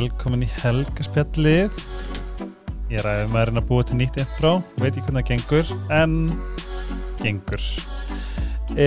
Velkomin 0.00 0.46
í 0.46 0.48
helgaspjallið. 0.62 1.74
Ég 2.88 3.02
ræði 3.04 3.26
maðurinn 3.34 3.60
að 3.60 3.66
búa 3.68 3.84
til 3.84 3.98
nýtt 3.98 4.16
intro. 4.22 4.52
Veit 4.80 4.94
ekki 4.94 5.02
hvernig 5.10 5.26
það 5.26 5.28
gengur 5.28 5.72
en 5.92 6.14
gengur. 7.20 7.66
E, 8.80 8.86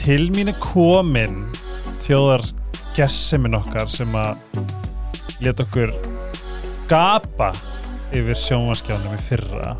Til 0.00 0.30
mín 0.32 0.48
er 0.48 0.56
komin 0.62 1.42
þjóðar 2.06 2.46
gesseminn 2.96 3.58
okkar 3.60 3.92
sem 3.92 4.16
að 4.16 4.40
leta 5.44 5.66
okkur 5.66 5.92
gapa 6.88 7.50
yfir 8.16 8.40
sjónvaskjánum 8.40 9.18
í 9.18 9.22
fyrra. 9.28 9.76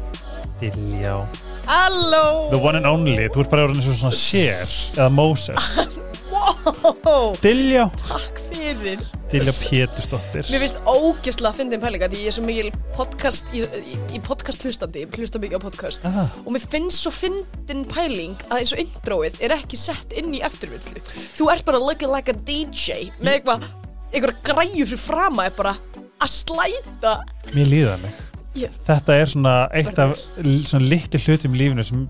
Diljá 0.60 1.22
Halló! 1.64 2.50
The 2.52 2.60
one 2.60 2.82
and 2.82 2.92
only, 2.92 3.30
þú 3.32 3.46
ert 3.46 3.54
bara 3.56 3.70
orðin 3.70 3.80
eins 3.80 3.88
og 3.94 4.00
svona 4.02 4.20
Cher 4.20 4.66
eða 5.00 5.12
Moses. 5.16 5.76
Wow, 6.36 7.30
Diljá 7.40 7.86
Takk 8.02 8.42
fyrir 8.50 9.00
Dilja 9.36 9.54
Pétursdóttir. 9.60 10.46
Mér 10.50 10.62
finnst 10.64 10.78
ógeðslega 10.88 11.50
að 11.52 11.58
fyndin 11.60 11.82
pælinga 11.82 12.08
því 12.12 12.20
ég 12.22 12.30
er 12.30 12.36
svo 12.36 12.44
mikil 12.46 12.70
podcast 12.96 13.50
í, 13.52 13.62
í, 13.62 13.96
í 14.16 14.20
podcast 14.24 14.64
hlustandi, 14.66 15.04
ég 15.04 15.16
hlusta 15.20 15.40
mikið 15.42 15.60
á 15.60 15.62
podcast. 15.66 16.06
Ah, 16.08 16.30
og 16.44 16.52
mér 16.56 16.64
finnst 16.76 17.02
svo 17.04 17.12
fyndin 17.14 17.84
pæling 17.92 18.36
að 18.48 18.62
eins 18.62 18.74
og 18.76 18.82
introið 18.84 19.40
er 19.46 19.56
ekki 19.58 19.80
sett 19.80 20.14
inn 20.16 20.32
í 20.36 20.42
eftirvinnslu. 20.46 21.02
Þú 21.36 21.50
ert 21.52 21.66
bara 21.68 21.82
looking 21.82 22.12
like 22.12 22.32
a 22.32 22.36
DJ 22.46 23.10
með 23.20 23.38
eitthvað 23.40 23.66
einhverja 24.14 24.38
græju 24.46 24.86
fyrir 24.92 25.02
frama 25.02 25.48
er 25.50 25.56
bara 25.58 25.76
að 26.22 26.32
slæta. 26.32 27.18
Mér 27.52 27.68
líða 27.74 27.98
mig 28.04 28.22
Ég- 28.56 28.72
Þetta 28.86 29.12
er 29.20 29.26
svona 29.28 29.54
eitt 29.76 29.98
af 30.00 30.14
svona 30.16 30.86
litli 30.88 31.18
hlutum 31.20 31.52
í 31.52 31.58
lífinu 31.60 31.84
sem 31.84 32.06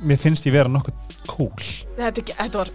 mér 0.00 0.16
finnst 0.20 0.46
ég 0.48 0.54
vera 0.54 0.70
nokkuð 0.72 1.18
cool. 1.28 1.52
Þetta, 1.98 2.24
þetta 2.32 2.62
var 2.62 2.70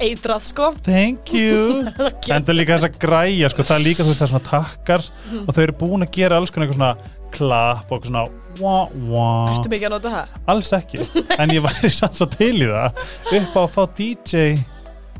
eitrað 0.00 0.42
sko. 0.46 0.70
Thank 0.86 1.32
you. 1.38 1.82
En 1.88 2.42
það 2.44 2.52
er 2.52 2.58
líka 2.58 2.76
þess 2.78 2.88
að 2.88 2.98
græja 3.02 3.50
sko, 3.52 3.66
það 3.68 3.78
er 3.80 3.84
líka 3.86 4.04
þú 4.06 4.12
veist 4.12 4.20
það 4.22 4.26
er 4.28 4.32
svona 4.34 4.48
takkar 4.50 5.06
Mhm. 5.28 5.44
og 5.48 5.54
þau 5.56 5.62
eru 5.66 5.76
búin 5.82 6.04
að 6.06 6.12
gera 6.18 6.36
alls 6.40 6.50
konar 6.54 6.68
eitthvað 6.68 6.78
svona 6.78 7.16
klapp 7.34 7.90
og 7.92 7.98
eitthvað 7.98 8.12
svona 8.12 8.24
wah, 8.58 8.88
wah. 9.10 9.50
Ertu 9.52 9.68
mikið 9.72 9.86
að 9.90 9.94
nota 9.96 10.12
það? 10.14 10.36
Alls 10.54 10.70
ekki, 10.78 11.02
en 11.38 11.50
ég 11.54 11.62
væri 11.66 11.90
samt 11.92 12.16
svo 12.18 12.26
til 12.32 12.54
í 12.64 12.68
það. 12.70 13.02
Upp 13.38 13.58
á 13.58 13.60
að 13.64 13.74
fá 13.74 13.82
DJ 13.98 14.46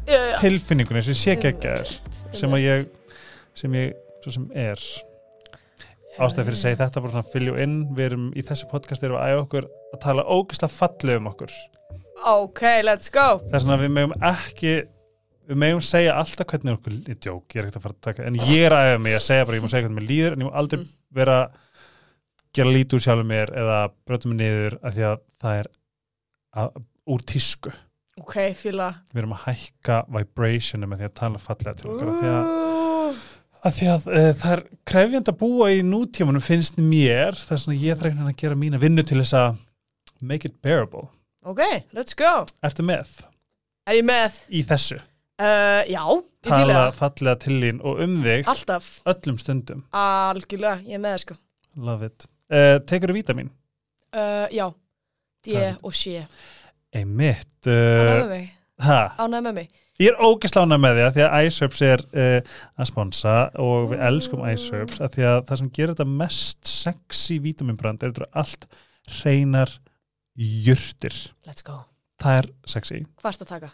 Já, 0.08 0.16
já. 0.16 0.38
tilfinningunni 0.40 1.02
sem 1.04 1.14
sé 1.20 1.34
geggjaður 1.36 1.90
sem 2.32 2.54
að 2.56 2.64
ég 2.64 2.86
sem 3.58 3.74
ég 3.76 3.92
svo 4.24 4.32
sem 4.38 4.46
er. 4.56 4.80
Ástæði 6.18 6.48
fyrir 6.48 6.56
að 6.56 6.62
segja 6.64 6.78
þetta 6.80 7.02
bara 7.04 7.12
svona 7.12 7.30
fylgju 7.34 7.58
inn 7.62 7.74
við 7.94 8.06
erum 8.08 8.24
í 8.34 8.42
þessu 8.42 8.66
podcast 8.72 9.04
erum 9.06 9.18
við 9.18 9.22
að 9.22 9.34
æfa 9.34 9.42
okkur 9.44 9.66
að 9.94 10.00
tala 10.02 10.24
ógeðslega 10.26 10.74
fallega 10.74 11.20
um 11.20 11.28
okkur 11.30 11.52
Ok, 12.26 12.62
let's 12.84 13.10
go 13.14 13.38
þess 13.52 13.64
að 13.68 13.84
við 13.86 13.92
megum 13.94 14.14
ekki 14.32 14.72
við 15.48 15.56
megum 15.62 15.80
segja 15.84 16.16
alltaf 16.20 16.46
hvernig 16.50 16.74
okkur 16.76 16.96
í 16.98 17.14
djók, 17.16 17.44
ég 17.54 17.60
er 17.62 17.68
ekkert 17.68 17.78
að 17.80 17.84
fara 17.86 17.94
að 17.96 18.04
taka 18.08 18.26
en 18.28 18.34
ég 18.42 18.66
er 18.66 18.74
að 18.76 18.90
æfa 18.92 19.02
mig 19.06 19.14
að 19.16 19.24
segja 19.28 19.46
bara, 19.48 19.56
ég 19.56 19.64
má 19.64 19.70
segja 19.72 19.86
hvernig 19.86 19.98
mér 20.02 20.08
líður 20.10 20.32
en 20.36 20.42
ég 20.44 20.48
má 20.50 20.58
aldrei 20.62 20.78
Mm. 20.82 20.88
vera 21.16 21.38
gera 22.54 22.70
lítið 22.74 22.98
úr 22.98 23.04
sjálfum 23.06 23.28
mér 23.32 23.52
eða 23.56 23.78
brjóta 24.06 24.28
mig 24.28 24.38
niður 24.42 24.78
af 24.82 24.94
því 24.96 25.04
að 25.08 25.20
það 25.40 25.58
er 25.62 25.68
að, 26.58 26.82
úr 27.08 27.24
tísku 27.32 27.72
Ok, 28.18 28.34
fíla 28.58 28.88
við 29.14 29.22
erum 29.22 29.34
að 29.36 29.44
hækka 29.46 29.98
vibrationum 30.18 30.90
með 30.90 30.98
því 31.04 31.08
að 31.08 31.16
tala 31.20 31.38
fallega 31.38 31.74
til 31.78 31.90
okkar 31.92 32.08
af 32.10 32.16
því 32.18 32.30
að. 32.34 32.48
Af 33.68 33.74
því 33.76 33.86
að 33.92 34.08
uh, 34.10 34.32
það 34.40 34.52
er 34.56 34.62
krefjand 34.90 35.30
að 35.32 35.36
búa 35.38 35.68
í 35.74 35.78
nútímanum 35.86 36.42
finnst 36.42 36.76
mér 36.82 37.38
þess 37.38 37.68
að 37.70 37.78
ég 37.86 37.94
þarf 37.98 38.10
einhvern 38.10 38.26
veginn 38.26 38.32
að 38.34 38.42
gera 38.42 38.58
mína 38.58 38.80
vinnu 38.82 39.04
til 39.06 39.20
þess 39.22 39.36
að 39.38 39.56
make 40.20 40.50
it 40.50 40.58
bearable. 40.62 41.06
Ok, 41.48 41.62
let's 41.96 42.16
go 42.18 42.32
Ertu 42.66 42.84
með 42.86 43.12
Er 43.88 43.96
ég 44.00 44.04
með? 44.04 44.34
í 44.52 44.60
þessu? 44.68 44.98
Uh, 45.38 45.84
já, 45.86 46.02
ég 46.02 46.24
til 46.44 46.50
Tala 46.52 46.74
það 46.80 46.96
fallega 46.98 47.36
til 47.44 47.56
þín 47.62 47.78
og 47.86 48.00
um 48.04 48.16
þig 48.24 48.48
Alltaf, 48.50 48.88
öllum 49.08 49.36
stundum. 49.40 49.84
algjörlega, 49.94 50.80
ég 50.88 50.98
er 50.98 51.02
með 51.04 51.14
það 51.16 51.22
sko 51.24 51.36
Love 51.88 52.08
it. 52.10 52.26
Uh, 52.50 52.76
Tekur 52.90 53.12
þú 53.12 53.16
vítamin? 53.20 53.50
uh, 54.16 54.46
Já, 54.50 54.66
D 55.46 55.54
Hvað 55.54 55.84
og 55.86 55.94
sé 55.94 56.24
Einmitt. 56.92 57.46
Ánægð 57.68 57.68
Uh, 57.68 58.22
með 58.22 58.32
mig, 58.32 58.48
ha, 58.82 58.98
ánægð 59.20 59.44
með 59.48 59.54
mig 59.62 59.70
ég 59.98 60.12
er 60.12 60.20
ógeslána 60.22 60.76
með 60.78 60.94
því 60.98 61.02
að 61.08 61.14
því 61.16 61.22
að 61.26 61.46
iSerbs 61.48 61.80
er 61.82 62.02
uh, 62.14 62.52
að 62.78 62.86
sponsa 62.92 63.32
og 63.58 63.88
við 63.92 64.04
elskum 64.08 64.44
iSerbs 64.46 65.00
að 65.02 65.16
því 65.16 65.24
að 65.30 65.40
það 65.48 65.58
sem 65.62 65.70
gerir 65.74 65.94
þetta 65.96 66.06
mest 66.20 66.70
sexy 66.70 67.38
vítaminbrand 67.42 68.04
er 68.06 68.12
þetta 68.14 68.28
allt 68.38 68.68
hreinar 69.18 69.72
jurtir. 70.38 71.14
Let's 71.46 71.64
go 71.66 71.80
Það 72.18 72.36
er 72.40 72.46
sexy. 72.66 72.96
Hvað 73.20 73.32
ertu 73.32 73.44
að 73.46 73.50
taka? 73.52 73.70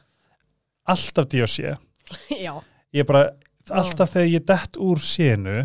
alltaf 0.85 1.29
D.O.C. 1.33 1.71
já, 2.45 2.53
ég 2.93 3.07
bara, 3.09 3.23
alltaf 3.73 4.11
þegar 4.13 4.29
ég 4.35 4.43
dett 4.51 4.77
úr 4.77 5.01
sénu 5.01 5.63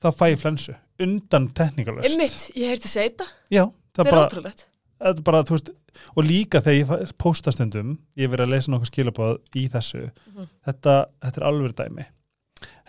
þá 0.00 0.06
fæ 0.16 0.22
ég 0.32 0.38
flensu 0.40 0.72
undan 1.04 1.50
teknikalust 1.52 2.08
einmitt, 2.08 2.46
ég 2.56 2.70
heyrti 2.72 2.88
segja 2.88 3.10
þetta 3.10 3.26
já, 3.52 3.64
það 3.98 4.08
er 4.08 4.16
ótrúlegt 4.22 4.62
það 4.96 5.10
er 5.10 5.20
bara 5.26 5.42
þú 5.44 5.56
veist, 5.58 5.68
og 6.16 6.24
líka 6.24 6.62
þegar 6.64 6.96
ég 7.04 7.12
pósta 7.20 7.52
stundum 7.52 7.98
ég 8.16 8.32
verið 8.32 8.46
að 8.48 8.54
lesa 8.54 8.72
nokkuð 8.72 8.90
skilabóð 8.94 9.36
í 9.60 9.66
þessu 9.74 10.00
Mhm. 10.32 10.48
þetta, 10.64 10.94
þetta 11.26 11.42
er 11.42 11.46
alveg 11.50 11.76
dæmi 11.82 12.06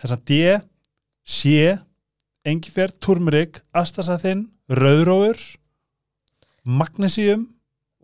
þess 0.00 0.16
að 0.16 0.24
D, 0.24 0.40
C 1.28 1.76
engifer, 2.48 2.88
turmerik 3.04 3.60
astasathinn, 3.76 4.46
rauðróur 4.70 5.36
magnesium. 6.66 7.46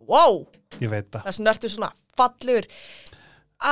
Wow, 0.03 0.47
ég 0.81 0.89
veit 0.91 1.11
það. 1.13 1.23
Það 1.27 1.37
sem 1.37 1.47
ertu 1.53 1.69
svona 1.71 1.91
fallegur. 2.17 2.67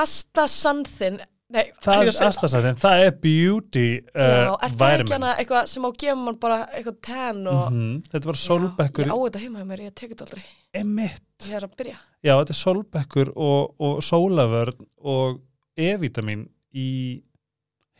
Astasanþin 0.01 1.19
Nei, 1.51 1.65
það 1.83 2.05
er 2.05 2.09
astasathinn, 2.29 2.77
það 2.79 3.01
er 3.03 3.09
beauty 3.19 3.81
Já, 3.97 4.11
uh, 4.15 4.53
er 4.63 4.71
það 4.71 4.93
ekki 4.93 5.01
vitamin. 5.03 5.09
hana 5.17 5.31
eitthvað 5.35 5.65
sem 5.67 5.83
á 5.83 5.89
gefa 5.99 6.13
mann 6.21 6.37
bara 6.39 6.59
eitthvað 6.77 6.99
ten 7.03 7.41
og 7.51 7.65
Mhm, 7.73 7.97
þetta 8.07 8.29
var 8.29 8.39
sólbekkur. 8.39 9.03
Já, 9.03 9.11
Ég 9.11 9.11
á 9.11 9.19
þetta 9.25 9.41
heima 9.41 9.59
hjá 9.59 9.67
mér, 9.67 9.81
ég 9.83 9.95
tek 9.99 10.13
þetta 10.13 10.27
aldrei. 10.29 10.45
Emitt 10.79 11.47
Ég 11.49 11.57
er 11.59 11.65
að 11.67 11.75
byrja. 11.75 11.97
Já, 12.23 12.33
þetta 12.39 12.55
er 12.55 12.61
sólbekkur 12.61 13.33
og, 13.35 13.75
og 13.83 13.99
sólavörn 14.07 14.87
og 15.03 15.41
E-vitamin 15.75 16.47
í 16.73 17.21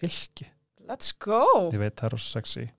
hilki. 0.01 0.47
Let's 0.87 1.11
go! 1.19 1.69
Ég 1.73 1.79
veit, 1.83 1.95
það 1.99 2.05
er 2.07 2.15
rosa 2.15 2.31
sexy. 2.39 2.69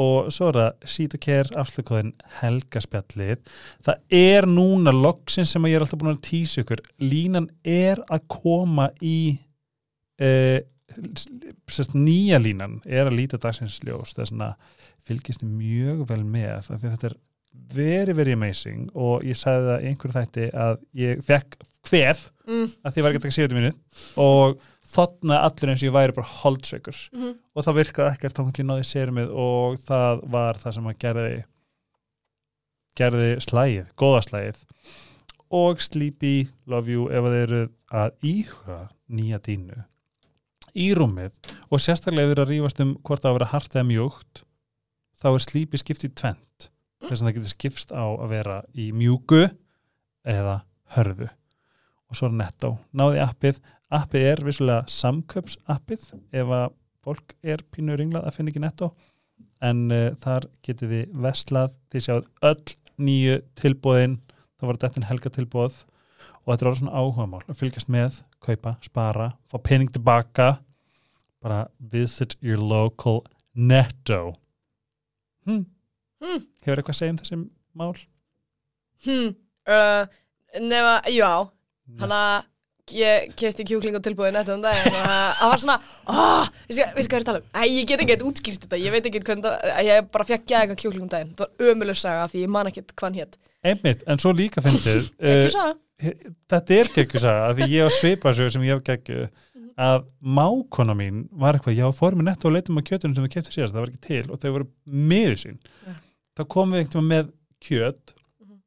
Og 0.00 0.30
svo 0.32 0.50
er 0.50 0.58
það 0.58 0.88
Sítokær 0.94 1.50
afslökuðin 1.60 2.12
helgaspjallið. 2.40 3.40
Það 3.86 4.18
er 4.20 4.48
núna 4.48 4.94
loksin 4.94 5.48
sem 5.48 5.66
ég 5.68 5.78
er 5.78 5.84
alltaf 5.84 6.00
búin 6.00 6.14
að 6.14 6.22
tísa 6.28 6.62
ykkur. 6.62 6.82
Línan 7.02 7.50
er 7.66 8.02
að 8.08 8.26
koma 8.30 8.90
í 9.02 9.40
uh, 10.22 10.60
sérst, 11.70 11.96
nýja 11.96 12.38
línan 12.42 12.78
er 12.86 13.08
að 13.08 13.18
líta 13.18 13.40
dagsins 13.40 13.80
ljós. 13.86 14.14
Það 14.14 14.24
er 14.24 14.30
svona 14.32 14.52
fylgist 15.06 15.42
þið 15.42 15.52
mjög 15.58 16.06
vel 16.10 16.22
með 16.24 16.52
af 16.54 16.70
því 16.70 16.80
að 16.80 16.86
þetta 16.94 17.10
er 17.10 17.18
very, 17.74 18.14
very 18.14 18.34
amazing 18.34 18.90
og 18.94 19.24
ég 19.26 19.38
sagði 19.38 19.70
það 19.70 19.86
einhverju 19.88 20.16
þætti 20.16 20.48
að 20.64 20.76
ég 21.00 21.22
fekk 21.26 21.56
hvef 21.88 22.26
mm. 22.46 22.66
að 22.84 22.94
því 22.94 23.04
var 23.04 23.10
ekki 23.10 23.20
að 23.20 23.24
taka 23.24 23.36
síðan 23.36 23.58
mínu 23.58 23.72
og 24.22 24.60
þotnaði 24.90 25.46
allir 25.46 25.72
eins 25.72 25.82
og 25.82 25.88
ég 25.88 25.94
væri 25.94 26.16
bara 26.16 26.32
holdsveikur. 26.40 26.98
Mm 27.12 27.22
-hmm. 27.22 27.36
og 27.54 27.66
það 27.66 27.78
virkaði 27.80 28.14
ekkert 28.14 28.36
þá 28.36 28.42
hann 28.42 28.70
náði 28.70 28.88
sérumið 28.88 29.30
og 29.30 29.78
það 29.86 30.24
var 30.36 30.58
það 30.58 30.74
sem 30.74 30.90
að 30.90 30.98
gerði 31.04 31.44
gerði 32.98 33.30
slægið, 33.40 33.86
góða 33.96 34.22
slægið. 34.26 34.64
Og 35.50 35.80
Sleepy, 35.82 36.48
Love 36.66 36.90
You 36.90 37.08
ef 37.10 37.24
þið 37.24 37.42
eru 37.42 37.62
að 37.90 38.10
íhuga 38.22 38.80
nýja 39.08 39.38
dínu 39.38 39.84
í 40.78 40.92
rúmið 40.94 41.34
og 41.70 41.82
sérstaklega 41.82 42.28
ef 42.28 42.30
þið 42.30 42.36
eru 42.36 42.44
að 42.44 42.52
rífast 42.52 42.82
um 42.84 42.92
hvort 43.02 43.22
það 43.22 43.30
að 43.30 43.38
vera 43.38 43.50
hart 43.52 43.74
eða 43.74 43.88
mjúkt 43.88 44.42
þá 45.20 45.28
er 45.32 45.44
Sleepy 45.44 45.80
skipt 45.80 46.06
í 46.06 46.12
tvent 46.14 46.70
þess 47.08 47.20
að 47.20 47.26
það 47.26 47.36
getur 47.38 47.52
skipst 47.54 47.92
á 47.94 48.04
að 48.06 48.30
vera 48.34 48.60
í 48.76 48.90
mjúku 48.92 49.42
eða 50.28 50.60
hörðu. 50.94 51.30
Og 52.10 52.18
svo 52.18 52.28
er 52.28 52.36
Netto, 52.40 52.72
náði 52.92 53.22
appið 53.22 53.60
appið 53.90 54.26
er 54.32 54.42
vissulega 54.46 54.86
samköps 54.90 55.58
appið 55.70 56.06
ef 56.32 56.52
að 56.54 56.68
fólk 57.04 57.34
er 57.42 57.62
pínu 57.72 57.96
ringlað 57.98 58.28
að 58.28 58.36
finna 58.36 58.52
ekki 58.52 58.62
Netto 58.62 58.90
en 59.64 59.86
uh, 59.92 60.10
þar 60.20 60.46
getið 60.66 60.94
þið 60.94 61.14
vestlað 61.24 61.76
þið 61.92 62.06
sjáðu 62.06 62.50
öll 62.50 62.74
nýju 63.00 63.38
tilbúðin 63.60 64.18
það 64.60 64.70
var 64.70 64.80
þetta 64.84 65.08
helga 65.08 65.32
tilbúð 65.34 65.78
og 66.40 66.52
þetta 66.52 66.64
er 66.64 66.70
alveg 66.70 66.80
svona 66.80 67.00
áhugamál 67.00 67.42
að 67.46 67.58
fylgjast 67.60 67.90
með, 67.92 68.20
kaupa, 68.44 68.76
spara 68.84 69.30
fá 69.50 69.56
pening 69.64 69.92
tilbaka 69.92 70.50
bara 71.40 71.64
visit 71.92 72.36
your 72.44 72.60
local 72.60 73.22
Netto 73.54 74.36
hm. 75.48 75.64
Hmm. 76.20 76.42
hefur 76.64 76.80
eitthvað 76.80 76.94
að 76.94 77.00
segja 77.00 77.14
um 77.14 77.20
þessi 77.20 77.40
mál? 77.80 77.94
Hmm. 79.06 79.34
Uh, 79.64 80.04
nema, 80.60 81.00
já 81.08 81.48
hann 82.00 82.14
að 82.14 82.46
ég 82.96 83.34
kefti 83.38 83.66
kjúkling 83.68 83.96
og 83.98 84.04
tilbúið 84.06 84.32
netto 84.36 84.54
um 84.56 84.62
daginn 84.64 84.94
og 84.94 85.04
það 85.04 85.50
var 85.52 85.62
svona 85.64 85.76
oh, 86.06 86.48
við 86.68 86.78
skal 86.78 86.88
hvað 86.96 87.18
er 87.18 87.20
að 87.20 87.28
tala 87.30 87.42
um, 87.42 87.50
Æ, 87.54 87.60
ég 87.70 87.86
get 87.90 88.00
ekki 88.04 88.14
eitthvað 88.16 88.30
útskýrt 88.32 88.64
þetta 88.66 88.80
ég 88.80 88.94
veit 88.96 89.06
ekki 89.10 89.22
það, 89.28 89.68
ég 89.88 90.08
bara 90.16 90.28
fekk 90.30 90.48
gæða 90.50 90.78
kjúkling 90.80 91.04
um 91.06 91.12
daginn, 91.12 91.34
það 91.38 91.46
var 91.46 91.70
ömuleg 91.74 92.00
saga 92.00 92.26
því 92.32 92.44
ég 92.46 92.52
man 92.56 92.70
ekki 92.72 92.84
hvað 92.90 93.06
hann 93.08 93.20
hétt 93.20 93.38
einmitt, 93.70 94.02
en 94.08 94.18
svo 94.22 94.32
líka 94.36 94.62
ekki 94.66 94.96
uh, 95.20 95.46
saga. 95.52 95.76
þetta 96.54 96.76
er 96.80 96.92
geggjusaga 96.96 97.54
því 97.58 97.70
ég 97.74 97.86
á 97.86 97.90
svipasögu 98.00 98.54
sem 98.56 98.66
ég 98.68 98.76
hef 98.78 98.84
geggju 98.88 99.28
að 99.80 100.06
mákona 100.20 100.94
mín 100.96 101.22
var 101.32 101.56
eitthvað, 101.56 101.78
já, 101.78 101.86
fórum 101.96 102.20
við 102.20 102.26
netto 102.28 102.48
og 102.50 102.56
leitum 102.56 102.80
á 102.80 102.82
kjötunum 102.84 103.16
sem 103.16 103.24
við 103.24 103.32
keftum 103.36 103.54
síðast, 103.54 103.72
það 103.76 103.84
var 103.84 103.92
ekki 103.92 104.02
til 104.08 104.24
og 104.34 104.40
þau 104.42 104.50
voru 104.56 104.66
miður 104.84 105.38
sín. 105.40 105.56
Já. 105.86 105.94
þá 106.36 106.42
komum 106.52 106.76
við 106.76 106.90
Mhm. 108.40 108.58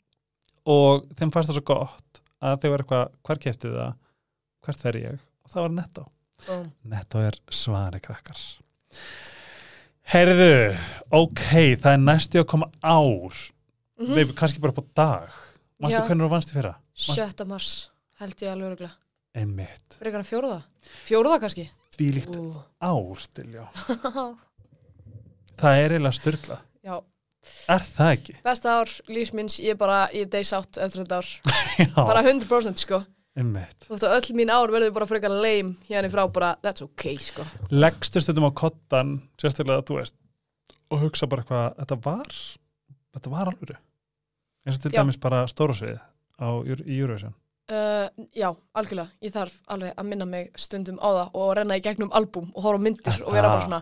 og 0.65 1.05
þeim 1.17 1.31
fannst 1.33 1.49
það 1.51 1.57
svo 1.59 1.65
gott 1.67 2.21
að 2.41 2.57
þau 2.61 2.69
var 2.73 2.83
eitthvað, 2.83 3.11
hvar 3.23 3.39
keftið 3.43 3.75
það 3.77 3.93
hvert 4.65 4.83
fer 4.85 4.99
ég, 4.99 5.21
og 5.43 5.53
það 5.53 5.65
var 5.67 5.75
netto 5.77 6.05
Búm. 6.43 6.67
netto 6.91 7.21
er 7.23 7.37
svari 7.53 8.01
krakkar 8.03 8.39
heyrðu 10.13 10.51
ok, 11.13 11.43
það 11.79 11.91
er 11.93 12.01
næstu 12.03 12.41
að 12.41 12.49
koma 12.53 12.69
ár 12.83 13.37
mm. 14.01 14.33
kannski 14.37 14.63
bara 14.63 14.75
på 14.75 14.85
dag 14.95 15.31
Manstu 15.81 15.99
Já. 15.99 16.05
hvernig 16.07 16.27
þú 16.27 16.31
vannst 16.31 16.51
í 16.51 16.55
fyrra? 16.55 16.73
7. 16.95 17.45
mars 17.49 17.71
held 18.21 18.43
ég 18.43 18.51
alveg 18.53 18.69
öruglega 18.71 18.93
Einmitt, 19.33 19.95
fyrir 19.97 20.11
eitthvað 20.11 20.29
fjóruða 20.29 20.59
fjóruða 21.07 21.39
kannski 21.43 21.65
því 21.95 22.09
líkt 22.19 22.35
Ú. 22.37 22.43
ár 22.83 23.23
til 23.33 23.49
já 23.55 23.65
Það 25.63 25.79
er 25.79 25.93
eiginlega 25.93 26.17
styrla 26.17 26.59
já, 26.83 26.95
Er 27.69 27.83
það 27.95 28.11
ekki? 28.17 28.35
besta 28.45 28.77
ár 28.81 28.91
lífsminns 29.11 29.57
ég 29.63 29.77
bara 29.79 30.05
í 30.15 30.23
day 30.29 30.45
sátt 30.47 30.79
eftir 30.81 31.03
þetta 31.03 31.19
ár 31.21 32.07
bara 32.09 32.23
100% 32.25 32.83
sko 32.85 33.01
einmitt 33.39 33.85
þú 33.87 33.95
veist 33.95 34.05
að 34.07 34.15
öll 34.19 34.35
mín 34.37 34.51
ár 34.53 34.71
verður 34.73 34.93
bara 34.93 35.07
frekar 35.09 35.33
leim 35.43 35.75
hérna 35.87 36.09
í 36.09 36.13
frá 36.13 36.23
bara 36.33 36.51
that's 36.61 36.83
ok 36.85 37.05
sko 37.19 37.45
Leggstu 37.71 38.21
stundum 38.21 38.49
á 38.49 38.51
kottan 38.53 39.15
sérstaklega 39.41 39.81
að 39.81 39.87
þú 39.89 39.99
veist 40.01 40.15
og 40.93 40.99
hugsa 41.07 41.27
bara 41.31 41.45
hvað, 41.47 41.77
þetta 41.81 41.97
var 42.05 42.33
þetta 43.13 43.29
var 43.33 43.47
alvöru 43.53 43.77
eins 44.67 44.77
og 44.77 44.83
til 44.85 44.91
Já. 44.93 44.99
dæmis 45.01 45.17
bara 45.19 45.45
stóra 45.49 45.73
svið 45.77 45.97
á, 46.41 46.47
í 46.65 46.99
Eurovision 46.99 47.33
Uh, 47.71 48.09
já, 48.35 48.49
algjörlega, 48.75 49.07
ég 49.23 49.31
þarf 49.31 49.53
alveg 49.71 49.93
að 49.95 50.07
minna 50.09 50.25
mig 50.27 50.49
stundum 50.59 50.97
á 50.99 51.07
það 51.15 51.37
og 51.39 51.51
renna 51.55 51.77
í 51.79 51.83
gegnum 51.85 52.09
albúm 52.11 52.49
og 52.51 52.65
horfa 52.65 52.81
myndir 52.83 53.21
og 53.23 53.31
vera 53.31 53.47
bara 53.47 53.61
Aha. 53.61 53.67
svona 53.69 53.79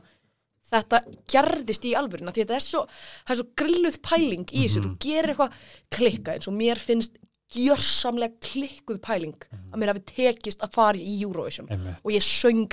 þetta 0.70 1.00
gerðist 1.34 1.88
í 1.90 1.96
alvörina 1.98 2.30
því 2.32 2.44
þetta 2.44 2.58
er 2.60 2.66
svo, 2.68 2.84
er 3.26 3.40
svo 3.40 3.48
grilluð 3.58 3.98
pæling 4.06 4.46
í 4.54 4.68
þessu, 4.68 4.84
Mhm. 4.84 4.86
þú 4.86 4.92
gerir 5.08 5.34
eitthvað 5.34 5.58
klikka 5.98 6.36
eins 6.36 6.48
og 6.48 6.54
mér 6.62 6.78
finnst 6.78 7.18
gjörsamlega 7.52 8.34
klikkuð 8.42 9.00
pæling 9.04 9.36
Mhm. 9.52 9.72
að 9.74 9.80
mér 9.82 9.92
hafi 9.94 10.04
tekist 10.16 10.62
að 10.64 10.74
fara 10.74 10.98
í 10.98 11.20
Eurovision. 11.24 11.68
Einmitt. 11.70 11.98
Og 12.04 12.12
ég 12.12 12.22
söng 12.24 12.72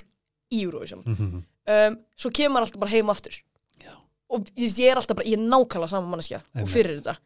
í 0.52 0.62
Eurovision. 0.64 1.02
Mhm. 1.06 1.42
um, 1.69 1.98
svo 2.16 2.30
kemur 2.32 2.60
alltaf 2.62 2.78
bara 2.80 2.90
heim 2.90 3.10
aftur. 3.10 3.34
Já. 3.82 3.92
og 4.30 4.44
ég, 4.56 4.69
ég 4.78 4.90
er 4.90 4.96
alltaf 4.96 5.16
bara, 5.16 5.26
ég 5.28 5.34
er 5.38 5.44
nákvæmlega 5.48 5.88
saman 5.90 6.10
manneskja. 6.10 6.42
Og 6.56 6.69
fyrir 6.69 7.00
þetta. 7.00 7.16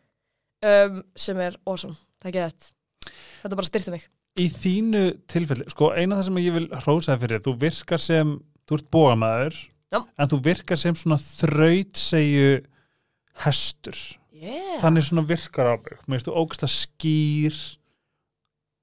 Um, 0.65 1.03
sem 1.17 1.37
er 1.39 1.57
awesome, 1.67 1.95
það 2.23 2.35
er 2.35 2.47
ekki 2.49 2.71
þetta 3.43 3.57
bara 3.57 3.67
styrti 3.67 3.91
mig. 3.91 4.09
Í 4.39 4.47
þínu 4.49 5.01
tilfelli, 5.29 5.65
sko 5.69 5.91
eina 5.93 6.17
það 6.17 6.25
sem 6.25 6.37
ég 6.37 6.53
vil 6.53 6.69
hrósa 6.69 7.17
þér 7.17 7.21
fyrir, 7.21 7.41
þú 7.43 7.59
virkar 7.59 8.01
sem 8.01 8.41
þú 8.67 8.79
ert 8.79 8.91
bógamæður 8.91 9.57
Já. 9.93 10.07
en 10.19 10.29
þú 10.29 10.39
virkar 10.43 10.79
sem 10.79 10.95
svona 10.95 11.19
þrautsegju 11.19 12.65
hestur 13.45 13.99
yeah. 14.43 14.77
þannig 14.83 15.07
svona 15.07 15.25
virkar 15.31 15.71
á 15.71 15.75
mig 15.79 15.97
mér 16.07 16.19
finnst 16.19 16.29
þú 16.29 16.37
ógæslega 16.43 16.75
skýr 16.77 17.59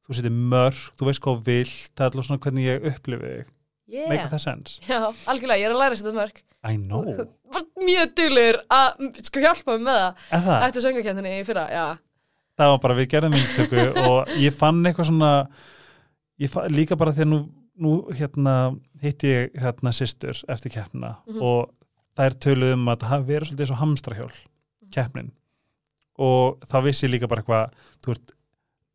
þú 0.09 0.17
setir 0.17 0.33
mörg, 0.33 0.83
þú 0.97 1.07
veist 1.09 1.21
hvað 1.23 1.39
þú 1.39 1.47
vilt 1.51 1.89
það 1.94 2.03
er 2.06 2.09
alltaf 2.09 2.27
svona 2.29 2.44
hvernig 2.45 2.65
ég 2.69 2.85
upplifi 2.94 3.31
þig. 3.33 3.50
Yeah. 3.89 4.06
make 4.11 4.27
that 4.29 4.41
sense, 4.44 4.77
Já, 4.85 5.00
algjörlega, 5.29 5.57
ég 5.63 5.65
er 5.69 5.73
að 5.73 5.81
læra 5.83 5.97
sér 5.97 6.09
þetta 6.09 6.19
mörg 6.21 6.44
I 6.69 6.75
know. 6.75 7.06
Mjög 7.79 8.09
duglur 8.19 8.57
að 8.75 9.06
sko 9.23 9.39
hjálpa 9.41 9.77
mig 9.77 9.85
með 9.88 10.00
það 10.03 10.44
það, 10.44 10.63
eftir 10.67 10.83
söngakendinni 10.83 11.31
í 11.39 11.45
fyrra, 11.47 11.63
já. 11.71 11.85
Það 12.59 12.71
var 12.73 12.81
bara 12.83 12.97
við 12.97 13.07
gerðum 13.13 13.35
myndtöku 13.38 13.85
og 14.09 14.33
ég 14.44 14.57
fann 14.59 14.81
eitthvað 14.89 15.07
svona 15.09 15.29
fann, 16.51 16.67
líka 16.75 16.97
bara 17.00 17.13
að 17.15 17.21
nú, 17.31 17.39
nú 17.79 17.94
hérna 18.11 18.56
hitti 19.01 19.31
ég 19.31 19.56
hérna 19.63 19.94
systur 19.95 20.41
eftir 20.51 20.73
keppnina 20.75 21.15
Mhm. 21.29 21.39
og 21.41 21.71
þær 22.19 22.35
töluðu 22.44 22.75
um 22.75 22.91
að 22.91 23.06
það 23.07 23.25
verið 23.31 23.50
svolítið 23.53 23.71
svo 23.71 23.79
hamstrahjól 23.79 24.33
keppnin 24.94 25.31
og 26.19 26.60
þá 26.69 26.77
vissi 26.86 27.07
ég 27.07 27.13
líka 27.16 27.30
bara 27.31 27.42
eitthvað 27.44 27.77
þú 28.06 28.16
ert 28.18 28.33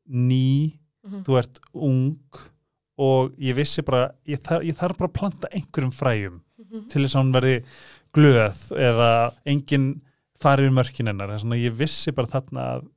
ný 0.09 0.79
Mhm. 1.05 1.21
þú 1.27 1.37
ert 1.39 1.59
ung 1.75 2.17
og 2.97 3.35
ég 3.37 3.55
vissi 3.59 3.83
bara 3.85 4.15
ég, 4.27 4.39
þar, 4.41 4.63
ég 4.65 4.77
þarf 4.79 4.97
bara 4.97 5.11
að 5.11 5.19
planta 5.19 5.49
einhverjum 5.53 5.93
fræjum 5.93 6.41
Mhm. 6.59 6.89
til 6.89 7.03
þess 7.05 7.15
að 7.17 7.23
hún 7.23 7.33
verði 7.35 7.65
glöð 8.15 8.61
eða 8.79 9.09
enginn 9.47 10.01
farið 10.41 10.69
við 10.69 10.75
mörkin 10.79 11.07
hennar. 11.11 11.29
Þess 11.29 11.45
að 11.45 11.63
ég 11.65 11.75
vissi 11.77 12.13
bara 12.15 12.27
þarna 12.29 12.63
að 12.75 12.89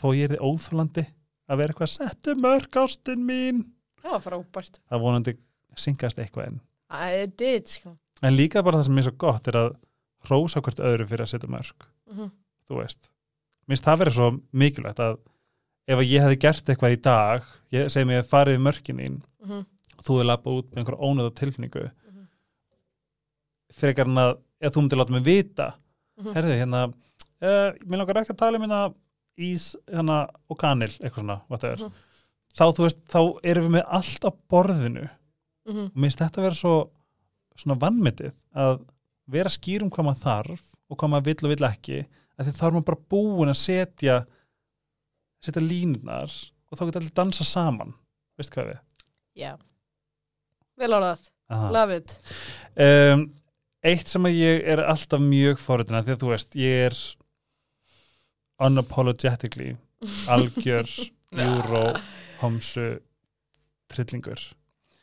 þó 0.00 0.06
ég 0.16 0.24
er 0.30 0.36
þið 0.36 0.44
óþúlandi 0.48 1.06
að 1.48 1.56
vera 1.56 1.72
eitthvað 1.72 1.92
settu 1.94 2.34
mörk 2.34 2.70
ástin 2.76 3.24
mín. 3.24 3.64
Það 4.02 4.10
var 4.12 4.20
frábært 4.20 4.78
það 4.90 5.00
vonandi 5.00 5.36
syngast 5.76 6.18
eitthvað 6.18 6.46
inn. 6.48 6.60
I 6.90 7.26
did, 7.26 7.66
sko. 7.68 7.96
En 8.22 8.34
líka 8.36 8.62
bara 8.64 8.78
það 8.78 8.84
sem 8.86 8.98
er 8.98 9.02
svo 9.02 9.16
gott 9.18 9.48
er 9.48 9.52
að 9.52 9.76
hrósa 10.26 10.60
hvert 10.60 10.80
öðru 10.84 11.06
fyrir 11.08 11.24
að 11.24 11.32
setja 11.32 11.48
mörk. 11.48 11.86
Mhm. 12.12 12.30
þú 12.68 12.76
veist 12.82 13.08
minnst 13.68 13.84
það 13.84 13.98
verið 14.02 14.16
svo 14.18 14.28
mikilvægt 14.52 15.02
að 15.04 15.18
ef 15.88 16.02
ég 16.04 16.22
hefði 16.24 16.38
gert 16.40 16.68
eitthvað 16.72 16.94
í 16.96 17.00
dag 17.02 17.42
ég 17.72 18.06
mig 18.06 18.22
að 18.22 18.28
farið 18.32 18.60
mörkin 18.64 19.00
þín 19.02 19.20
Mhm. 19.44 19.64
og 19.98 20.04
þú 20.04 20.20
er 20.20 20.24
lappa 20.24 20.50
út 20.50 20.70
með 20.72 20.78
einhver 20.82 20.98
ónöða 21.00 21.34
tilfinningu 21.34 21.84
Mhm. 21.90 22.26
frekar 23.78 24.06
en 24.08 24.14
að 24.22 24.38
ef 24.60 24.72
þú 24.74 24.82
myndir 24.82 24.98
láta 25.00 25.10
mig 25.14 25.24
vita 25.24 25.74
Mhm. 26.20 26.32
herðu 26.34 26.56
hérna 26.58 26.82
uh, 27.40 27.70
mér 27.86 27.98
langar 28.00 28.16
ekki 28.22 28.32
að 28.34 28.38
tala 28.38 28.56
um 28.58 28.62
hérna 28.64 28.94
ís 29.38 29.76
hérna, 29.88 30.28
og 30.50 30.58
kanil 30.58 30.88
eitthvað 30.98 31.22
svona 31.22 31.40
whatever. 31.48 31.76
Mhm. 31.76 31.92
þá 32.58 32.64
þú 32.74 32.82
veist, 32.82 33.00
þá 33.06 33.40
erum 33.44 33.64
við 33.66 33.70
með 33.76 33.84
allt 33.88 34.24
á 34.26 34.30
borðinu 34.50 35.10
Mhm. 35.68 35.84
og 35.86 35.94
mér 35.94 36.10
finnst 36.10 36.18
þetta 36.18 36.42
vera 36.42 36.54
svo 36.54 36.90
svona 37.56 37.78
vannmetið 37.78 38.32
að 38.56 38.80
vera 39.28 39.48
skýr 39.48 39.82
um 39.82 39.90
hvað 39.90 40.04
maður 40.06 40.24
þarf 40.24 40.62
og 40.90 40.98
hvað 40.98 41.10
maður 41.10 41.24
vill 41.24 41.44
og 41.44 41.50
vill 41.56 41.68
ekki 41.68 42.06
að 42.38 42.48
því 42.48 42.54
þá 42.58 42.64
er 42.66 42.76
maður 42.76 42.88
bara 42.90 43.06
búin 43.14 43.52
að 43.52 43.60
setja 43.60 44.18
setja 45.44 45.62
línunar 45.62 46.34
og 46.68 46.78
þá 46.78 46.84
getur 46.84 47.02
allir 47.02 47.16
dansa 47.16 47.46
saman. 47.46 47.94
Veist 48.38 48.54
hvað 48.54 48.72
við? 48.72 48.80
Já. 49.38 49.52
Vel 50.78 50.92
árað, 50.94 51.24
love 51.74 51.98
it. 51.98 52.14
Um, 52.78 53.24
eitt 53.86 54.10
sem 54.10 54.26
að 54.28 54.38
ég 54.38 54.66
er 54.74 54.82
alltaf 54.86 55.22
mjög 55.22 55.58
forritin 55.62 55.98
því 55.98 56.14
að 56.14 56.22
þú 56.22 56.30
veist, 56.32 56.58
ég 56.58 56.84
er 56.88 56.98
unapologetically 58.68 59.72
algjör 60.34 60.90
júró 61.34 61.82
homsu 62.42 62.88
trillingur 63.90 64.42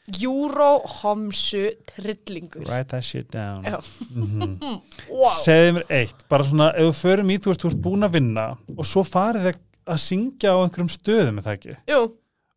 Júró 0.05 0.71
homsu 1.01 1.63
trillingur 1.89 2.65
write 2.67 2.91
that 2.93 3.05
shit 3.05 3.31
down 3.33 3.65
mm 3.65 4.81
wow. 5.09 5.31
segðu 5.45 5.79
mér 5.79 5.87
eitt, 6.01 6.25
bara 6.29 6.45
svona 6.45 6.71
ef 6.77 6.91
við 6.91 6.99
förum 6.99 7.31
í, 7.33 7.39
þú 7.41 7.51
veist, 7.53 7.63
þú 7.63 7.71
ert 7.71 7.85
búin 7.87 8.05
að 8.05 8.17
vinna 8.19 8.49
og 8.75 8.85
svo 8.85 9.05
farið 9.07 9.49
þið 9.49 9.63
að 9.95 10.03
syngja 10.05 10.53
á 10.53 10.57
einhverjum 10.61 10.91
stöðum 10.93 11.39
er 11.41 11.47
það 11.47 11.57
ekki, 11.59 11.77
Jú, 11.89 12.01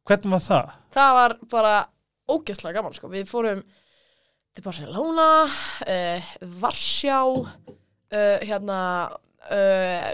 hvernig 0.08 0.34
var 0.36 0.44
það? 0.44 0.74
það 0.96 1.16
var 1.18 1.38
bara 1.52 1.76
ógeðslega 2.28 2.78
gaman 2.78 2.96
sko. 2.96 3.10
Við 3.12 3.28
fórum 3.28 3.62
til 4.56 4.64
Barcelona, 4.64 5.28
uh, 5.86 6.28
Varsjá, 6.60 7.22
uh, 7.24 8.36
hérna, 8.44 8.80
uh, 9.56 10.10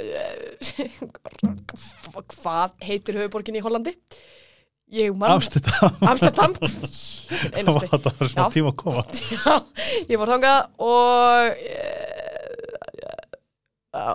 hvað 2.30 2.76
heitir 2.86 3.18
höfuborgin 3.18 3.58
í 3.58 3.64
Hollandi? 3.64 3.96
Amsterdam, 6.04 6.54
einasti. 7.56 7.88
það 7.90 8.08
var 8.20 8.30
Já. 8.34 8.44
tíma 8.54 8.70
að 8.72 8.78
koma 8.82 9.04
Já, 9.34 9.56
ég 10.12 10.20
var 10.22 10.32
þangað 10.34 10.60
og 10.78 11.58
já, 13.94 14.06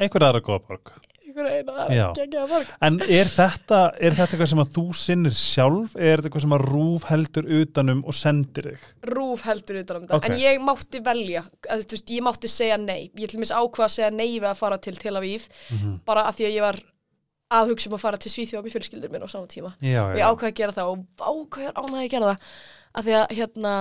einhver 0.00 0.26
aðra 0.28 0.42
góða 0.44 0.62
borg 0.68 0.94
einhver 1.24 1.48
eina 1.50 1.84
Já. 1.90 2.04
geggjaða 2.14 2.46
borg. 2.52 2.68
en 2.86 2.98
er 3.02 3.26
þetta, 3.32 3.78
er 3.98 4.14
þetta 4.14 4.36
eitthvað 4.36 4.50
sem 4.52 4.62
að 4.62 4.72
þú 4.76 4.84
sinnir 5.00 5.34
sjálf, 5.34 5.94
er 5.98 6.20
þetta 6.20 6.28
eitthvað 6.30 6.44
sem 6.46 6.54
að 6.58 6.66
rúf 6.70 7.06
heldur 7.10 7.48
utanum 7.60 8.02
og 8.06 8.14
sendir 8.18 8.68
þig 8.70 8.86
Rúf 9.14 9.42
heldur 9.48 9.80
utan 9.82 9.96
um 9.98 10.06
þetta, 10.06 10.20
Ok. 10.20 10.28
en 10.30 10.38
ég 10.44 10.62
mátti 10.62 11.02
velja, 11.04 11.42
að, 11.70 11.84
veist, 11.90 12.10
ég 12.14 12.22
mátti 12.28 12.50
segja 12.52 12.78
nei, 12.80 13.10
ég 13.18 13.30
til 13.32 13.40
mér 13.42 13.54
ákvað 13.58 13.88
að 13.88 13.94
segja 13.98 14.10
nei 14.14 14.30
við 14.38 14.50
að 14.52 14.60
fara 14.62 14.78
til 14.78 14.94
Tel 15.00 15.16
Aviv, 15.18 15.48
Mhm. 15.74 15.96
bara 16.06 16.26
af 16.28 16.36
því 16.38 16.46
að 16.50 16.54
ég 16.58 16.60
var 16.68 16.78
að 17.52 17.68
hugsa 17.72 17.88
um 17.90 17.96
að 17.96 18.00
fara 18.00 18.16
til 18.18 18.30
Svíþjóð 18.32 18.64
með 18.64 18.72
fjölskyldur 18.74 19.10
minn 19.12 19.22
á 19.22 19.28
sama 19.28 19.46
tíma. 19.46 19.74
já, 19.80 20.00
Og 20.10 20.16
ég 20.16 20.24
ákvað 20.24 20.50
að 20.50 20.54
gera 20.54 20.72
það 20.72 20.88
og 20.88 21.06
ákvað 21.18 21.72
ánæði 21.74 22.04
að 22.04 22.10
gera 22.10 22.26
það, 22.30 22.38
af 22.94 23.04
því 23.04 23.12
að 23.20 23.26
hérna, 23.38 23.74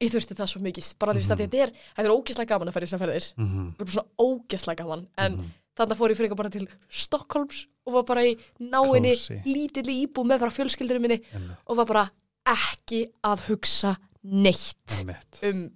ég 0.00 0.10
þurfti 0.12 0.34
það 0.38 0.48
svo 0.52 0.60
mikið, 0.64 0.88
bara 0.98 1.12
þú 1.12 1.16
veist 1.22 1.30
að 1.30 1.38
Mhm. 1.38 1.48
þetta 1.48 1.62
er, 1.64 1.70
þetta 1.96 2.04
er 2.08 2.14
ógeðslega 2.16 2.48
gaman 2.48 2.68
að 2.68 2.72
fara 2.72 2.84
í 2.84 2.88
þessar 2.88 3.02
ferðir, 3.04 3.26
Mhm. 3.38 3.74
það 3.74 3.80
er 3.80 3.84
bara 3.84 3.94
svona 3.94 4.10
ógeðslega 4.18 4.76
gaman, 4.76 5.06
en 5.18 5.32
Mhm. 5.36 5.50
þannig 5.76 5.96
fór 5.98 6.10
ég 6.10 6.16
frekar 6.16 6.36
bara 6.36 6.50
til 6.50 6.68
Stokkólms 6.90 7.66
og 7.86 7.92
var 7.94 8.02
bara 8.02 8.20
í 8.22 8.36
náinni 8.60 9.14
lítilli 9.44 10.06
íbú 10.06 10.24
með 10.24 10.38
bara 10.40 10.50
fjölskyldur 10.50 11.00
minni 11.00 11.20
og 11.66 11.76
var 11.76 11.84
bara 11.86 12.10
ekki 12.46 13.10
að 13.24 13.40
hugsa 13.48 13.96
neitt 14.24 15.02
um 15.42 15.70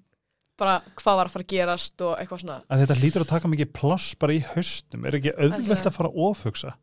bara 0.59 0.81
hvað 0.99 1.17
var 1.21 1.29
að 1.29 1.35
fara 1.37 1.45
að 1.47 1.53
gerast 1.55 2.03
og 2.05 2.13
eitthvað 2.19 2.43
svona. 2.43 2.59
Að 2.69 2.81
þetta 2.83 2.97
hlýtur 3.01 3.25
að 3.25 3.31
taka 3.33 3.49
mikið 3.53 3.73
pláss 3.79 4.09
bara 4.19 4.35
í 4.37 4.41
haustum 4.55 5.07
er 5.09 5.17
ekki 5.21 5.33
auðvelt 5.39 5.87
að 5.87 5.97
fara 5.99 6.11
að 6.11 6.21
ofhugsa? 6.29 6.75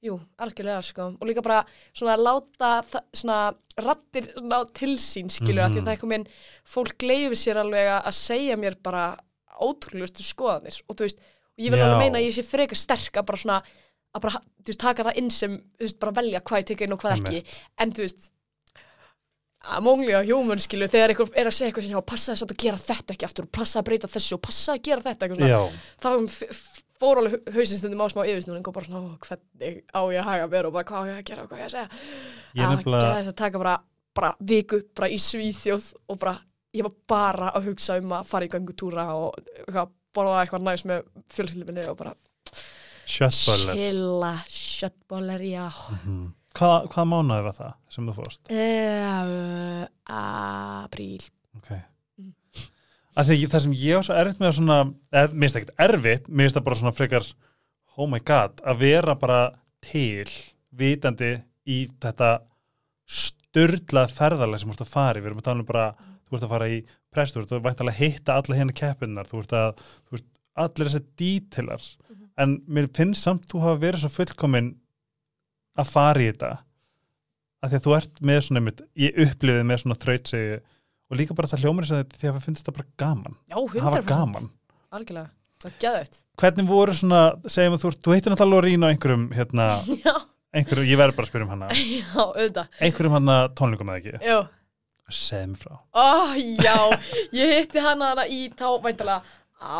Jú, 0.00 0.14
algjörlega 0.40 0.82
sko. 0.86 1.06
Og 1.20 1.26
líka 1.28 1.42
bara 1.44 1.58
svona 1.92 2.14
láta 2.16 2.70
það- 2.88 3.08
svona 3.12 3.40
rattir 3.84 4.30
ná 4.40 4.62
til 4.72 4.94
sín 4.96 5.28
skilur 5.28 5.60
mm 5.60 5.68
Mhm. 5.68 5.74
því 5.74 5.80
að 5.82 5.84
það 5.84 5.92
er 5.92 6.00
komin 6.00 6.26
fólk 6.64 6.98
leifir 7.04 7.36
sér 7.36 7.60
alveg 7.60 7.90
að 8.06 8.14
segja 8.16 8.56
mér 8.56 8.76
bara 8.82 9.16
ótrúlegustu 9.60 10.22
skoðanir. 10.24 10.80
Og 10.88 10.96
þú 10.96 11.04
veist, 11.04 11.18
og 11.20 11.58
ég 11.64 11.70
vil 11.70 11.78
Já. 11.80 11.84
alveg 11.84 11.98
meina 12.00 12.18
að 12.18 12.26
ég 12.30 12.32
sé 12.38 12.44
frekar 12.48 12.76
sterk 12.80 13.12
að 13.20 13.26
bara 13.26 13.36
svona 13.38 13.62
að 14.14 14.20
bara, 14.22 14.40
þú 14.62 14.66
veist, 14.72 14.80
taka 14.80 15.04
það 15.04 15.16
inn 15.20 15.30
sem 15.30 15.58
þú 15.58 15.84
veist, 15.84 15.98
bara 16.00 16.12
velja 16.12 16.40
hvað 16.40 16.58
ég 16.62 16.66
teka 16.66 16.84
inn 16.86 16.92
og 16.92 17.00
hvað 17.00 17.18
ekki. 17.20 17.44
En 17.78 17.92
þú 17.92 18.02
veist 18.06 18.30
amonglega 19.60 20.22
human 20.24 20.58
skilu 20.62 20.86
þegar 20.88 21.12
einhver 21.12 21.30
er 21.36 21.46
að 21.50 21.56
segja 21.56 21.68
eitthvað 21.70 21.84
sem 21.88 21.92
já, 21.96 22.00
passa 22.12 22.32
þess 22.32 22.46
að 22.46 22.54
gera 22.64 22.78
þetta 22.80 23.12
ekki 23.16 23.26
aftur 23.28 23.44
og 23.44 23.50
passa 23.52 23.80
að 23.82 23.88
breyta 23.90 24.08
þessu 24.08 24.36
og 24.38 24.42
passa 24.46 24.72
að 24.76 24.82
gera 24.88 25.04
þetta 25.04 25.26
eitthvað 25.26 25.40
svona. 25.42 25.50
Þá 26.00 26.10
f- 26.28 26.80
fór 27.00 27.20
alveg 27.22 27.52
hausinstundum 27.54 28.00
á 28.00 28.06
smá 28.12 28.22
yfirsnúning 28.28 28.66
og 28.68 28.74
bara 28.76 28.86
svona, 28.88 29.16
hvernig 29.26 29.82
á 29.92 30.00
ég 30.12 30.20
að 30.20 30.28
haga 30.30 30.48
mér? 30.52 30.66
Og 30.68 30.72
bara 30.76 30.84
hvað 30.88 31.00
á 31.00 31.08
ég 31.10 31.18
að 31.20 31.28
gera? 31.30 31.42
Og 31.44 31.48
hvað 31.52 31.56
á 31.56 31.60
ég 31.60 31.68
að 31.68 31.74
segja? 31.76 31.88
Ég 32.54 32.64
að 32.64 32.74
nefnilega 32.76 33.04
geða 33.06 33.20
þetta 33.28 33.36
taka 33.44 33.62
bara, 33.64 33.76
bara 34.20 34.32
viku 34.40 34.80
bara 34.96 35.08
í 35.12 35.18
Svíþjóð 35.20 35.92
og 36.08 36.18
bara 36.20 36.34
ég 36.76 36.84
var 36.86 36.94
bara 37.10 37.52
að 37.56 37.70
hugsa 37.70 37.96
um 38.00 38.12
að 38.16 38.28
fara 38.30 38.46
í 38.46 38.52
göngutúra 38.52 39.06
og 39.16 39.38
eitthvað, 39.64 39.88
borða 40.14 40.40
eitthvað 40.44 40.66
næst 40.68 40.86
með 40.90 41.04
fjölskyldminni 41.34 41.84
og 41.90 41.96
bara 42.00 42.12
Sjöttböller 44.48 45.42
Hvað, 46.58 46.88
hvað 46.90 47.06
mánuði 47.12 47.44
var 47.46 47.56
það 47.56 47.74
sem 47.94 48.08
þú 48.08 48.16
fórst? 48.16 48.40
uh, 49.30 49.84
apríl. 50.20 51.22
Ok. 51.60 51.70
Af 53.20 53.26
því 53.26 53.36
að 53.44 53.52
það 53.52 53.64
sem 53.66 53.76
ég 53.78 53.98
var 53.98 54.06
svo 54.06 54.16
erfitt 54.18 54.40
með 54.40 54.50
að 54.50 54.56
svona, 54.58 54.78
eð, 55.10 55.32
mér 55.34 55.46
finnst 55.46 55.56
það 55.56 55.62
ekkert 55.62 55.82
erfitt, 55.86 56.28
mér 56.28 56.46
finnst 56.46 56.58
það 56.58 56.66
bara 56.68 56.78
svona 56.80 56.94
frekar, 56.96 57.26
oh 57.98 58.10
my 58.10 58.20
god, 58.30 58.62
að 58.70 58.82
vera 58.84 59.16
bara 59.18 59.40
til, 59.84 60.28
vitandi 60.80 61.30
í 61.70 61.80
þetta 62.02 62.30
styrlað 63.10 64.14
ferðarlega 64.14 64.62
sem 64.62 64.70
þú 64.70 64.76
ert 64.76 64.84
að 64.86 64.92
fara 64.94 65.18
í, 65.18 65.24
við 65.24 65.30
erum 65.32 65.42
að 65.42 65.48
tala 65.50 65.64
um 65.64 65.70
bara, 65.70 65.86
þú 66.26 66.36
ert 66.36 66.46
að 66.46 66.54
fara 66.54 66.70
í 66.70 66.78
prest, 67.10 67.34
þú 67.34 67.42
ert 67.42 67.56
að 67.56 67.64
væntalega 67.66 67.98
hitta 67.98 68.38
alla 68.38 68.60
hérna 68.60 68.76
keppinnar, 68.82 69.30
þú 69.30 69.42
ert 69.42 69.56
að, 69.58 69.82
þú 70.06 70.16
veist, 70.16 70.28
allir 70.64 70.90
þessi 70.90 71.02
dítilar, 71.18 71.88
en 72.40 72.56
mér 72.70 72.90
finnst 72.96 73.26
samt 73.26 73.50
þú 73.50 73.64
hafa 73.66 73.82
verið 73.82 74.04
svo 74.04 74.12
fullkomin 74.14 74.70
að 75.78 75.90
fara 75.92 76.22
í 76.22 76.28
þetta, 76.30 76.50
af 77.60 77.70
því 77.72 77.78
að 77.78 77.84
þú 77.86 77.96
ert 77.98 78.22
með 78.30 78.40
svona, 78.46 78.62
einmitt, 78.62 78.82
ég 78.98 79.20
upplifið 79.26 79.68
með 79.68 79.82
svona 79.82 79.98
þrautsegi 80.00 80.56
og 81.10 81.18
líka 81.20 81.36
bara 81.36 81.50
það 81.50 81.64
hljómar 81.66 81.86
þess 81.88 81.98
að 81.98 82.16
því 82.16 82.30
að 82.30 82.34
það 82.38 82.46
finnst 82.48 82.66
það 82.68 82.78
bara 82.80 82.90
gaman. 83.02 83.38
Já, 83.50 83.56
100% 83.58 83.84
það 83.84 83.96
var 83.96 84.08
gaman. 84.10 84.50
Algjörlega, 84.90 85.32
það 85.60 85.70
var 85.70 85.78
geðvægt 85.84 86.20
hvernig 86.40 86.70
voru 86.70 86.94
svona, 86.96 87.18
segjum 87.52 87.74
að 87.76 87.82
þú, 87.82 87.90
þú 88.00 88.14
heitir 88.14 88.32
náttúrulega 88.32 88.54
Lorín 88.54 88.86
á 88.86 88.88
einhverjum, 88.88 89.26
hérna 89.36 89.66
já, 90.06 90.14
einhverjum, 90.56 90.88
ég 90.88 91.00
verður 91.00 91.18
bara 91.18 91.26
að 91.26 91.32
spyrja 91.32 91.46
um 91.46 91.52
hana. 91.52 91.68
Já, 92.00 92.22
auðvitað. 92.24 92.70
Einhverjum 92.80 93.16
hana 93.18 93.36
tónleikum 93.58 93.92
eða 93.92 94.00
ekki? 94.00 94.22
Já 94.30 94.38
segð 95.10 95.46
mér 95.50 95.58
frá. 95.58 95.76
Ó, 95.90 96.08
já, 96.62 96.76
ég 97.34 97.52
hitti 97.58 97.82
hana 97.82 98.12
hana 98.12 98.26
í 98.30 98.44
þá 98.54 98.66
væntalega 98.84 99.22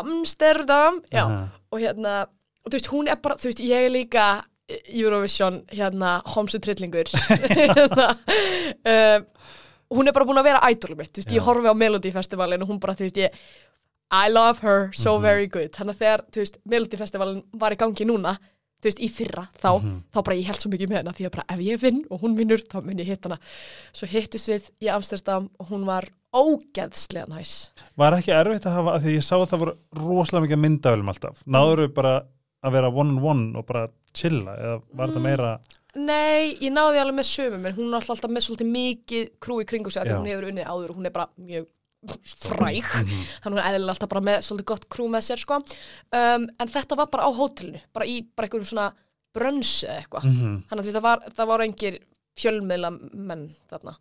Amsterdam, 0.01 0.99
já, 1.09 1.23
Aha. 1.23 1.45
og 1.71 1.81
hérna, 1.81 2.15
þú 2.67 2.73
veist, 2.75 2.89
hún 2.91 3.09
er 3.09 3.19
bara, 3.23 3.37
þú 3.41 3.49
veist, 3.49 3.63
ég 3.65 3.87
er 3.87 3.93
líka 3.93 4.25
Eurovision, 5.01 5.61
hérna, 5.71 6.21
homsu 6.35 6.59
trillingur, 6.63 7.09
hérna, 7.57 8.11
um, 8.85 9.25
hún 9.97 10.07
er 10.07 10.15
bara 10.15 10.25
búin 10.29 10.39
að 10.41 10.47
vera 10.51 10.61
idolum 10.71 10.97
mitt, 11.01 11.11
þú 11.13 11.21
veist, 11.23 11.31
Já. 11.33 11.37
ég 11.39 11.45
horfi 11.49 11.67
á 11.71 11.75
Melody 11.75 12.11
Festivalin 12.15 12.61
og 12.63 12.69
hún 12.71 12.79
bara, 12.83 12.95
þú 12.95 13.07
veist, 13.09 13.17
ég, 13.25 13.35
I 14.11 14.27
love 14.29 14.59
her 14.63 14.89
so 14.93 15.17
Mhm. 15.17 15.21
very 15.23 15.47
good, 15.47 15.71
þannig 15.71 15.95
að 15.95 16.01
þegar, 16.03 16.21
þú 16.31 16.41
veist, 16.45 16.57
Melody 16.65 16.97
Festivalin 16.97 17.43
var 17.53 17.71
í 17.71 17.77
gangi 17.79 18.05
núna, 18.07 18.37
þú 18.81 18.89
veist, 18.89 18.99
í 18.99 19.09
fyrra, 19.13 19.45
þá, 19.61 19.69
Mhm. 19.81 19.97
þá 20.13 20.23
bara 20.23 20.35
ég 20.37 20.45
held 20.49 20.59
svo 20.59 20.71
mikið 20.71 20.89
með 20.89 20.97
hana, 21.01 21.11
því 21.13 21.25
að 21.27 21.31
bara 21.31 21.45
ef 21.49 21.59
ég 21.59 21.79
vinn 21.79 22.01
og 22.09 22.21
hún 22.21 22.35
vinnur, 22.37 22.63
þá 22.67 22.81
mun 22.83 22.97
ég 22.97 23.05
hitta 23.07 23.29
hana. 23.29 23.39
Svo 23.93 24.07
hittust 24.07 24.49
við 24.49 24.69
í 24.81 24.89
Amsterdam 24.89 25.49
og 25.59 25.67
hún 25.69 25.85
var 25.85 26.07
ógeðslega 26.33 27.27
næs. 27.29 27.69
var 27.97 28.13
ekki 28.13 28.31
erfitt 28.33 28.65
að 28.65 28.75
hafa, 28.79 28.95
af 28.95 29.03
því 29.03 29.15
ég 29.17 29.23
sá 29.27 29.35
að 29.37 29.49
það 29.51 29.59
voru 29.59 29.73
rosalega 29.99 30.45
mikið 30.47 30.61
myndavælum 30.65 31.09
alltaf 31.11 31.43
náður 31.45 31.81
við 31.85 31.93
bara 31.93 32.13
að 32.63 32.71
vera 32.71 32.89
one 32.89 33.17
on 33.17 33.23
one 33.23 33.55
og 33.59 33.65
bara 33.67 33.87
chilla, 34.13 34.55
eða 34.57 34.81
var 34.93 35.07
þetta 35.07 35.19
Mm. 35.21 35.23
meira 35.29 35.59
Nei, 35.93 36.55
ég 36.63 36.71
náði 36.71 37.01
alveg 37.01 37.15
með 37.19 37.27
sömum, 37.27 37.65
en 37.67 37.73
hún 37.75 37.89
er 37.93 37.99
alltaf 37.99 38.31
með 38.31 38.45
svolítið 38.45 38.69
mikið 38.71 39.29
krú 39.43 39.57
í 39.59 39.65
kringu 39.67 39.91
sig, 39.91 40.05
Já. 40.07 40.15
hún 40.15 40.25
hefur 40.29 40.47
unnið 40.47 40.65
áður 40.71 40.89
og 40.89 40.95
hún 40.95 41.05
er 41.05 41.11
bara 41.11 41.27
mjög 41.37 41.65
fræg. 42.23 42.81
Mhm. 42.81 43.25
Þannig 43.43 43.51
hún 43.51 43.59
er 43.59 43.67
eðlilega 43.73 43.89
alltaf 43.95 44.09
bara 44.09 44.21
með 44.21 44.37
svolítið 44.47 44.65
gott 44.71 44.85
krú 44.89 45.07
með 45.11 45.25
sér, 45.27 45.37
sko. 45.37 45.55
Um, 46.15 46.47
en 46.59 46.67
þetta 46.71 46.95
var 46.97 47.07
bara 47.11 47.27
á 47.27 47.31
hótelinu, 47.35 47.81
bara 47.93 48.05
í 48.05 48.21
bara 48.35 48.47
einhverjum 48.47 48.69
svona 48.71 48.93
brönns 49.35 49.83
eða 49.83 49.99
eitthvað. 50.01 50.23
Mhm. 50.23 50.63
Þannig 50.69 50.85
að 50.87 50.95
það 50.95 51.01
var, 51.01 51.19
það 51.35 51.47
var 51.47 51.59
engir 51.67 51.99
fjölmiðla 52.39 52.91
menn 53.13 53.55
þarna. 53.69 53.95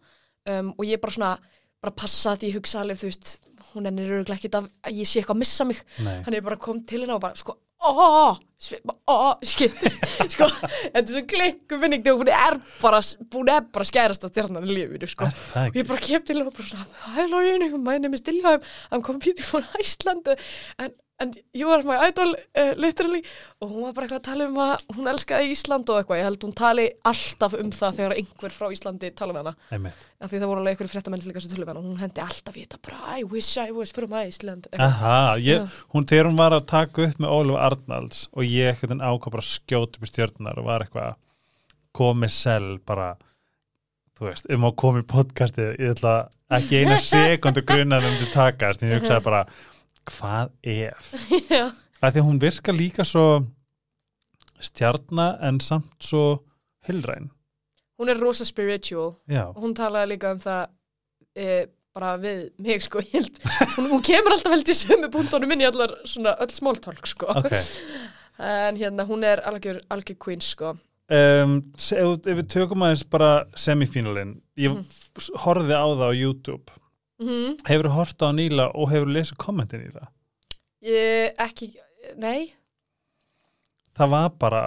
Um, 0.46 0.70
og 0.78 0.84
ég 0.86 1.00
bara 1.00 1.12
svona, 1.12 1.38
bara 1.82 1.92
passa 1.92 2.36
því 2.36 2.52
ég 2.52 2.54
hugsa 2.60 2.80
alveg, 2.84 2.98
þú 3.02 3.10
veist, 3.10 3.40
hún 3.74 3.86
ennir 3.86 4.08
öruglega 4.10 4.38
ekkit 4.38 4.54
að 4.54 4.70
að 4.84 4.94
ég 4.96 5.06
sé 5.06 5.20
eitthvað 5.20 5.36
að 5.36 5.42
missa 5.42 5.64
mig. 5.64 5.82
Þannig 5.98 6.38
ég 6.40 6.44
bara 6.44 6.56
kom 6.56 6.84
til 6.84 7.00
hennar 7.00 7.16
og 7.16 7.20
bara, 7.20 7.34
sko, 7.34 7.56
ó, 7.80 8.36
ó, 9.08 9.20
skitt, 9.40 9.76
sko, 10.34 10.48
þetta 10.52 11.00
er 11.00 11.06
svo 11.08 11.22
klikku 11.30 11.78
finning 11.80 12.04
þegar 12.04 12.18
hún 12.20 12.32
er 12.34 12.58
bara, 12.82 13.00
hún 13.34 13.52
er 13.52 13.68
bara 13.72 13.86
skærast 13.88 14.26
að 14.26 14.34
stjarnan 14.34 14.68
í 14.68 14.76
lífinu, 14.76 15.08
sko. 15.10 15.30
Og 15.64 15.78
ég 15.80 15.88
bara 15.88 16.04
kem 16.04 16.24
til 16.28 16.42
og 16.42 16.50
bara 16.52 16.68
svona, 16.68 16.88
hi 17.16 17.28
Lorraine, 17.30 17.70
my 17.80 17.96
name 18.02 18.18
is 18.18 18.24
Dilheim, 18.26 18.60
I'm 18.90 19.04
competing 19.06 19.46
for 19.46 19.64
Iceland, 19.80 20.28
and, 20.78 20.92
and 21.20 21.38
you 21.52 21.70
are 21.70 21.82
my 21.86 21.96
idol, 22.08 22.34
uh, 22.56 22.72
literally. 22.80 23.20
Og 23.60 23.70
hún 23.70 23.84
var 23.84 23.94
bara 23.96 24.06
eitthvað 24.06 24.20
að 24.20 24.26
tala 24.28 24.46
um 24.48 24.58
að 24.64 24.84
hún 24.96 25.10
elskaði 25.12 25.52
Ísland 25.54 25.92
og 25.92 26.00
eitthvað, 26.00 26.20
ég 26.20 26.28
held 26.28 26.46
hún 26.46 26.56
tali 26.56 26.86
alltaf 27.10 27.56
um 27.60 27.72
það 27.76 27.98
þegar 27.98 28.16
einhver 28.16 28.56
frá 28.56 28.66
Íslandi 28.74 29.12
tala 29.18 29.34
um 29.34 29.40
hana. 29.42 29.54
Einmitt. 29.70 30.06
Af 30.20 30.32
því 30.32 30.40
það 30.42 30.50
voru 30.52 30.62
alveg 30.62 30.74
einhverju 30.74 30.94
fréttamenn 30.94 31.24
líka 31.28 31.44
sem 31.44 31.52
tala 31.52 31.66
um 31.66 31.72
hana, 31.72 31.84
og 31.84 31.88
hún 31.90 32.02
hendi 32.02 32.24
alltaf 32.24 32.56
í 32.56 32.64
þetta, 32.64 32.82
bara, 32.88 33.18
I 33.20 33.24
wish 33.24 33.56
I 33.60 33.70
was 33.76 33.94
from 33.96 34.16
Iceland. 34.16 34.68
Aha, 34.76 35.16
ég, 35.44 35.80
hún 35.94 36.08
þegar 36.08 36.30
hún 36.30 36.40
var 36.40 36.56
að 36.56 36.68
taka 36.72 37.08
upp 37.08 37.22
með 37.22 37.34
Ólaf 37.38 37.64
Arnalds 37.68 38.26
og 38.32 38.46
ég 38.48 38.74
eitthvað 38.74 39.00
ákvað 39.04 39.36
bara 39.36 39.44
að 39.44 39.52
skjóta 39.54 40.00
upp 40.00 40.06
í 40.06 40.10
stjörnar 40.10 40.60
og 40.60 40.68
var 40.68 40.86
eitthvað 40.86 41.18
komið 41.96 42.32
sel 42.34 42.66
bara 42.86 43.14
þú 44.18 44.28
veist, 44.28 44.50
um 44.52 44.68
að 44.68 44.76
koma 44.82 45.02
í 45.02 45.08
podcastið 45.08 45.72
ég 45.80 45.96
ætla 45.96 46.14
ekki 46.52 46.82
eina 46.82 46.98
sekundu 47.10 47.64
grunaði 47.66 48.10
um 48.10 48.20
til 48.20 48.30
takast, 48.34 48.84
en 48.84 48.92
ég 48.92 49.00
hugsaði 49.00 49.26
bara 49.26 49.44
hvað 50.16 50.52
ef? 50.62 51.10
Það 52.00 52.14
því 52.14 52.22
að 52.22 52.26
hún 52.26 52.40
virkar 52.40 52.76
líka 52.76 53.04
svo 53.04 53.26
stjarnar 54.60 55.38
en 55.44 55.60
samt 55.64 56.04
svo 56.04 56.40
hylræn. 56.88 57.30
Hún 58.00 58.08
er 58.08 58.20
rosa 58.20 58.46
spiritual 58.48 59.14
Já, 59.28 59.50
og 59.50 59.60
hún 59.60 59.76
talaði 59.76 60.14
líka 60.14 60.32
um 60.32 60.40
það 60.40 60.62
e, 61.36 61.48
bara 61.96 62.14
við 62.20 62.46
mig 62.62 62.84
sko 62.84 63.02
held, 63.12 63.40
hún, 63.76 63.90
hún 63.92 64.04
kemur 64.06 64.36
alltaf 64.36 64.54
vel 64.54 64.64
til 64.64 64.76
sömu 64.78 65.10
punktunum 65.12 65.52
inn 65.52 65.64
í 65.64 65.68
allar 65.68 65.92
svona 66.08 66.36
öll 66.40 66.54
smóltálk 66.54 67.08
sko 67.10 67.28
ok. 67.42 67.56
en 68.40 68.78
hérna 68.80 69.04
hún 69.08 69.26
er 69.26 69.42
algjör, 69.48 69.82
algjör 69.92 70.20
queen 70.22 70.44
sko 70.44 70.76
Um, 71.10 71.56
ef, 71.74 72.20
ef 72.22 72.36
við 72.38 72.44
tökum 72.52 72.84
aðeins 72.86 73.00
bara 73.10 73.30
semifínalinn, 73.58 74.36
ég 74.54 74.70
mm. 74.70 74.84
horfið 75.42 75.72
á 75.74 75.86
það 75.90 76.04
á 76.06 76.14
YouTube 76.14 76.76
mm 77.20 77.58
Hefur 77.68 77.88
þú 77.88 77.94
hort 77.98 78.22
á 78.24 78.28
Níla 78.32 78.70
og 78.74 78.90
hefur 78.92 79.10
lesið 79.12 79.36
kommentin 79.36 79.84
í 79.86 79.90
það? 79.92 80.08
ég 80.82 81.34
ekki, 81.38 81.74
nei 82.16 82.52
Það 83.96 84.08
var 84.14 84.30
bara 84.40 84.62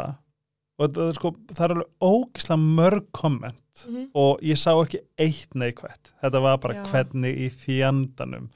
og 0.79 0.89
það 0.93 1.07
er, 1.07 1.13
sko, 1.17 1.31
það 1.53 1.63
er 1.65 1.73
alveg 1.75 1.91
ógislega 2.01 2.59
mörg 2.79 3.05
komment 3.15 3.59
mm 3.87 4.09
og 4.13 4.41
ég 4.45 4.57
sá 4.61 4.71
ekki 4.83 4.99
eitt 5.17 5.55
neikvætt 5.57 6.11
þetta 6.21 6.41
var 6.43 6.57
bara 6.61 6.75
Já. 6.77 6.83
hvernig 6.91 7.39
í 7.41 7.49
fjandanum 7.49 8.49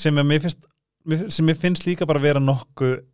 finnst, 0.00 0.64
mér- 1.06 1.30
sem 1.30 1.46
mér 1.46 1.56
finnst 1.58 1.86
líka 1.86 2.06
bara 2.06 2.18
vera 2.22 2.40
nokkuð 2.40 3.04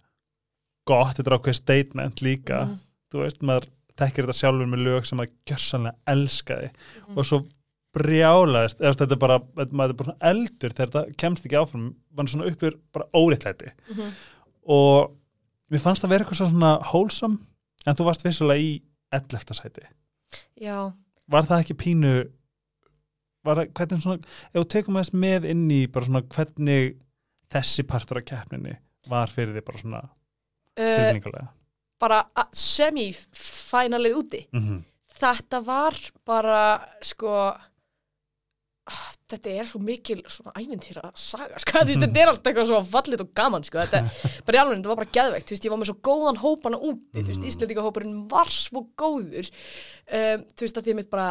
gott, 0.87 1.17
þetta 1.19 1.27
er 1.33 1.37
ákveð 1.39 1.55
statement 1.59 2.23
líka 2.23 2.61
Mhm. 2.67 2.79
þú 3.13 3.23
veist, 3.25 3.43
maður 3.43 3.67
þekkir 3.99 4.25
þetta 4.27 4.39
sjálfur 4.41 4.67
með 4.71 4.85
lög 4.87 5.07
sem 5.07 5.19
maður 5.19 5.33
gjörsanlega 5.47 5.97
elskaði 6.07 6.71
Mhm. 6.71 7.19
og 7.19 7.25
svo 7.25 7.39
brjálaðist 7.97 8.81
eða 8.83 8.95
þetta 9.00 9.17
er 9.17 9.23
bara, 9.25 9.38
maður 9.71 9.95
er 9.95 9.99
bara 10.03 10.17
eldur 10.31 10.75
þegar 10.76 10.91
þetta 10.93 11.17
kemst 11.23 11.47
ekki 11.49 11.59
áfram, 11.61 11.87
maður 12.12 12.29
er 12.29 12.35
svona 12.35 12.50
uppur 12.53 12.79
bara 12.93 13.09
óréttlæti 13.17 13.73
Mhm. 13.91 14.12
og 14.69 15.17
mér 15.71 15.83
fannst 15.83 16.05
það 16.05 16.12
vera 16.15 16.25
eitthvað 16.25 16.43
svona 16.45 16.73
wholesome, 16.93 17.38
en 17.87 17.95
þú 17.97 18.05
varst 18.09 18.25
vissulega 18.26 18.61
í 18.61 18.83
11. 19.12 19.55
sæti. 19.55 19.87
já, 20.61 20.93
Var 21.29 21.43
það 21.43 21.61
ekki 21.65 21.75
pínu 21.75 22.15
var 23.47 23.57
það, 23.57 23.73
hvernig 23.79 24.03
svona 24.03 24.19
ef 24.55 24.61
þú 24.61 24.69
tekum 24.69 24.97
aðeins 24.99 25.15
með 25.15 25.45
inn 25.50 25.71
í 25.71 25.87
bara 25.91 26.07
svona 26.07 26.23
hvernig 26.35 26.97
þessi 27.55 27.85
partur 27.87 28.19
af 28.19 28.25
keppninni 28.26 28.76
var 29.09 29.31
fyrir 29.31 29.55
því 29.55 29.65
bara 29.67 29.79
svona 29.79 30.03
uh, 30.79 31.47
bara 32.00 32.25
semi-fænalið 32.53 34.17
úti 34.19 34.43
mm 34.53 34.61
-hmm. 34.61 34.83
þetta 35.21 35.61
var 35.65 35.95
bara 36.26 36.88
sko 37.03 37.55
þetta 39.33 39.50
er 39.59 39.66
svo 39.66 39.81
mikil 39.83 40.21
svona 40.31 40.52
ævintýra 40.61 41.09
saga, 41.19 41.59
sko, 41.59 41.81
þú 41.81 41.88
veist, 41.90 42.02
þetta 42.05 42.21
er 42.23 42.31
allt 42.31 42.47
eitthvað 42.47 42.69
svo 42.71 42.78
fallit 42.87 43.25
og 43.25 43.33
gaman, 43.35 43.64
sko, 43.66 43.81
þetta, 43.83 44.02
bara 44.47 44.59
í 44.59 44.61
alveg, 44.62 44.76
þetta 44.78 44.93
var 44.93 45.00
bara 45.00 45.14
geðveikt, 45.19 45.49
þú 45.49 45.57
veist, 45.57 45.66
ég 45.66 45.75
var 45.75 45.81
með 45.83 45.90
svo 45.90 45.97
góðan 46.07 46.40
hópana 46.45 46.78
úti, 46.78 47.19
þú 47.19 47.26
veist, 47.33 47.43
Mm. 47.43 47.50
Íslendingahópurinn 47.50 48.14
var 48.31 48.52
svo 48.55 48.85
góður, 48.99 49.50
um, 50.12 50.47
þú 50.55 50.66
veist, 50.69 50.78
að 50.78 50.87
því 50.87 50.95
mitt 51.00 51.11
bara 51.11 51.26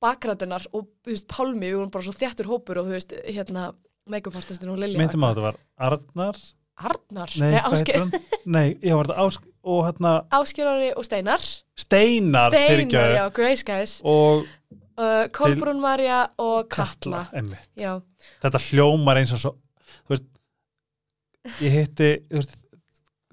bakrætunar 0.00 0.64
og, 0.72 0.86
þú 1.04 1.12
veist, 1.12 1.26
Pálmi, 1.28 1.66
við 1.66 1.76
vorum 1.80 1.92
bara 1.98 2.06
svo 2.06 2.14
þjættur 2.16 2.48
hópur 2.52 2.80
og, 2.80 2.86
þú 2.88 2.96
veist, 2.96 3.12
hérna, 3.26 3.66
make-up-artistin 4.10 4.70
og 4.72 4.78
Lilja. 4.80 4.98
myndum 5.02 5.26
að 5.26 5.34
þetta 5.34 5.46
var 5.50 5.60
Arnar. 5.90 6.40
Arnar, 6.80 7.32
nei, 7.36 7.50
hvað 7.52 7.74
Ásker, 7.76 8.06
nei, 8.48 8.68
já, 8.80 8.94
var 8.96 9.10
þetta 9.10 9.26
Ásk 9.26 9.42
og 9.68 9.82
hérna 9.84 10.12
Áskerari 10.32 10.86
og 10.96 11.04
Steinar. 11.04 11.42
Steinar, 11.76 12.54
Steinar, 12.54 13.26
uh, 15.00 15.24
Kolbrún 15.34 15.80
Marja 15.82 16.20
og 16.38 16.68
Katla. 16.72 17.24
Já, 17.78 17.96
þetta 18.44 18.60
hljómar 18.68 19.20
eins 19.22 19.32
og 19.36 19.42
svo 19.42 19.52
þú 20.04 20.14
veist 20.14 20.28
ég 21.64 21.72
hitti, 21.78 22.10
þú 22.28 22.40
veist 22.42 22.56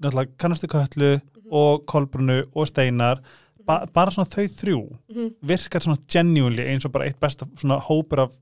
náttúrulega 0.02 0.36
kannastu 0.40 0.70
Köllu 0.70 1.12
Mhm. 1.48 1.52
og 1.56 1.86
Kolbrunu 1.88 2.42
og 2.54 2.66
Steinar 2.68 3.20
ba 3.64 3.86
bara 3.92 4.10
svona 4.12 4.28
þau 4.28 4.44
þrjú 4.48 4.80
mhm, 5.08 5.30
virkar 5.42 5.80
svona 5.84 5.98
genuinely 6.08 6.64
eins 6.68 6.84
og 6.84 6.92
bara 6.92 7.06
eitt 7.08 7.20
besta 7.20 7.46
svona 7.56 7.80
hópur 7.80 8.26
af 8.26 8.32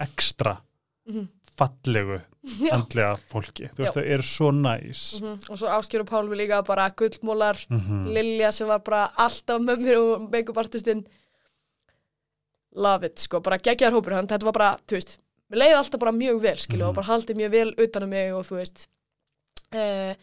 ekstra 0.00 0.58
mhm, 1.08 1.28
fallegu 1.56 2.20
já. 2.60 2.72
andlega 2.76 3.16
fólki, 3.30 3.70
þú 3.72 3.78
veist 3.80 3.94
Já. 3.94 4.02
þau 4.02 4.04
eru 4.14 4.22
svo 4.28 4.50
næs. 4.52 5.02
Mhm, 5.20 5.38
og 5.48 5.58
svo 5.58 5.68
og 6.00 6.06
Pálmi 6.10 6.36
líka 6.36 6.62
bara 6.66 6.90
gullmólar, 6.90 7.56
mm 7.70 8.06
Lilja 8.12 8.52
sem 8.52 8.68
var 8.68 8.80
bara 8.84 9.06
alltaf 9.16 9.60
með 9.60 9.78
mér 9.84 9.96
og 9.98 10.30
make-up 10.30 10.58
artistinn 10.58 11.06
love 12.74 13.04
it, 13.06 13.18
sko, 13.18 13.40
bara 13.40 13.58
geggjaðar 13.58 13.92
hópur. 14.00 14.12
Hann, 14.18 14.26
þetta 14.26 14.44
var 14.44 14.52
bara, 14.52 14.70
þú 14.86 14.96
veist, 14.98 15.16
mér 15.50 15.58
leiði 15.62 15.76
alltaf 15.78 16.00
bara 16.00 16.12
mjög 16.12 16.40
vel, 16.42 16.56
skilu, 16.56 16.82
Mhm. 16.84 16.88
og 16.88 16.94
bara 16.94 17.06
haldið 17.06 17.36
mjög 17.36 17.50
vel 17.50 17.74
utan 17.78 18.02
um 18.02 18.10
mig 18.10 18.32
og 18.34 18.44
þú 18.44 18.56
veist 18.58 18.86
uh, 19.74 20.14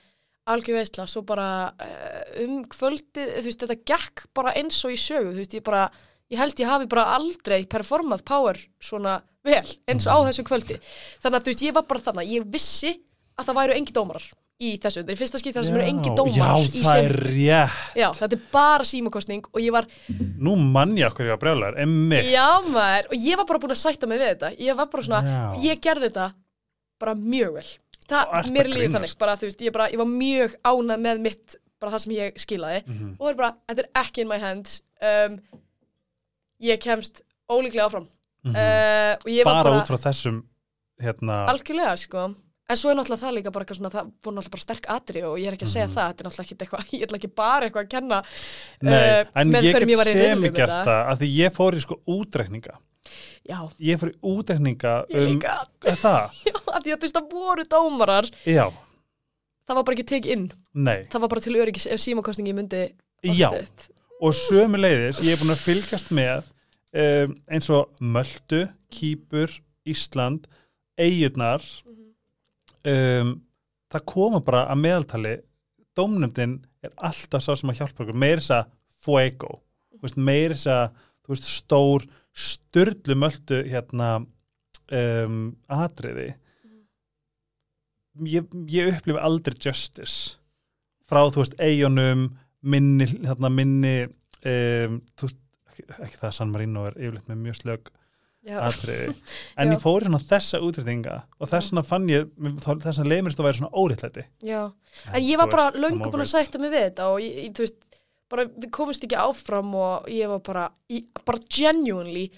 algjör 0.51 0.77
veistla, 0.79 1.05
svo 1.07 1.21
bara 1.27 1.71
uh, 1.79 2.43
um 2.43 2.63
kvöldið, 2.65 3.35
þú 3.39 3.45
veist, 3.49 3.59
þetta 3.65 3.83
gekk 3.85 4.25
bara 4.33 4.53
eins 4.59 4.79
og 4.85 4.91
í 4.91 4.99
sögu, 4.99 5.31
þú 5.33 5.37
veist, 5.43 5.53
ég 5.59 5.63
bara 5.63 5.89
ég 6.31 6.37
held 6.39 6.55
ég 6.63 6.67
hafi 6.67 6.87
bara 6.87 7.05
aldrei 7.17 7.65
performað 7.67 8.23
power 8.25 8.57
svona 8.81 9.21
vel, 9.43 9.65
eins 9.87 10.07
og 10.07 10.13
á 10.15 10.17
Mhm. 10.21 10.27
þessu 10.31 10.43
kvöldi. 10.47 10.79
Þannig 11.21 11.35
að, 11.39 11.43
þú 11.43 11.51
veist, 11.51 11.65
ég 11.67 11.73
var 11.73 11.83
bara 11.83 11.99
þannig 11.99 12.31
ég 12.31 12.43
vissi 12.51 13.01
að 13.37 13.45
það 13.45 13.55
væru 13.59 13.75
engi 13.75 13.91
dómarar 13.93 14.31
í 14.61 14.75
þessu, 14.81 15.01
þetta 15.01 15.13
er 15.15 15.19
fyrsta 15.19 15.41
skipta 15.41 15.63
sem 15.65 15.77
eru 15.79 15.87
engi 15.89 16.11
já, 16.11 16.15
dómarar 16.19 16.65
í 16.69 16.83
það 16.85 17.03
er 17.07 17.15
rétt 17.25 17.97
Já, 17.97 18.07
þetta 18.19 18.37
er 18.37 18.43
bara 18.53 18.85
símakostning 18.87 19.47
og 19.49 19.59
ég 19.63 19.73
var, 19.73 19.87
nú 20.37 20.53
mann 20.61 20.93
ég 20.99 21.09
okkur 21.09 21.25
ég 21.25 21.33
var 21.35 21.41
brjálæður, 21.41 21.79
emmi 21.81 22.21
já 22.29 22.47
maður, 22.69 23.09
og 23.09 23.25
ég 23.25 23.39
var 23.41 23.47
bara 23.49 23.61
búin 23.63 23.73
að 23.75 23.81
sætta 23.81 24.09
mig 24.09 24.21
við 24.21 24.31
þetta. 24.35 24.51
Ég 24.61 24.77
var 24.77 24.89
bara 24.91 25.05
svona, 25.07 25.21
Já. 25.25 25.41
ég 25.65 25.81
gerði 25.83 26.09
þetta 26.09 26.27
bara 27.01 27.15
mjög 27.17 27.57
vel. 27.57 27.65
Það, 28.11 28.51
mér 28.51 28.69
líði 28.69 28.91
þannig, 28.95 29.17
bara 29.21 29.35
þú 29.39 29.47
veist, 29.47 29.63
ég, 29.65 29.73
bara, 29.75 29.89
ég 29.93 30.01
var 30.01 30.09
mjög 30.09 30.55
ánað 30.67 31.03
með 31.05 31.21
mitt, 31.25 31.57
bara 31.81 31.93
það 31.95 32.03
sem 32.05 32.15
ég 32.17 32.39
skilaði. 32.43 32.83
Mhm. 32.85 33.11
Og 33.17 33.25
það 33.25 33.31
er 33.31 33.39
bara, 33.41 33.51
þetta 33.71 33.85
er 33.85 33.91
ekki 34.03 34.23
in 34.23 34.31
my 34.31 34.39
hands. 34.41 34.81
Um, 35.01 35.37
ég 36.61 36.81
kemst 36.83 37.23
ólíklega 37.49 37.87
áfram. 37.87 38.07
Uh, 38.41 39.13
og 39.21 39.29
ég 39.29 39.45
var 39.45 39.53
bara 39.61 39.69
bara, 39.69 39.81
út 39.83 39.89
frá 39.91 39.99
þessum 40.09 40.41
hérna, 41.01 41.45
algjörlega, 41.51 41.97
sko. 41.97 42.31
En 42.69 42.77
svo 42.79 42.91
er 42.91 42.95
náttúrulega 42.95 43.23
það 43.25 43.33
líka 43.35 43.51
bara 43.51 43.65
eitthvað 43.65 43.77
svona, 43.81 43.89
það 43.91 44.11
voru 44.23 44.35
náttúrulega 44.37 44.51
bara 44.53 44.61
sterk 44.63 44.85
atri 44.93 45.21
og 45.27 45.33
ég 45.41 45.47
er 45.49 45.55
ekki 45.57 45.65
að 45.67 45.71
segja 45.73 45.87
Mhm. 45.87 45.95
það, 45.95 46.05
þetta 46.11 46.21
er 46.21 46.27
náttúrulega 46.27 46.45
ekki 46.45 46.55
eitthvað, 46.61 46.85
ég 46.95 47.03
ætla 47.07 47.17
ekki 47.19 47.31
bara 47.35 47.65
eitthvað 47.67 47.83
að 47.83 47.89
kenna 47.91 48.19
Nei, 48.81 48.93
uh, 48.93 49.25
en 49.41 49.51
ég 49.51 49.61
get 49.61 49.87
ég 49.91 49.97
var 49.99 50.07
í 50.07 50.13
riðlum 50.15 50.31
semi 50.31 50.47
með 50.47 50.55
gert 50.55 50.71
þetta. 50.71 50.85
það 50.85 51.11
að 51.11 51.19
því 51.23 51.29
ég 51.35 51.55
fór 51.57 51.75
í 51.75 51.81
sko 51.83 51.97
útreikninga. 52.15 52.77
Já, 53.49 53.57
ég 53.89 53.99
fór 53.99 54.11
í 54.11 54.15
útreikninga 54.31 54.93
ég 55.09 55.19
um 55.25 55.33
líka. 55.33 55.57
Er 55.91 55.97
það, 55.99 56.37
Já, 56.47 56.55
af 56.71 56.79
því 56.85 56.93
að 56.93 56.95
þú 56.95 57.01
veist 57.07 57.17
það 57.19 57.35
voru 57.35 57.65
dómarar. 57.75 58.29
Já, 58.47 58.65
það 59.67 59.75
var 59.75 59.83
bara 59.89 59.97
ekki 59.97 60.07
tekið 60.13 60.31
inn. 60.37 60.47
Nei. 60.73 60.99
Það 61.11 61.21
var 61.25 61.33
bara 61.35 61.41
til 61.43 61.57
öryggis 61.59 61.87
ef 61.91 61.99
símakostningi 62.05 62.53
myndi 62.55 62.85
Já, 63.27 63.49
upp. 63.51 63.87
og 64.21 64.33
sömu 64.37 64.79
leiðis 64.79 65.19
ég 65.25 65.33
er 65.35 65.41
búin 65.43 65.51
að 65.57 65.65
fylgast 65.67 66.09
með 66.15 66.47
um, 66.95 67.35
eins 67.51 67.67
og 67.73 67.91
Möldu, 67.99 68.63
Kýpur 68.93 69.59
Ísland, 69.85 70.47
Eyjurnar 71.01 71.61
um, 72.87 73.35
það 73.91 74.05
koma 74.13 74.41
bara 74.45 74.65
að 74.71 74.83
meðaltali 74.85 75.35
dómnefndin 75.97 76.59
er 76.81 76.93
alltaf 76.97 77.43
sá 77.43 77.53
sem 77.55 77.71
að 77.71 77.81
hjálpa 77.81 78.05
okkur. 78.05 78.17
Meira 78.17 78.41
þess 78.41 78.55
að 78.57 78.75
fuego. 79.05 79.55
Meira 80.15 80.55
þess 80.55 80.71
að 80.71 81.41
stór 81.47 82.05
styrlu 82.31 83.17
möldu 83.19 83.61
hérna 83.69 84.11
um, 84.21 85.41
atriði. 85.71 86.31
Ég, 88.27 88.47
ég 88.71 88.91
upplifi 88.91 89.19
aldrei 89.23 89.55
justice 89.55 90.37
frá 91.07 91.25
þú 91.31 91.43
veist 91.43 91.55
eigunum 91.59 92.25
minni, 92.61 93.07
hérna, 93.23 93.49
minni 93.51 93.95
um, 94.07 94.99
þú 95.15 95.27
veist, 95.27 95.39
ekki, 95.71 96.17
það 96.19 96.27
að 96.29 96.35
San 96.37 96.51
Marino 96.51 96.85
er 96.89 96.97
yfirleitt 96.99 97.31
með 97.31 97.41
mjög 97.45 97.59
slög 97.61 97.91
atriði, 98.41 99.13
en 99.61 99.69
Já. 99.69 99.73
ég 99.75 99.81
fór 99.83 100.01
í 100.01 100.09
svona 100.09 100.19
þessa 100.31 100.61
útrýtinga 100.65 101.17
og 101.39 101.49
þess 101.51 101.69
vegna 101.71 101.83
fann 101.85 102.09
ég 102.09 102.31
þess 102.63 102.97
vegna 102.97 103.09
leið 103.11 103.29
að 103.35 103.45
væri 103.47 103.59
svona 103.61 103.75
óriðlæti 103.77 104.23
já. 104.47 104.61
en 105.13 105.21
ég 105.23 105.37
var 105.37 105.51
bara 105.51 105.71
löngu 105.77 106.09
búin 106.11 106.25
að 106.25 106.31
sætta 106.33 106.59
mig 106.61 106.71
við 106.73 106.87
þetta 106.89 107.09
og 107.13 107.19
ég, 107.21 107.35
ég, 107.45 107.51
þú 107.57 107.65
veist 107.67 107.87
bara 108.31 108.45
við 108.47 108.69
komumst 108.71 109.03
ekki 109.03 109.17
áfram 109.19 109.73
og 109.75 110.05
ég 110.09 110.29
var 110.31 110.39
bara 110.39 110.65
ég, 110.89 111.03
bara 111.27 111.41
genuinely 111.51 112.29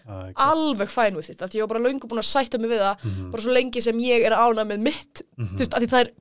alveg 0.42 0.90
fæn 0.90 1.20
við 1.20 1.30
þetta 1.30 1.48
því 1.52 1.60
ég 1.62 1.68
var 1.68 1.74
bara 1.76 1.86
löngu 1.86 2.10
búin 2.10 2.24
að 2.24 2.30
sætta 2.32 2.60
mig 2.60 2.74
við 2.74 2.82
það 2.82 3.08
Mhm. 3.08 3.32
bara 3.32 3.44
svo 3.46 3.54
lengi 3.54 3.82
sem 3.86 4.00
ég 4.02 4.26
er 4.26 4.34
ánað 4.36 4.70
með 4.74 4.86
mitt 4.90 5.22
þú 5.38 5.58
veist, 5.62 5.74
af 5.78 5.84
því 5.84 5.90
það 5.94 6.04
er 6.08 6.12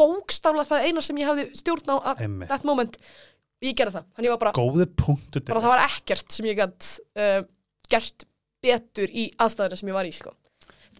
bókstaflega 0.00 0.68
það 0.70 0.86
eina 0.86 1.02
sem 1.04 1.18
ég 1.20 1.28
hafði 1.28 1.46
stjórn 1.58 1.90
á 1.92 1.96
at 2.14 2.22
that 2.48 2.64
moment. 2.64 2.96
Ég 3.60 3.74
gerði 3.76 3.98
það, 3.98 4.04
þannig 4.16 4.28
ég 4.30 4.32
var 4.32 4.40
bara 4.40 4.52
bara 5.50 5.60
það 5.60 5.72
var 5.74 5.82
ekkert 5.84 6.32
sem 6.32 6.46
ég 6.48 6.56
gætt 6.56 6.86
uh, 7.20 7.42
gert 7.92 8.24
betur 8.64 9.10
í 9.12 9.28
aðstæðina 9.40 9.78
sem 9.80 9.90
ég 9.92 9.96
var 9.96 10.08
í 10.08 10.12
sko. 10.14 10.34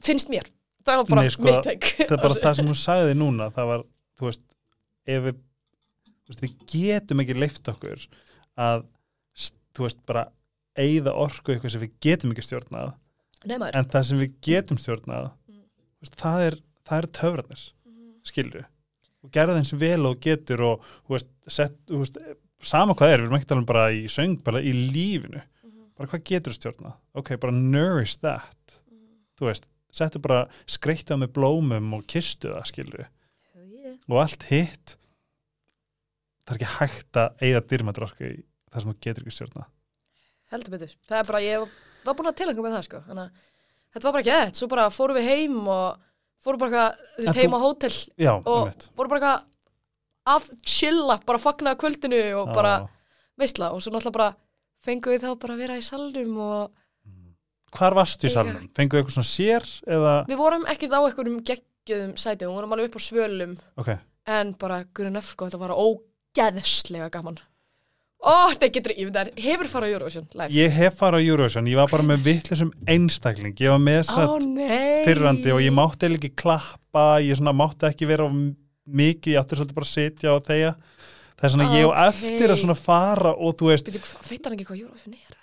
finnst 0.01 0.31
mér, 0.33 0.49
það 0.87 1.01
var 1.03 1.11
bara 1.11 1.25
Nei, 1.27 1.33
sko, 1.35 1.47
mitt 1.49 1.63
tek 1.67 1.89
það 2.01 2.17
er 2.17 2.23
bara 2.25 2.41
það 2.45 2.57
sem 2.61 2.71
hún 2.73 2.79
sagði 2.81 3.17
núna 3.19 3.51
það 3.57 3.71
var, 3.75 3.85
þú 4.21 4.29
veist, 4.31 4.45
ef 5.11 5.25
við 5.29 5.39
veist, 6.31 6.45
við 6.45 6.57
getum 6.75 7.23
ekki 7.25 7.37
leift 7.39 7.71
okkur 7.73 8.07
að 8.61 8.85
þú 9.77 9.87
veist, 9.87 10.01
bara 10.09 10.25
eigða 10.81 11.13
orku 11.19 11.53
eitthvað 11.55 11.75
sem 11.75 11.83
við 11.85 11.95
getum 12.05 12.33
ekki 12.35 12.45
stjórnað. 12.47 12.93
Nei 13.49 13.57
en 13.57 13.87
það 13.91 14.05
sem 14.11 14.21
við 14.21 14.35
getum 14.45 14.79
stjórnað 14.81 15.31
Mm. 15.51 15.63
veist, 16.05 16.15
það 16.21 16.43
er, 16.47 16.57
það 16.89 16.99
er 17.03 17.07
töfranir 17.19 17.63
skilju, 18.31 18.63
og 19.25 19.31
gera 19.35 19.55
þeim 19.57 19.67
sem 19.67 19.81
vel 19.81 20.07
og 20.07 20.21
getur 20.23 20.63
og, 20.69 20.85
veist, 21.11 21.29
sett 21.51 21.75
þú 21.89 22.03
veist, 22.05 22.19
sama 22.63 22.95
hvað 22.95 23.15
er, 23.15 23.23
við 23.23 23.27
erum 23.27 23.37
ekki 23.39 23.47
að 23.49 23.53
tala 23.55 23.63
um 23.65 23.69
bara 23.71 23.85
í 23.97 24.03
söng, 24.13 24.37
bara 24.45 24.61
í 24.63 24.73
lífinu 24.77 25.41
bara 26.01 26.11
hvað 26.15 26.25
getur 26.31 26.57
stjórnað, 26.57 26.97
ok, 27.21 27.35
bara 27.43 27.53
nourish 27.57 28.17
that. 28.25 28.79
Þú 29.37 29.51
veist, 29.51 29.67
settu 29.93 30.21
bara 30.23 30.47
skreitt 30.71 31.13
á 31.13 31.17
með 31.21 31.35
blómum 31.37 31.93
og 31.97 32.07
kistu 32.09 32.55
það, 32.55 32.67
skilju 32.71 33.07
og 34.11 34.17
allt 34.21 34.45
hitt 34.49 34.97
það 36.47 36.53
er 36.55 36.59
ekki 36.59 36.71
hægt 36.79 37.19
að 37.21 37.45
eigða 37.45 37.63
dýrmættur 37.71 38.07
orku 38.07 38.27
í 38.27 38.37
það 38.71 38.83
sem 38.83 38.91
þú 38.91 38.97
getur 39.07 39.25
ekki 39.25 39.35
stjórnað. 39.37 39.69
Heldur 40.51 40.75
betur, 40.75 40.95
það 41.07 41.21
er 41.21 41.29
bara, 41.31 41.43
ég 41.45 41.65
var 42.07 42.17
búin 42.19 42.31
að 42.31 42.39
tilhenga 42.41 42.65
með 42.65 42.77
það 42.77 42.87
sko, 42.89 43.03
þannig 43.07 43.25
að 43.27 43.45
þetta 43.91 44.07
var 44.07 44.17
bara 44.17 44.25
ekki 44.25 44.37
þetta, 44.39 44.61
svo 44.61 44.71
bara 44.73 44.87
fórum 44.95 45.19
við 45.19 45.29
heim 45.31 45.59
og 45.71 46.09
fórum 46.41 46.63
bara 46.63 46.71
eitthvað, 46.71 47.07
þú 47.19 47.27
veist, 47.27 47.41
heim 47.43 47.55
á 47.55 47.61
hótel 47.67 47.93
já, 48.25 48.33
og 48.41 48.89
fórum 48.97 49.13
bara 49.13 49.21
eitthvað 49.21 49.49
að 50.31 50.49
chilla, 50.67 51.19
bara 51.27 51.41
fagna 51.43 51.75
kvöldinu 51.79 52.21
og 52.41 52.53
bara 52.55 52.73
Já. 52.83 52.89
veistla 53.41 53.71
og 53.75 53.83
svo 53.83 53.93
náttúrulega 53.95 54.17
bara 54.19 54.31
fengum 54.87 55.15
við 55.15 55.25
þá 55.27 55.31
bara 55.43 55.57
að 55.57 55.65
vera 55.65 55.79
í 55.81 55.85
salnum 55.85 56.39
og 56.41 56.71
hvar 57.77 57.97
varstu 57.99 58.27
í 58.29 58.33
salnum? 58.35 58.69
fenguðu 58.77 59.03
eitthvað 59.03 59.19
svona 59.19 59.31
sér 59.31 59.69
eða, 59.87 60.15
við 60.31 60.41
vorum 60.41 60.67
ekkert 60.71 60.97
á 60.97 61.01
einhverjum 61.01 61.43
geggjöðum 61.51 62.17
sætum, 62.19 62.51
við 62.51 62.57
vorum 62.59 62.75
alveg 62.77 62.91
upp 62.91 62.99
á 62.99 63.03
svölum. 63.07 63.55
Ok, 63.81 63.93
en 64.39 64.53
bara 64.61 64.83
Guðrun 64.91 65.21
F. 65.23 65.33
sko, 65.35 65.51
þetta 65.51 65.63
var 65.63 65.77
ógeðslega 65.77 67.11
gaman. 67.15 67.39
Ó, 68.21 68.53
það 68.53 68.73
getur 68.75 68.93
ég, 68.99 69.11
það 69.15 69.31
hefur 69.41 69.69
farað 69.73 69.89
á 69.89 69.93
Eurovision 69.95 70.27
live? 70.37 70.53
Ég 70.53 70.75
hef 70.77 70.97
farið 71.01 71.23
á 71.25 71.29
Eurovision 71.33 71.69
ég 71.71 71.79
var 71.81 71.89
bara 71.89 72.05
með 72.05 72.27
vittlisum 72.27 72.73
einstakling. 72.85 73.55
Ég 73.57 73.73
var 73.73 73.81
með 73.81 74.03
Ó 74.03 74.09
satt 74.11 74.45
nei. 74.45 75.07
fyrrandi 75.07 75.55
og 75.55 75.63
ég 75.65 75.73
mátti 75.73 76.05
eiginlega 76.05 76.29
ekki 76.29 76.43
klappa 76.43 77.07
ég 77.25 77.39
svona 77.41 77.55
mátti 77.57 77.89
ekki 77.89 78.11
vera 78.11 78.27
of 78.29 78.35
mikið 78.91 79.33
ég 79.33 79.41
átti 79.41 79.57
svolítið 79.57 79.79
bara 79.79 79.89
að 79.89 79.95
sitja 79.95 80.35
og 80.35 80.45
þeia 80.51 80.75
það 81.41 81.49
er 81.49 81.55
svona 81.57 81.69
ég 81.75 81.89
og 81.89 81.99
eftir 82.07 82.53
að 82.53 82.63
svona 82.63 82.79
fara 82.79 83.35
og 83.35 83.57
þú 83.59 83.71
veist, 83.73 83.91
veit 84.29 84.45
hann 84.45 84.57
ekki 84.57 84.69
hvað 84.69 84.83
Eurovision 84.85 85.17
er? 85.17 85.37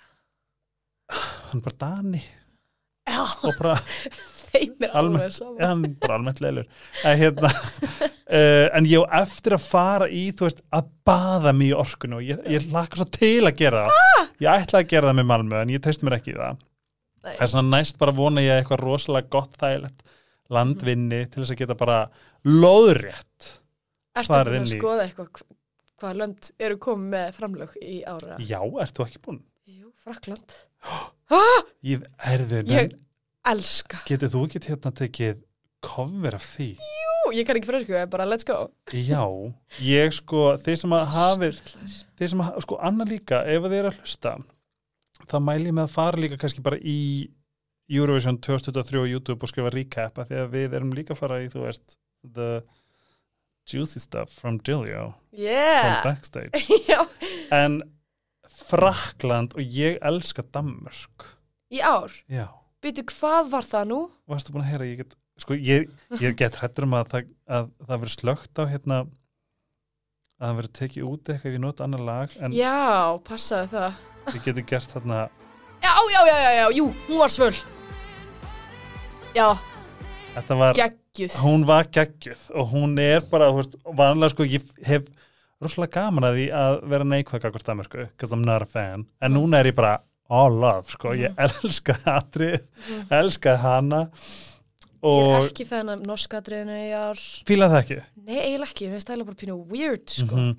hann 1.48 1.62
bara 1.64 1.78
Dani. 1.80 2.20
Já, 3.08 3.22
og 3.24 3.54
bara 3.56 3.76
þeim 4.48 4.84
er 4.84 4.94
alveg 5.00 5.32
saman 5.32 5.64
hann 5.64 5.84
er 5.86 5.94
bara 6.02 6.18
almennt 6.18 6.42
leilur. 6.44 6.68
En, 7.02 7.18
hérna, 7.20 7.50
uh, 7.50 8.66
en 8.76 8.88
ég 8.88 9.04
á 9.04 9.22
eftir 9.22 9.56
að 9.56 9.64
fara 9.64 10.08
í 10.12 10.28
þú 10.36 10.48
veist, 10.48 10.64
að 10.74 10.90
baða 11.08 11.54
mig 11.56 11.72
í 11.72 11.76
orkunu 11.76 12.20
og 12.20 12.26
ég, 12.28 12.42
ég 12.52 12.68
laka 12.74 13.00
svo 13.00 13.08
til 13.18 13.48
að 13.48 13.56
gera 13.62 13.86
það. 13.86 14.00
Ah! 14.04 14.32
ég 14.44 14.64
ætla 14.66 14.82
að 14.82 14.90
gera 14.92 15.10
það 15.10 15.20
með 15.20 15.30
Malmö 15.32 15.62
en 15.62 15.74
ég 15.74 15.84
treysti 15.84 16.08
mér 16.08 16.18
ekki 16.20 16.34
í 16.34 16.38
það. 16.38 16.60
Nei. 17.18 17.32
Það 17.32 17.44
er 17.44 17.52
svona 17.54 17.76
næst 17.76 17.98
bara 18.00 18.14
vona 18.14 18.44
ég 18.44 18.54
að 18.54 18.62
eitthvað 18.62 18.84
rosalega 18.84 19.32
gott 19.32 19.56
þægilegt 19.58 20.04
landvinni 20.54 21.24
til 21.28 21.42
þess 21.42 21.52
að 21.52 21.60
geta 21.62 21.76
bara 21.76 21.98
farið 24.28 24.54
búin 24.54 24.60
inn 24.60 24.68
að 24.68 24.76
skoða 24.76 25.04
eitthvað 25.04 25.42
hv- 25.98 26.02
hvað 26.02 26.16
lönd 26.22 26.50
eru 26.62 26.76
komið 26.78 27.10
með 27.14 27.32
framlög 27.38 27.76
í 27.82 27.98
ára? 28.06 28.36
Já, 28.38 28.60
ert 28.82 28.94
þú 28.96 29.06
ekki 29.06 29.20
búin? 29.24 29.40
Jú, 29.68 29.90
Frakland. 30.04 30.54
Ég, 31.82 32.02
erðu, 32.24 32.62
Ég 32.70 32.92
elska. 33.48 33.98
getur 34.08 34.30
þú 34.32 34.44
ekki 34.46 34.60
hérna 34.68 34.92
tekið 34.94 35.40
cover 35.84 36.34
af 36.38 36.44
því? 36.56 36.68
Jú, 36.78 37.32
ég 37.36 37.46
kann 37.46 37.58
ekki 37.60 37.68
frösku, 37.70 37.98
bara 38.10 38.24
let's 38.26 38.46
go. 38.46 38.70
Já, 38.94 39.22
ég 39.84 40.14
sko, 40.16 40.56
þeir 40.64 40.78
sem 40.80 40.94
að 40.96 41.04
hafið, 41.14 41.58
þeir 42.18 42.32
sem 42.32 42.42
að, 42.42 42.60
sko, 42.64 42.78
annað 42.88 43.12
líka, 43.14 43.42
ef 43.46 43.62
þið 43.66 43.76
eru 43.82 43.90
að 43.92 43.98
hlusta, 44.00 44.32
þá 45.28 45.36
mæli 45.44 45.68
ég 45.70 45.76
með 45.76 45.84
að 45.88 45.92
fara 45.98 46.22
líka 46.22 46.38
kannski 46.40 46.64
bara 46.64 46.78
í 46.80 46.98
Eurovision 47.88 48.38
2023 48.44 49.00
á 49.00 49.10
YouTube 49.12 49.44
og 49.46 49.52
skrifa 49.52 49.70
recap, 49.74 50.18
af 50.20 50.28
því 50.30 50.40
að 50.42 50.50
við 50.56 50.74
erum 50.78 50.90
líka 50.96 51.14
að 51.14 51.20
fara 51.22 51.38
í, 51.44 51.48
þú 51.52 51.62
veist, 51.66 51.98
the 52.34 52.48
juicy 53.68 54.00
stuff 54.00 54.32
from 54.32 54.58
from 54.58 55.14
Yeah. 55.38 56.02
backstage. 56.04 56.66
Já. 56.88 57.04
En 57.52 57.82
Frakland 58.68 59.54
og 59.54 59.62
ég 59.62 59.98
elska 60.02 60.42
Danmörk. 60.52 61.26
Í 61.72 61.80
ár. 61.84 62.10
Já. 62.28 62.48
Býtu, 62.82 63.02
hvað 63.10 63.50
var 63.52 63.66
það 63.66 63.86
nú? 63.90 64.00
Varstu 64.30 64.52
búin 64.54 64.64
að 64.64 64.70
heyra, 64.72 64.86
ég 64.88 65.00
get, 65.02 65.14
sko, 65.42 65.54
ég, 65.58 65.88
ég 66.22 66.36
get 66.38 66.56
hrættur 66.60 66.86
um 66.86 66.94
að 66.98 67.08
það, 67.12 67.30
að 67.50 67.70
það 67.88 68.02
verið 68.04 68.14
slögt 68.14 68.60
á 68.60 68.64
hérna, 68.70 68.98
að 70.38 70.44
það 70.46 70.58
verið 70.60 70.72
tekið 70.78 71.08
út 71.08 71.32
eitthvað 71.32 71.50
ef 71.50 71.56
ég 71.58 71.64
nota 71.64 71.84
annar 71.88 72.04
lag, 72.06 72.36
Já, 72.54 73.18
passaði 73.26 73.70
það. 73.72 73.98
við 74.28 74.44
getum 74.46 74.68
gert 74.70 74.94
þarna, 74.94 75.18
Já, 75.82 75.92
já, 76.12 76.20
já, 76.26 76.36
já, 76.42 76.50
já, 76.58 76.64
jú, 76.78 76.86
hún 77.08 77.18
var 77.22 77.30
svöl. 77.34 77.54
Já, 79.36 79.48
þetta 80.38 80.56
var, 80.62 80.78
geggjuð. 81.18 81.38
hún 81.44 81.64
var 81.68 81.88
geggjuð 81.94 82.44
og 82.54 82.72
hún 82.72 82.98
er 83.02 83.24
bara, 83.30 83.50
veist, 83.56 83.76
vanlega 83.84 84.32
sko, 84.34 84.46
ég 84.48 84.66
hef 84.88 85.08
rosalega 85.62 85.98
gaman 85.98 86.28
að 86.28 86.38
því 86.38 86.46
að 86.62 86.76
vera 86.94 87.08
neikvæð 87.12 87.44
gagvart 87.44 87.68
Danmörku, 87.68 88.04
because 88.12 88.34
I'm 88.36 88.44
not 88.46 88.62
a 88.62 88.68
fan, 88.70 89.06
en 89.20 89.34
núna 89.34 89.60
er 89.62 89.72
ég 89.72 89.78
bara 89.78 89.96
all 90.30 90.54
love, 90.60 90.86
sko, 90.92 91.14
ég 91.18 91.34
elska 91.40 91.98
atrið, 92.18 92.60
elska 93.10 93.56
hana 93.64 94.06
Ég 94.98 95.28
er 95.30 95.44
ekki 95.46 95.62
fæðan 95.68 95.92
af 95.92 96.00
norska 96.08 96.40
driðinu 96.42 96.74
í 96.74 96.88
ár. 96.90 97.20
fíla 97.46 97.68
það 97.70 97.80
ekki. 97.84 97.98
Nei, 98.26 98.38
eiginlega 98.40 98.72
ekki, 98.72 98.88
það 98.98 99.22
bara 99.28 99.38
pínu 99.44 99.58
weird, 99.70 100.08
sko. 100.10 100.34
Mm 100.34 100.56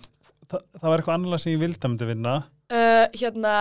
Þa, 0.49 0.57
það 0.81 0.89
var 0.89 1.01
eitthvað 1.01 1.13
annarlega 1.13 1.41
sem 1.43 1.51
ég 1.53 1.59
vildi 1.61 1.77
að 1.77 1.91
myndi 1.91 2.05
vinna. 2.09 2.31
uh, 2.73 3.03
hérna 3.19 3.55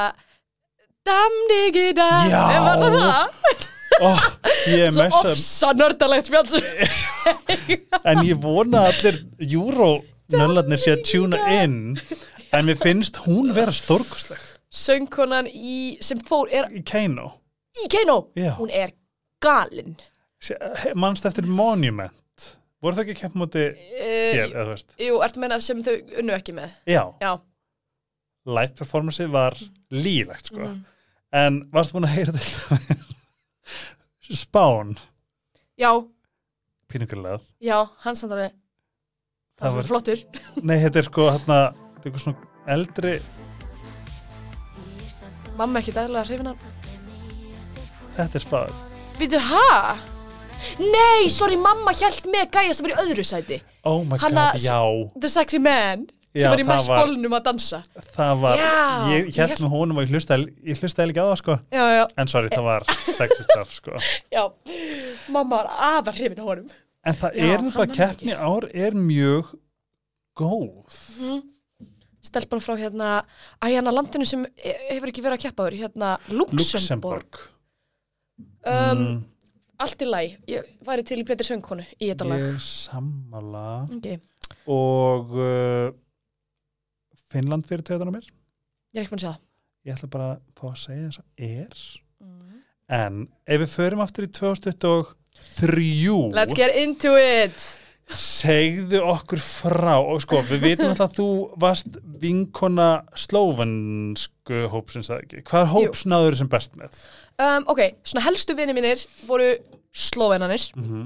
Damnigi 1.05 1.93
dam 1.97 2.31
Já. 2.33 3.69
Oh, 4.05 4.21
Svo 4.93 5.07
ofsa 5.33 5.73
nördalegt 5.75 6.29
spjáls 6.29 6.53
en 8.09 8.21
ég 8.27 8.39
vona 8.43 8.85
allir 8.91 9.23
júrónöllarnir 9.41 10.79
sé 10.83 10.93
að 10.97 11.03
tjúna 11.09 11.41
inn, 11.63 11.97
en 12.53 12.69
mér 12.69 12.79
finnst 12.81 13.19
hún 13.25 13.51
vera 13.57 13.73
stórkosleg 13.75 14.45
Söngkonan 14.69 15.49
í, 15.49 15.97
sem 16.05 16.21
fór, 16.29 16.51
er 16.53 16.69
í 16.77 16.83
Keino. 16.85 17.31
í 17.81 17.89
Keino 17.91 18.19
Já. 18.37 18.53
Hún 18.61 18.71
er 18.71 18.93
galin 19.43 19.97
Manst 20.95 21.25
eftir 21.27 21.49
Monument. 21.51 22.15
Voru 22.79 22.95
það 22.95 23.09
ekki 23.09 23.15
að 23.17 23.23
keppa 23.25 23.41
móti 23.41 23.63
hér, 23.65 24.45
uh, 24.45 24.53
eða 24.53 24.67
þú 24.69 24.71
veist? 24.71 24.93
Jú, 25.03 25.17
ertu 25.25 25.41
að 25.41 25.43
menna 25.43 25.57
sem 25.65 25.81
þau 25.83 25.95
unnu 26.21 26.37
ekki 26.37 26.55
með 26.55 26.77
Já, 26.87 27.01
Já, 27.25 27.33
live 28.47 28.77
performanceið 28.79 29.33
var 29.35 29.57
lílegt, 29.91 30.53
sko. 30.53 30.63
mm. 30.69 30.79
En 31.39 31.59
varstu 31.75 31.97
búin 31.97 32.07
að 32.07 32.15
heyra 32.15 32.37
þetta? 32.39 33.17
Spán, 34.29 34.97
já, 35.81 35.91
pínugulega. 36.89 37.39
já, 37.65 37.79
hans 38.05 38.21
samt 38.21 38.33
alveg 38.37 38.53
Það 39.59 39.65
Það 39.65 39.75
var 39.75 39.83
var- 39.83 39.89
flottur 39.91 40.19
Nei, 40.69 40.77
þetta 40.85 40.99
er 41.03 41.07
sko, 41.09 41.29
hérna, 41.33 41.59
þetta 41.73 42.05
er 42.05 42.11
eitthvað 42.11 42.25
svona 42.27 42.75
eldri, 42.75 43.15
Mamma 45.59 45.81
ekki 45.83 45.95
daglega 45.97 46.23
hrifina 46.29 46.53
þetta 48.19 48.39
er 48.39 48.43
spán. 48.45 48.77
Býtu, 49.19 49.39
ha? 49.43 49.97
Nei, 50.83 51.29
sorry, 51.31 51.57
mamma 51.59 51.93
hjælt 51.95 52.27
með 52.31 52.49
gæja 52.55 52.75
sem 52.75 52.87
var 52.87 52.95
í 52.97 53.01
öðru 53.05 53.25
sæti 53.27 53.61
Oh 53.87 54.03
my 54.05 54.19
Hanna- 54.19 54.53
god, 54.53 54.63
já. 54.63 54.79
The 55.23 55.29
sexy 55.31 55.59
man 55.63 56.07
sem 56.33 56.43
Já, 56.45 56.49
var 56.53 56.61
í 56.61 56.65
það 56.65 56.71
mest 56.75 56.89
var- 56.93 57.01
bólnum 57.07 57.35
að 57.39 57.45
dansa 57.49 57.79
Það 58.15 58.41
var, 58.43 58.59
Já, 58.59 58.73
ég 59.15 59.31
held 59.41 59.63
með 59.65 59.71
honum 59.75 59.97
og 60.01 60.05
ég 60.07 60.13
hlustaði, 60.13 60.49
ég 60.69 60.81
hlustaði 60.83 61.13
ekki 61.15 61.23
á 61.25 61.27
það, 61.29 61.39
sko. 61.43 61.57
Já, 61.73 61.85
já, 61.99 62.05
En 62.19 62.27
sorry, 62.33 62.49
það 62.53 62.67
var 62.69 62.85
sexy 62.93 63.43
stuff, 63.47 63.73
sko. 63.79 63.97
já 64.37 64.43
Mamma 65.29 65.57
var 65.63 65.71
afar 65.99 66.15
hrifin 66.19 66.43
á 66.43 66.47
honum 66.51 66.69
En 67.09 67.15
það 67.15 67.39
Já, 67.39 67.47
er 67.55 67.63
man 67.69 67.95
keppni 67.97 68.35
ár 68.37 68.69
er 68.75 68.93
mjög 68.99 69.55
góð. 70.37 70.99
mm. 71.23 71.41
Stelpan 72.29 72.61
frá 72.61 72.75
hérna 72.77 73.23
Æjana 73.65 73.93
landinu 73.95 74.27
sem 74.29 74.43
e- 74.59 74.75
hefur 74.93 75.09
ekki 75.13 75.23
verið 75.25 75.39
að 75.39 75.45
keppa 75.49 75.69
þér 75.69 75.79
hérna 75.85 76.19
Luxemburg, 76.29 77.39
Um, 78.69 78.99
Mm, 78.99 79.25
Allt 79.81 80.03
í 80.03 80.07
læg, 80.11 80.33
ég 80.51 80.67
væri 80.85 81.05
til 81.07 81.21
í 81.23 81.25
Petur 81.27 81.47
Söngkonu 81.47 81.85
í 82.03 82.09
þetta 82.11 82.27
lag 82.27 82.41
ég 82.43 82.57
er 82.57 82.63
sammála. 82.67 83.63
okay. 83.97 84.19
Og 84.67 85.31
uh, 85.39 85.93
Finnland 87.33 87.65
fyrir 87.69 87.85
töðan 87.87 88.11
á 88.11 88.13
mér. 88.17 88.27
Ég 88.95 88.99
er 89.01 89.05
ekki 89.05 89.13
búin 89.15 89.23
að 89.23 89.27
segja 89.27 89.39
Ég 89.89 89.95
ætla 89.95 90.09
bara 90.13 90.29
að 90.35 90.39
fá 90.59 90.65
að 90.73 90.79
segja 90.83 91.09
þess 91.09 91.21
að 91.23 91.27
er. 91.49 91.73
það 92.19 92.27
mm. 92.27 92.57
En 92.99 93.15
ef 93.47 93.59
við 93.61 93.71
förum 93.75 94.01
aftur 94.05 94.25
í 94.25 94.31
2023 94.33 96.33
Let's 96.35 96.55
get 96.57 96.73
into 96.77 97.13
it 97.21 97.59
segðu 98.09 99.03
okkur 99.05 99.37
frá 99.45 99.99
og 100.01 100.23
sko, 100.25 100.39
við 100.49 100.63
vitum 100.65 100.89
alltaf 100.95 101.11
að 101.11 101.17
þú 101.19 101.27
varst 101.61 101.99
vinkona 102.23 102.87
slóvansku 103.21 104.63
hópsins 104.73 105.11
eða 105.13 105.21
ekki. 105.27 105.43
Hvað 105.49 105.65
Jú. 105.67 105.73
hóps 105.75 106.03
náður 106.09 106.35
sem 106.41 106.49
best 106.49 106.73
með? 106.81 106.91
um, 107.37 107.63
Ok, 107.69 107.81
svona 108.09 108.25
helstu 108.25 108.57
vinni 108.57 108.73
mínir 108.77 108.99
voru 109.29 109.51
slóvenanir 109.93 110.65
Mm 110.77 110.85
-hmm. 110.89 111.05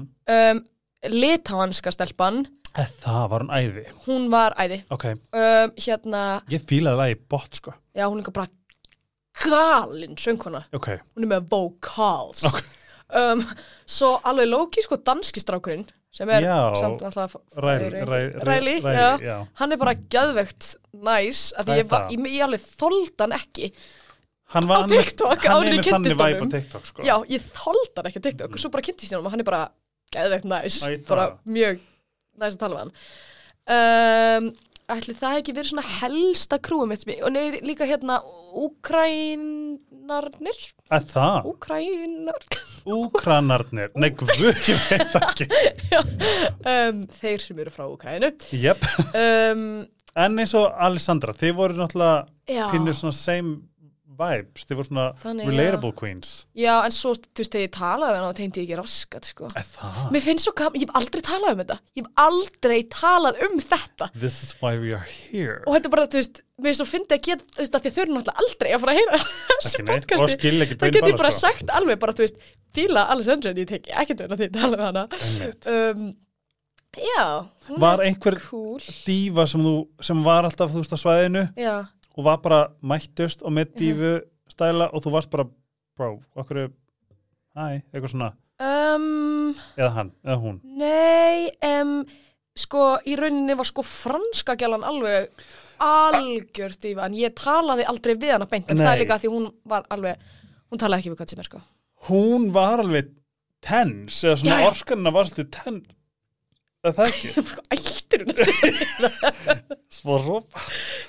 um, 0.55 0.63
Litáanska 1.11 1.91
stelpan 1.91 2.45
Það 2.73 3.25
var 3.29 3.43
hún 3.45 3.51
æði. 3.53 3.83
Hún 4.07 4.23
var 4.33 4.55
æði 4.57 4.79
Ok, 4.95 5.03
um, 5.13 5.73
Hérna, 5.77 6.21
ég 6.49 6.63
fílaði 6.65 6.97
það 7.03 7.11
í 7.13 7.17
bot 7.29 7.59
sko. 7.59 7.73
já 7.93 8.07
hún 8.09 8.17
er 8.17 8.23
líka 8.23 8.33
bara 8.33 8.47
galin 9.43 10.15
söngkona 10.17 10.63
Ok, 10.73 10.87
Hún 11.15 11.25
er 11.27 11.31
með 11.35 11.49
vocals 11.51 12.43
Ok. 12.49 12.61
um, 13.19 13.43
Svo 13.85 14.15
alveg 14.25 14.49
lóki 14.49 14.83
sko 14.85 14.97
danski 14.97 15.41
strákurinn 15.43 15.85
sem 16.13 16.29
er 16.29 16.43
Já. 16.45 16.57
samt 16.77 17.01
alltaf 17.01 17.35
ræli, 17.57 18.75
hann 19.57 19.71
er 19.73 19.79
bara 19.81 19.95
geðvegt 19.97 20.75
næs 20.93 21.47
er 21.57 21.71
ég, 21.79 21.87
ég, 21.89 22.27
ég 22.37 22.43
alveg 22.45 22.61
þoldi 22.61 23.17
hann 23.23 23.33
ekki 23.33 23.71
Hann 24.53 24.67
var 24.69 24.83
Á 24.85 24.89
TikTok, 24.91 25.41
hann 25.41 25.55
áður 25.57 25.65
en 25.65 25.73
ég 25.73 25.79
með 25.79 25.87
þannig 25.89 26.13
kynntist 26.13 26.19
væp 26.19 26.35
á 26.37 26.37
honum. 26.37 26.51
TikTok 26.53 26.85
sko. 26.85 27.01
já, 27.07 27.15
ég 27.33 27.47
þoldi 27.55 27.95
hann 27.97 28.09
ekki 28.11 28.21
á 28.21 28.25
TikTok 28.27 28.53
og 28.53 28.61
svo 28.61 28.69
bara 28.75 28.85
kynntist 28.85 29.09
ég 29.09 29.17
hann 29.17 29.25
og 29.25 29.33
hann 29.33 29.41
er 29.41 29.47
bara 29.49 29.61
geðvegt 30.13 30.45
næs 30.51 30.77
það. 30.83 30.99
bara 31.09 31.25
mjög 31.49 31.81
næs 32.41 32.55
að 32.55 32.61
tala 32.63 32.75
við 32.75 32.81
hann. 32.83 32.93
Um, 33.73 34.43
ætli 34.91 35.13
það 35.15 35.37
ekki 35.39 35.53
verið 35.55 35.69
svona 35.71 35.91
helsta 36.01 36.57
krúum 36.63 36.91
og 36.93 37.29
nei, 37.31 37.59
líka 37.63 37.85
hérna 37.87 38.15
Úkrænarnir 38.53 40.59
Að 40.93 41.03
það, 41.13 41.37
Úkrænar 41.53 42.41
úkranarnir 42.83 43.89
Nei, 43.95 44.09
guð, 44.17 44.33
ég 44.67 44.79
veit 44.89 45.15
ekki. 45.21 45.45
Um, 46.63 47.03
þeir 47.11 47.39
sem 47.43 47.59
eru 47.63 47.71
frá 47.73 47.85
Úkrænu 47.87 48.29
Jep, 48.59 48.81
um, 49.15 49.63
en 50.19 50.39
eins 50.43 50.53
og 50.57 50.65
Alessandra 50.83 51.33
Þið 51.37 51.53
voru 51.57 51.73
náttúrulega 51.79 52.25
já, 52.51 52.65
pínu 52.73 52.93
svona 52.97 53.15
same 53.15 53.51
vibes. 54.19 54.65
Þið 54.69 54.77
voru 54.79 54.87
svona 54.89 55.05
Þannig, 55.21 55.49
relatable 55.51 55.91
queens. 55.99 56.31
Já, 56.57 56.73
en 56.87 56.93
svo, 56.95 57.13
þú 57.19 57.41
veist, 57.43 57.51
þegar 57.55 57.65
ég 57.67 57.73
talaði 57.77 58.13
við 58.13 58.19
hann 58.21 58.27
og 58.29 58.37
tegndi 58.39 58.61
ég 58.61 58.67
ekki 58.67 58.79
raskat, 58.79 59.29
sko. 59.31 59.49
Það, 59.53 59.99
Mér 60.15 60.25
finnst 60.27 60.47
svo 60.47 60.53
gaman, 60.61 60.79
ég 60.81 60.87
hef 60.87 60.97
aldrei 61.01 61.23
talað 61.27 61.53
um 61.55 61.61
þetta. 61.63 61.77
Ég 61.99 62.05
hef 62.07 62.23
aldrei 62.27 62.79
talað 62.97 63.43
um 63.47 63.59
þetta. 63.67 64.09
This 64.25 64.39
is 64.47 64.55
why 64.61 64.73
we 64.81 64.93
are 64.97 65.05
here. 65.09 65.59
Og 65.67 65.77
þetta 65.77 65.91
er 65.91 65.95
bara, 65.97 66.07
þú 66.13 66.19
veist, 66.21 66.41
mér 66.59 66.69
finnst 66.71 66.83
svo 66.83 66.89
fyndi 66.93 67.17
að 67.17 67.23
geta, 67.29 67.47
þú 67.53 67.63
veist, 67.63 67.77
að 67.79 67.87
þau 67.89 68.01
eru 68.05 68.17
náttúrulega 68.17 68.43
aldrei 68.45 68.73
að 68.77 68.83
fara 68.85 68.95
að 68.95 68.99
heyra 69.01 69.21
þessu 69.23 69.73
Ekki 69.73 69.87
podcasti. 69.93 70.35
ekki 70.67 70.79
Það 70.83 70.97
get 70.99 71.09
ég 71.11 71.21
bara 71.23 71.31
sko. 71.33 71.47
sagt 71.47 71.73
alveg 71.79 72.01
bara, 72.03 72.17
þú 72.17 72.27
veist, 72.27 72.43
fíla 72.73 73.07
Alessandra 73.13 73.53
en 73.53 73.63
ég 73.63 73.69
tek 73.69 73.89
ekkert 73.93 74.23
verið 74.25 74.35
að 74.37 74.45
að 74.49 74.59
tala 74.59 74.77
við 74.77 74.85
hana. 74.89 75.07
Um, 75.73 76.11
Já, 76.93 77.49
hún 77.69 77.79
Var 77.81 77.99
er 78.03 78.05
einhver 78.05 78.35
cool. 78.51 78.77
dífa 79.07 79.47
sem, 79.49 79.61
þú, 79.65 79.87
sem 80.05 80.19
var 80.25 80.45
alltaf 80.45 80.69
þú 80.69 80.83
veist 80.83 80.93
og 82.17 82.23
var 82.25 82.37
bara 82.43 82.61
mættust 82.83 83.41
og 83.43 83.51
Mhm. 83.51 83.57
með 83.57 83.73
dífu 83.79 84.11
stæla 84.49 84.89
og 84.93 85.01
þú 85.03 85.11
varst 85.11 85.29
bara 85.29 85.45
bro, 85.97 86.19
okkur 86.35 86.69
hæ, 87.55 87.81
eitthvað 87.93 88.09
svona, 88.11 88.33
um, 88.59 89.53
eða 89.77 89.91
hann, 89.93 90.11
eða 90.25 90.37
hún 90.41 90.59
nei, 90.63 91.49
um, 91.63 92.05
sko, 92.55 92.97
í 93.05 93.15
rauninni 93.17 93.55
var 93.57 93.65
sko 93.65 93.81
franska 93.83 94.55
gælan 94.55 94.83
alveg 94.83 95.29
algjört 95.79 96.85
yfir, 96.85 97.01
en 97.05 97.13
ég 97.17 97.33
talaði 97.35 97.85
aldrei 97.89 98.15
við 98.15 98.31
hana 98.35 98.45
beint, 98.49 98.69
en 98.69 98.77
það 98.77 98.83
Nei. 98.85 98.93
er 98.95 99.01
líka 99.05 99.19
því 99.21 99.29
hún 99.33 99.51
var 99.65 99.85
alveg, 99.89 100.17
hún 100.71 100.79
talaði 100.81 100.99
ekki 101.03 101.13
við 101.13 101.17
hvað 101.21 101.29
sem 101.33 101.39
er, 101.39 101.49
sko. 101.49 101.61
hún 102.09 102.51
var 102.53 102.79
alveg 102.83 103.11
tens 103.61 104.23
eða 104.23 104.37
svona 104.41 104.67
orkanina 104.67 105.11
var 105.13 105.25
svolítið 105.25 105.51
tens 105.51 105.85
er 106.83 106.91
það 106.97 107.07
ekki? 107.07 107.27
Æltir 107.73 108.25
hún 108.25 108.35
svo 109.97 110.17
rópa 110.19 110.59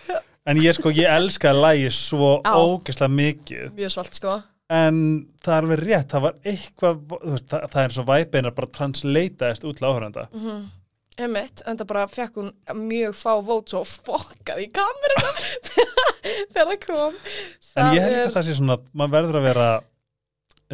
en 0.46 0.60
ég 0.62 0.76
sko, 0.76 0.92
ég 0.94 1.08
elskaði 1.08 1.60
lægi 1.64 1.90
svo 1.96 2.30
Já. 2.44 2.52
ógeðslega 2.60 3.14
mikið. 3.18 3.70
Mjög 3.78 3.94
svalt 3.96 4.18
sko. 4.20 4.38
En 4.74 4.96
það 5.44 5.54
er 5.58 5.66
alveg 5.66 5.82
rétt, 5.84 6.08
það 6.14 6.22
var 6.24 6.38
eitthvað 6.48 7.02
þú 7.12 7.32
veist, 7.34 7.46
það, 7.52 7.66
það 7.74 7.82
er 7.84 7.94
svo 7.98 8.04
væpeinar 8.08 8.54
bara 8.56 8.70
translataðist 8.78 9.66
út 9.68 9.76
til 9.78 9.86
áhörenda 9.90 10.24
Emmett, 11.14 11.60
en 11.68 11.76
það 11.78 11.86
bara 11.92 12.06
fekk 12.10 12.38
hún 12.40 12.48
mjög 12.88 13.12
fá 13.14 13.32
vót 13.46 13.70
svo 13.70 13.84
fokkaði 13.86 14.64
í 14.66 14.70
kameruna 14.74 15.28
þegar 16.54 16.70
það 16.72 16.78
kom. 16.88 17.18
En 17.78 17.92
ég 17.94 18.02
held 18.02 18.16
er- 18.16 18.24
að 18.24 18.32
það 18.38 18.46
sé 18.48 18.56
svona 18.58 18.78
maður 18.98 19.12
verður 19.18 19.38
að 19.38 19.46
vera 19.50 19.68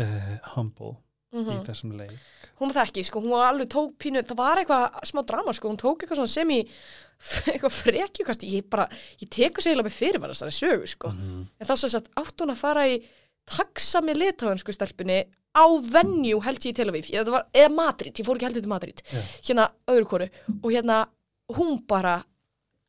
uh, 0.00 0.32
humble 0.54 0.94
Mhm. 1.32 1.60
í 1.60 1.66
þessum 1.66 1.92
leik. 1.96 2.12
Hún 2.58 2.72
var 2.72 2.74
það 2.84 2.88
ekki, 2.90 3.04
sko, 3.06 3.20
hún 3.22 3.30
var 3.30 3.52
alveg 3.52 3.68
tók 3.70 3.92
pínu 4.02 4.22
það 4.26 4.36
var 4.36 4.56
eitthvað 4.58 5.04
smá 5.06 5.20
drama, 5.26 5.52
sko, 5.54 5.68
hún 5.70 5.78
tók 5.78 6.02
eitthvað 6.02 6.26
sem 6.28 6.50
í 6.50 6.60
eitthvað 7.52 7.76
frekjukast 7.76 8.42
ég 8.50 8.68
bara, 8.68 8.88
ég 9.20 9.28
teku 9.30 9.60
sig 9.62 9.70
eiginlega 9.72 9.86
með 9.88 9.98
fyrirvara 10.00 10.34
þessari 10.34 10.56
sögu, 10.58 10.88
sko, 10.88 11.08
Mhm. 11.14 11.46
en 11.60 11.66
þá 11.66 11.76
sem 11.78 11.90
sagt 11.90 12.10
átt 12.16 12.36
hún 12.42 12.50
að 12.50 12.56
fara 12.56 12.86
í 12.88 13.02
taxa 13.46 14.00
með 14.02 14.18
litáðansku 14.24 14.72
stelpunni 14.74 15.24
á 15.54 15.64
venju 15.92 16.40
held 16.42 16.58
ég 16.66 16.72
í 16.72 16.74
Tel 16.74 16.88
Aviv, 16.90 17.06
það 17.10 17.30
var, 17.30 17.46
eða 17.54 17.74
Madrid 17.74 18.14
ég 18.14 18.26
fór 18.26 18.36
ekki 18.36 18.46
heldur 18.50 18.62
til 18.62 18.68
Madrid, 18.74 19.02
Já. 19.10 19.22
hérna 19.46 19.70
öðru 19.88 20.06
koru, 20.06 20.28
og 20.62 20.70
hérna 20.70 21.06
hún 21.54 21.80
bara 21.86 22.24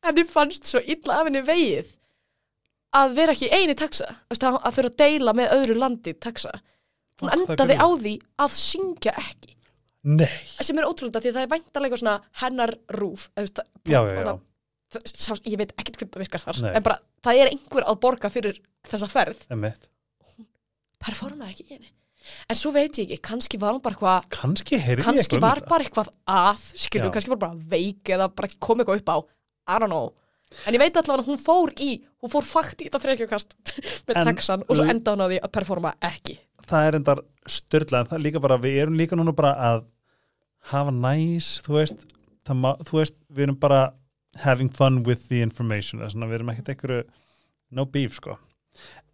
henni 0.04 0.24
fannst 0.26 0.64
svo 0.66 0.80
illa 0.82 1.20
af 1.20 1.26
henni 1.26 1.42
vegið 1.46 1.86
að 2.94 3.14
vera 3.16 3.32
ekki 3.32 3.48
eini 3.50 3.74
veist, 4.28 4.42
að, 4.44 4.58
þurfa 4.76 4.90
að 4.90 4.96
deila 5.00 5.32
með 5.32 5.52
öðru 5.56 5.78
landi 5.78 6.12
taxa 6.14 6.50
hún 7.22 7.32
endaði 7.36 7.76
á 7.78 7.86
því 8.02 8.14
að 8.44 8.54
syngja 8.58 9.14
ekki. 9.22 9.54
Nei, 10.02 10.28
sem 10.58 10.78
er 10.82 10.88
ótrúlega 10.88 11.22
því 11.22 11.30
að 11.30 11.36
það 11.38 11.44
er 11.46 11.52
væntalega 11.52 11.98
svona 12.00 12.16
hennar 12.42 12.72
rúf 12.98 13.28
eða, 13.38 13.62
já, 13.86 14.00
já, 14.02 14.16
já. 14.18 14.32
það- 14.96 15.12
sá- 15.14 15.44
ég 15.46 15.58
veit 15.60 15.72
ekkert 15.78 15.96
hvernig 16.00 16.12
það 16.16 16.22
virkar 16.24 16.42
þar 16.42 16.60
Nei. 16.64 16.72
en 16.74 16.82
bara 16.88 16.98
það 17.22 17.38
er 17.44 17.50
einhver 17.52 17.86
að 17.86 18.00
borga 18.02 18.30
fyrir 18.34 18.58
þessa 18.90 19.08
ferð. 19.12 19.44
Emmett. 19.54 19.88
performaði 21.02 21.54
ekki 21.54 21.64
í 21.66 21.74
henni. 21.76 21.92
En 22.50 22.54
svo 22.58 22.70
veit 22.74 22.98
ég 23.00 23.08
ekki, 23.10 23.20
kannski 23.26 23.58
var 23.58 23.74
hún 23.74 23.82
bara 23.82 23.96
eitthvað 23.96 24.26
kannski 24.36 24.78
kannski 25.02 25.38
um 25.38 25.42
var 25.42 25.58
þetta. 25.58 25.70
bara 25.72 25.84
eitthvað 25.86 26.10
að 26.30 26.60
skilur, 26.84 27.10
kannski 27.14 27.32
var 27.32 27.40
bara 27.42 27.56
veik 27.72 28.12
eða 28.14 28.28
bara 28.34 28.50
kom 28.62 28.78
eitthvað 28.82 29.02
upp 29.02 29.10
á. 29.10 29.16
I 29.74 29.78
don't 29.82 29.90
know. 29.90 30.12
En 30.66 30.74
ég 30.76 30.82
veit 30.82 30.94
allavega 31.00 31.26
hún 31.26 31.40
fór 31.40 31.72
í 31.82 31.90
hún 32.22 32.30
fór 32.30 32.44
fakt 32.46 32.82
í 32.84 32.86
þetta 32.90 33.00
frekjukast 33.02 33.54
með 34.06 34.16
En- 34.20 34.30
taxan 34.30 34.62
og 34.68 34.76
svo 34.78 34.84
endaði 34.86 35.16
hún 35.16 35.24
á 35.26 35.28
því 35.32 35.38
að 35.46 35.52
performa 35.58 35.94
ekki 36.10 36.38
það 36.72 36.88
er 36.88 36.98
endar 36.98 37.22
er 37.22 38.22
líka 38.22 38.42
bara, 38.42 38.58
við 38.60 38.78
erum 38.84 38.98
líka 38.98 39.18
núna 39.18 39.34
bara 39.36 39.52
að 39.70 39.84
hafa 40.72 40.94
næs, 40.94 41.58
þú 41.66 41.78
veist 41.78 42.06
þú 42.48 42.98
veist, 42.98 43.18
við 43.30 43.48
erum 43.48 43.58
bara 43.60 43.82
having 44.42 44.70
fun 44.72 45.02
with 45.06 45.28
the 45.28 45.42
information 45.42 46.02
svona, 46.08 46.28
við 46.30 46.40
erum 46.40 46.52
ekkert 46.54 46.72
einhverju 46.72 47.02
no 47.72 47.84
beef, 47.88 48.16
sko. 48.18 48.38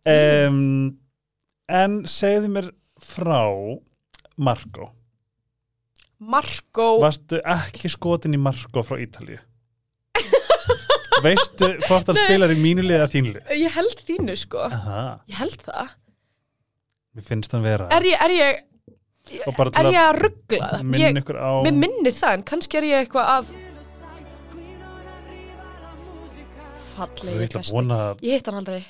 Um, 0.09 0.99
en 1.69 2.01
segðu 2.09 2.51
mér 2.55 2.71
frá 3.03 3.43
Marco, 4.39 4.93
Marco. 6.19 6.97
Varstu 7.03 7.39
ekki 7.47 7.91
skotin 7.93 8.35
í 8.35 8.41
Marco 8.43 8.83
frá 8.83 8.99
Ítalíu? 8.99 9.39
Veistu 11.23 11.69
hvort 11.87 12.11
hann 12.11 12.19
spilar 12.19 12.53
í 12.55 12.59
mínu 12.59 12.85
liða 12.87 13.07
þínu 13.11 13.35
lið? 13.37 13.53
Ég 13.59 13.75
held 13.75 14.03
þínu 14.07 14.35
sko. 14.39 14.67
Aha, 14.67 15.03
ég 15.31 15.39
held 15.39 15.63
það 15.67 15.95
mér 17.19 17.27
finnst 17.27 17.55
hann 17.57 17.67
vera 17.67 17.89
er 17.95 18.07
ég, 18.09 18.21
er 18.25 18.35
ég, 18.37 18.61
er 19.43 19.73
að 19.83 19.91
ég 19.93 20.03
að 20.05 20.21
ruggla 20.23 20.71
það 20.77 20.87
minna 20.87 21.09
ég, 21.11 21.19
ykkur 21.25 21.41
á 21.43 21.51
mér 21.67 21.81
minnir 21.83 22.17
það 22.17 22.39
en 22.39 22.47
kannski 22.53 22.81
er 22.81 22.89
ég 22.89 23.05
eitthvað 23.05 23.35
að 23.35 23.51
þú 23.51 23.67
fallegi 26.99 27.49
ætla 27.49 27.63
að 27.63 27.75
vona 27.75 27.99
ég 28.25 28.39
hitt 28.39 28.49
hann 28.51 28.59
aldrei, 28.61 28.81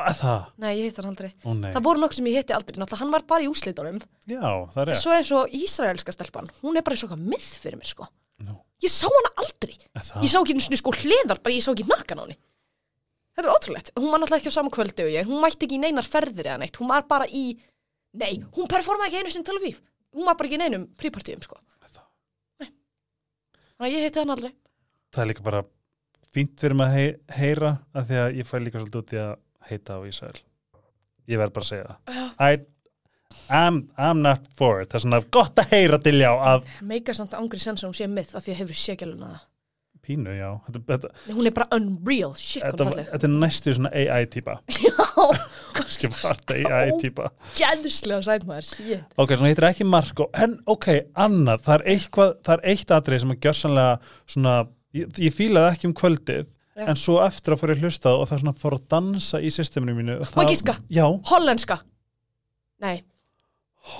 að 0.00 0.18
það, 0.20 0.42
nei 0.62 0.70
ég 0.70 0.84
hitt 0.88 1.00
hann 1.00 1.10
aldrei. 1.10 1.30
Ó 1.42 1.50
nei. 1.56 1.70
Það 1.74 1.86
voru 1.86 2.02
nokkuð 2.04 2.20
sem 2.20 2.28
ég 2.30 2.38
hitti 2.40 2.56
aldrei, 2.56 2.78
náttúrulega 2.78 3.02
hann 3.02 3.14
var 3.14 3.26
bara 3.32 3.46
í 3.46 3.48
úslitunum 3.50 3.98
já, 4.30 4.44
það 4.74 4.82
er 4.82 4.90
rétt. 4.90 5.00
Svo 5.02 5.16
eins 5.16 5.32
og 5.36 5.56
Ísraelska 5.60 6.14
stelpan, 6.14 6.50
hún 6.62 6.78
er 6.78 6.86
bara 6.86 6.96
eins 6.96 7.04
og 7.06 7.10
eitthvað 7.10 7.32
mið 7.32 7.48
fyrir 7.64 7.80
mér 7.80 7.90
sko. 7.90 8.06
Nú, 8.46 8.54
ég 8.84 8.92
sá 8.94 9.08
hana 9.10 9.32
aldrei, 9.42 9.76
er 9.76 10.04
það? 10.06 10.22
ég 10.24 10.32
sá 10.32 10.38
ekki 10.40 10.54
einu 10.56 10.64
sinni 10.66 10.80
sko 10.80 10.94
hliðar, 10.96 11.42
bara 11.42 11.56
ég 11.56 11.64
sá 11.66 11.72
ekki 11.74 11.88
nakkan 11.90 12.22
á 12.22 12.24
henni 12.24 12.38
þetta 13.40 13.50
er 13.50 13.56
ótrúlegt, 13.56 13.92
hún 13.96 14.10
var 14.12 14.22
náttúrulega 14.22 14.42
ekki 14.44 14.52
á 14.52 14.58
saman 14.58 14.74
kvöldi 14.74 15.06
og 15.06 15.14
ég, 15.16 15.28
hún 15.28 15.42
mætti 15.42 15.66
ekki 15.66 15.78
í 15.80 15.82
neinar 15.82 16.06
ferðir 16.06 16.52
eða 16.52 16.62
neitt, 16.62 16.78
hún 16.80 16.90
var 16.92 17.06
bara 17.10 17.26
í 17.26 17.44
nei, 18.20 18.40
hún 18.56 18.68
performaði 18.70 19.10
ekki 19.10 19.24
einu 19.24 19.32
sinni 19.34 19.48
til 19.48 19.56
að 19.58 19.66
víf 19.68 19.80
hún 20.14 20.26
var 20.26 20.38
bara 20.38 20.48
ekki 20.48 20.58
í 20.58 20.62
neinum 20.62 20.86
prípartíum 20.98 21.42
sko. 21.44 21.58
Það. 21.90 22.06
Nei. 22.62 22.70
þannig 23.76 23.86
að 23.86 23.94
ég 23.94 24.06
hitti 24.06 24.22
hann 24.22 24.34
aldrei. 24.34 24.50
Það 25.10 25.22
er 25.22 25.30
líka 25.30 25.46
bara 25.46 25.62
fínt 26.30 26.58
fyrir 26.62 26.78
mig 26.78 26.90
að 26.90 26.96
hei, 26.96 27.06
heyra 27.38 27.72
að 27.94 28.10
því 28.10 28.20
að 28.24 28.40
ég 28.40 28.50
fæ 28.50 28.56
líka 28.62 28.82
svolítið 28.82 29.00
út 29.02 29.14
í 29.14 29.22
að 29.22 29.32
heita 29.70 29.98
á 29.98 30.00
Ísrael. 30.10 30.42
Ég 31.30 31.40
verð 31.40 31.56
bara 31.56 31.66
að 31.66 31.70
segja 31.70 31.88
það. 31.88 32.20
I, 32.40 32.52
I'm, 33.54 33.80
I'm 33.98 34.22
not 34.24 34.46
for 34.58 34.82
it. 34.82 34.90
Það 34.90 34.98
er 35.00 35.04
svona 35.06 35.22
gott 35.38 35.62
að 35.62 35.74
heyra 35.76 36.00
til 36.02 36.16
já 36.18 36.30
að 36.34 36.66
meika 36.86 37.14
samt 37.14 37.36
angri 37.38 37.62
sens 37.62 37.84
að 37.84 37.90
hún 37.90 37.98
sé 38.00 38.10
mið 38.10 38.34
af 38.34 38.46
því 38.46 38.54
að 38.54 38.62
hefur 38.64 38.82
sékjáluna 38.84 39.32
það 39.34 39.46
pínu, 40.04 40.32
já 40.34 40.48
þetta, 40.66 40.80
þetta, 40.88 41.10
hún 41.36 41.48
er 41.48 41.54
bara 41.56 41.66
unreal, 41.76 42.32
shit 42.38 42.64
hún 42.64 42.72
er 42.72 42.88
falleg 42.90 43.08
þetta 43.10 43.28
er 43.28 43.34
næstu 43.42 43.74
svona 43.76 43.90
AI 44.02 44.28
típa 44.32 44.56
já, 44.86 44.94
kannski 45.76 46.10
var 46.14 46.40
þetta 46.40 46.76
AI 46.78 46.94
típa 47.02 47.28
gæðslega 47.58 48.22
sæt 48.26 48.46
maður 48.48 48.68
shit. 48.70 49.16
ok, 49.16 49.34
svona 49.36 49.50
heitir 49.52 49.68
ekki 49.70 49.86
Marko 49.88 50.28
en 50.36 50.56
ok, 50.70 50.88
annað, 51.26 51.66
það 51.66 51.76
er 51.76 51.86
eitthvað 51.94 52.32
það 52.46 52.56
er 52.56 52.64
eitt 52.74 52.96
atrið 52.96 53.22
sem 53.24 53.34
að 53.34 53.44
gjörsanlega 53.48 54.16
svona, 54.36 54.56
ég, 54.96 55.12
ég 55.28 55.36
fílaði 55.36 55.74
ekki 55.74 55.90
um 55.90 55.94
kvöldið 56.00 56.48
Já. 56.80 56.86
en 56.88 56.96
svo 56.96 57.20
eftir 57.24 57.54
að 57.54 57.60
fór 57.60 57.74
ég 57.74 57.84
hlusta 57.84 58.16
og 58.16 58.26
það 58.30 58.42
svona 58.44 58.56
fór 58.56 58.78
að 58.78 58.88
dansa 58.94 59.40
í 59.42 59.52
systeminu 59.52 59.96
mínu 59.98 60.18
giska? 60.48 60.78
Já, 60.88 61.04
hollenska 61.32 61.80
nei, 62.80 63.02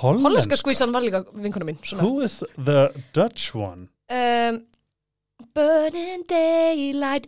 hollenska 0.00 0.28
hollenska 0.28 0.60
skvísan 0.62 0.94
var 0.94 1.04
líka 1.04 1.24
vinkona 1.34 1.66
mín 1.68 1.80
svona. 1.84 2.06
Who 2.06 2.22
is 2.24 2.40
the 2.56 2.88
Dutch 3.12 3.52
one? 3.54 3.90
um, 4.10 4.62
burning 5.56 6.24
daylight 6.30 7.26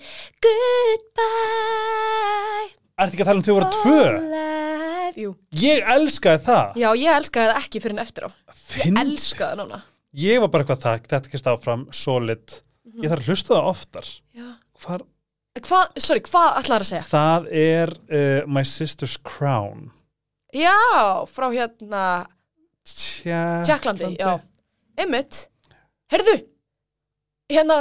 goodbye. 1.33 2.71
Er 2.97 3.09
þetta 3.09 3.15
ekki 3.17 3.25
að 3.25 3.29
tala 3.31 3.41
um 3.41 3.47
þau 3.47 3.55
voru 3.57 3.71
tvö? 3.79 4.03
alive. 4.17 5.13
Jú, 5.23 5.31
Ég 5.61 5.87
elskaði 5.95 6.45
það. 6.47 6.77
Já, 6.81 6.89
ég 7.03 7.17
elskaði 7.19 7.51
það 7.53 7.63
ekki 7.63 7.83
fyrir 7.85 7.97
en 7.97 8.03
eftir 8.05 8.27
á. 8.29 8.31
Finn, 8.57 9.01
elskaði 9.03 9.51
það 9.53 9.63
núna. 9.63 9.81
Ég 10.23 10.43
var 10.43 10.51
bara 10.53 10.65
eitthvað 10.65 10.85
það, 10.85 11.09
þetta 11.09 11.31
ekki 11.33 11.43
áfram 11.55 11.83
solid. 11.97 12.59
Ég 12.93 13.09
þarf 13.09 13.23
að 13.25 13.29
hlusta 13.33 13.55
það 13.57 13.71
oftar. 13.73 14.13
Já. 14.37 14.49
Hvar? 14.83 15.05
hvað, 15.61 15.99
sorry, 16.01 16.23
hvað 16.25 16.61
ætlaði 16.63 16.85
að 16.85 16.89
segja? 16.89 17.07
Það 17.11 17.49
er 17.63 17.93
uh, 17.93 18.41
My 18.49 18.63
Sister's 18.69 19.17
Crown. 19.21 19.91
Já, 20.53 20.77
frá 21.33 21.49
hérna 21.53 22.05
Tja 22.85 23.63
Tjekklandi, 23.65 24.17
já. 24.21 24.37
Einmitt, 25.01 25.47
heyrðu 26.13 26.35
Hérna, 27.53 27.79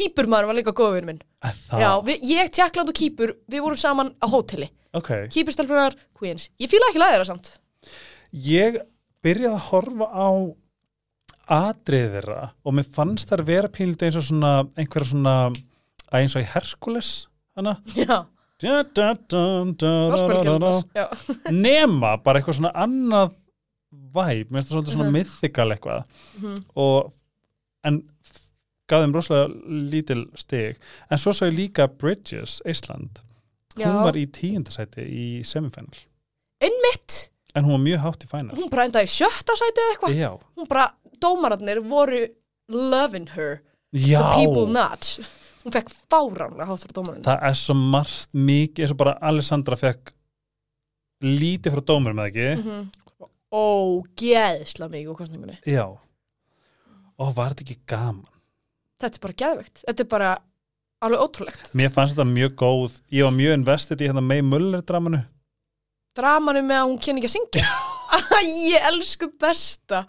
Kýpur 0.00 0.28
maður 0.32 0.48
var 0.50 0.56
líka 0.58 0.72
góður 0.80 1.06
minn. 1.08 1.20
Það, 1.44 1.80
Já, 1.84 1.90
við, 2.08 2.24
ég, 2.30 2.50
Tjekkland 2.56 2.88
og 2.92 2.96
Kýpur, 3.00 3.34
við 3.52 3.64
vorum 3.66 3.80
saman 3.80 4.12
á 4.20 4.26
hóteli. 4.32 4.70
Ok. 4.96 5.10
Kýpurstelpunar, 5.30 5.94
Queens. 6.18 6.48
Ég 6.60 6.70
fíla 6.72 6.88
ekki 6.90 7.02
læðir 7.02 7.22
það 7.22 7.28
samt. 7.30 7.52
Ég 8.32 8.80
byrjaði 9.22 9.54
að 9.54 9.68
horfa 9.70 10.08
á 10.10 10.28
atrið 11.50 12.12
þeirra 12.14 12.42
og 12.64 12.74
mér 12.78 12.86
fannst 12.94 13.30
þær 13.30 13.42
vera 13.48 13.68
pínlítið 13.74 14.06
eins 14.08 14.18
og 14.20 14.26
svona 14.28 14.50
einhverja 14.78 15.10
svona 15.12 15.34
eins 16.14 16.36
og 16.38 16.44
í 16.44 16.50
Herkules 16.52 17.10
hana. 17.58 17.76
Já, 17.98 18.20
nema 21.50 22.14
bara 22.22 22.40
eitthvað 22.40 22.58
svona 22.60 22.72
annað 22.76 23.32
væp, 24.14 24.50
mér 24.50 24.60
finnst 24.60 24.70
það 24.70 24.76
svolítið 24.76 24.94
svona 24.96 25.08
Mhm. 25.08 25.16
mythical 25.16 25.68
eitthvað. 25.74 26.04
Mhm. 26.38 26.56
og 26.76 27.12
en 27.84 28.02
gaf 28.90 29.04
þeim 29.04 29.16
rosalega 29.16 29.80
lítil 29.94 30.26
stig. 30.38 30.78
En 31.10 31.18
svo 31.22 31.32
sá 31.32 31.46
ég 31.46 31.56
líka 31.56 31.88
Bridges, 31.88 32.60
Ísland 32.68 33.22
hún 33.78 34.04
var 34.04 34.18
í 34.18 34.26
tíundasæti 34.30 35.04
í 35.04 35.26
semifinal. 35.46 36.04
Einmitt. 36.60 37.30
En 37.54 37.66
hún 37.66 37.78
var 37.78 37.84
mjög 37.84 38.04
hátt 38.04 38.24
í 38.26 38.30
final. 38.30 38.56
Hún 38.58 38.70
bara 38.70 38.86
endaði 38.88 39.10
sjötta 39.10 39.56
sæti 39.58 39.82
eða 39.82 39.94
eitthvað. 39.94 40.46
Hún 40.58 40.70
bara, 40.70 40.86
dómararnir 41.22 41.82
voru 41.86 42.22
loving 42.70 43.30
her. 43.34 43.60
Já. 43.90 44.20
The 44.20 44.38
people 44.38 44.66
not. 44.72 45.16
Hún 45.64 45.74
fekk 45.74 45.90
fáránlega 45.90 46.68
hátt 46.68 46.84
fyrir 46.84 46.96
dómararnir 46.96 47.26
það 47.26 47.46
er 47.50 47.58
svo 47.58 47.76
margt 47.76 48.36
mikið 48.36 48.86
eins 48.86 48.94
og 48.94 49.00
bara 49.02 49.18
Alessandra 49.30 49.76
fekk 49.76 50.14
lítið 51.26 51.74
frá 51.74 51.84
dómur 51.90 52.16
með 52.16 52.30
ekki? 52.30 52.50
Mm 52.54 52.68
-hmm. 52.68 53.28
Ógeðsla 53.50 54.88
mikið 54.88 55.10
úr 55.10 55.18
kostningunni 55.18 55.58
já. 55.66 55.86
Og 57.18 57.34
var 57.36 57.52
þetta 57.52 57.66
ekki 57.66 57.80
gaman 57.86 58.39
Þetta 59.00 59.16
er 59.16 59.22
bara 59.24 59.36
geðvegt 59.42 59.82
Þetta 59.86 60.04
er 60.04 60.08
bara 60.10 60.30
alveg 61.02 61.22
ótrúlegt. 61.24 61.70
Mér 61.74 61.92
fannst 61.94 62.14
þetta 62.16 62.26
mjög 62.28 62.54
góð. 62.60 62.98
Ég 63.10 63.24
var 63.24 63.32
mjög 63.32 63.54
investið 63.56 64.02
í 64.04 64.08
hérna 64.10 64.20
May 64.22 64.42
Muller 64.44 64.82
dramanu. 64.84 65.22
Dramanum 66.18 66.66
með 66.68 66.80
að 66.82 66.88
hún 66.90 66.98
kynni 67.04 67.22
ekki 67.22 67.30
að 67.30 67.36
syngja. 67.36 67.64
Æ, 68.40 68.80
elsku 68.90 69.28
besta. 69.40 70.02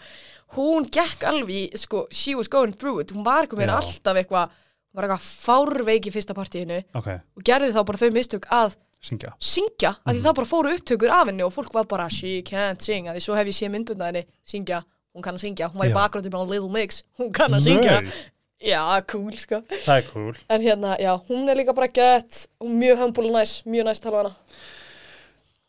Hún 0.58 0.88
gekk 0.92 1.24
alveg, 1.30 1.78
sko, 1.80 2.08
she 2.12 2.34
was 2.36 2.50
going 2.52 2.74
through 2.76 3.00
it. 3.04 3.14
Hún 3.16 3.24
var 3.24 3.48
með 3.56 3.70
Já. 3.70 3.78
alltaf 3.80 4.20
eitthvað 4.20 4.58
Hún 4.92 5.00
var 5.00 5.06
eitthvað 5.08 5.28
fárveik 5.46 6.08
í 6.10 6.12
fyrsta 6.12 6.34
partíinu 6.36 6.82
ok, 7.00 7.06
og 7.40 7.44
gerði 7.48 7.70
þá 7.72 7.78
bara 7.88 8.00
þau 8.02 8.10
mistök 8.12 8.44
að 8.52 8.74
syngja. 9.00 9.30
syngja, 9.40 9.92
af 9.94 10.02
Mhm. 10.04 10.18
því 10.18 10.24
þá 10.26 10.34
bara 10.36 10.50
fóru 10.50 10.74
upptökur 10.76 11.14
af 11.16 11.28
henni 11.30 11.44
og 11.46 11.54
fólk 11.56 11.72
var 11.74 11.86
bara, 11.88 12.10
she 12.12 12.42
can't 12.44 12.82
sing. 12.84 13.08
Af 13.08 13.16
því 13.16 13.22
svo 13.24 13.38
hef 13.40 13.48
ég 13.48 13.56
séð 13.56 13.72
myndbundað 13.72 14.10
henni, 14.12 14.26
syngja. 14.44 14.82
Hún 15.16 15.24
kann 15.24 15.36
að 15.40 15.46
syngja, 15.46 15.70
hún 15.72 15.80
var 15.80 15.88
í 15.88 15.94
Já. 15.94 15.96
bakgröndi 15.96 16.30
með 16.34 16.50
Little 16.52 16.70
Mix. 16.76 17.04
Hún 17.18 17.32
kann 17.32 17.52
að 17.56 17.64
syngja, 17.70 18.02
Nei, 18.04 18.12
já, 18.62 18.82
cool 19.12 19.34
sko. 19.42 19.62
Það 19.72 19.96
er 19.98 20.10
cool. 20.12 20.36
En 20.50 20.66
hérna, 20.66 20.96
já, 21.02 21.14
hún 21.30 21.50
er 21.50 21.60
líka 21.60 21.76
bara 21.78 21.90
gett 21.92 22.46
mjög 22.62 23.06
humble 23.06 23.30
og 23.32 23.38
næs, 23.40 23.62
mjög 23.66 23.90
næs 23.90 24.04
tala 24.04 24.24
hana. 24.24 24.34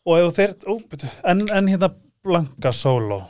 Og 0.03 0.19
ef 0.19 0.35
þeir, 0.37 0.57
ó, 0.67 0.75
betur, 0.91 1.15
en, 1.23 1.47
en 1.49 1.71
hérna 1.71 1.93
Blanka 2.23 2.71
Solo 2.71 3.23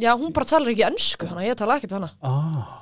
já, 0.00 0.14
hún 0.16 0.32
bara 0.32 0.48
talar 0.48 0.72
ekki 0.72 0.86
ennsku 0.86 1.28
hana, 1.30 1.44
ég 1.46 1.58
tala 1.58 1.76
ekkert 1.78 1.96
hana. 1.98 2.10
Ah. 2.24 2.80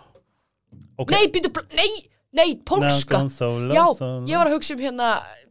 ok. 1.01 1.11
Nei, 1.15 1.27
býtu, 1.33 1.51
nei, 1.77 1.91
nei, 2.37 2.55
pólska. 2.67 3.19
Blanka 3.19 3.35
Solo, 3.35 3.75
já, 3.75 3.85
solo. 3.99 4.25
ég 4.31 4.41
var 4.41 4.51
að 4.51 4.57
hugsa 4.57 4.77
um 4.77 4.85
hérna 4.85 5.11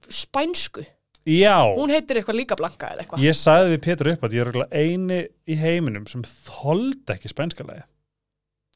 spænsku, 0.10 0.86
já, 1.30 1.56
hún 1.78 1.94
heitir 1.94 2.20
eitthvað 2.20 2.40
líka 2.40 2.58
blanka 2.60 2.94
eða 2.94 3.04
eitthvað. 3.04 3.24
Ég 3.28 3.38
sagði 3.38 3.76
við 3.76 3.82
Pétur 3.86 4.12
upp 4.14 4.26
að 4.26 4.38
ég 4.40 4.52
er 4.54 4.62
eini 4.72 5.22
í 5.46 5.58
heiminum 5.60 6.08
sem 6.10 6.24
þoldi 6.26 7.16
ekki 7.16 7.32
spænska 7.32 7.68
lagi 7.68 7.84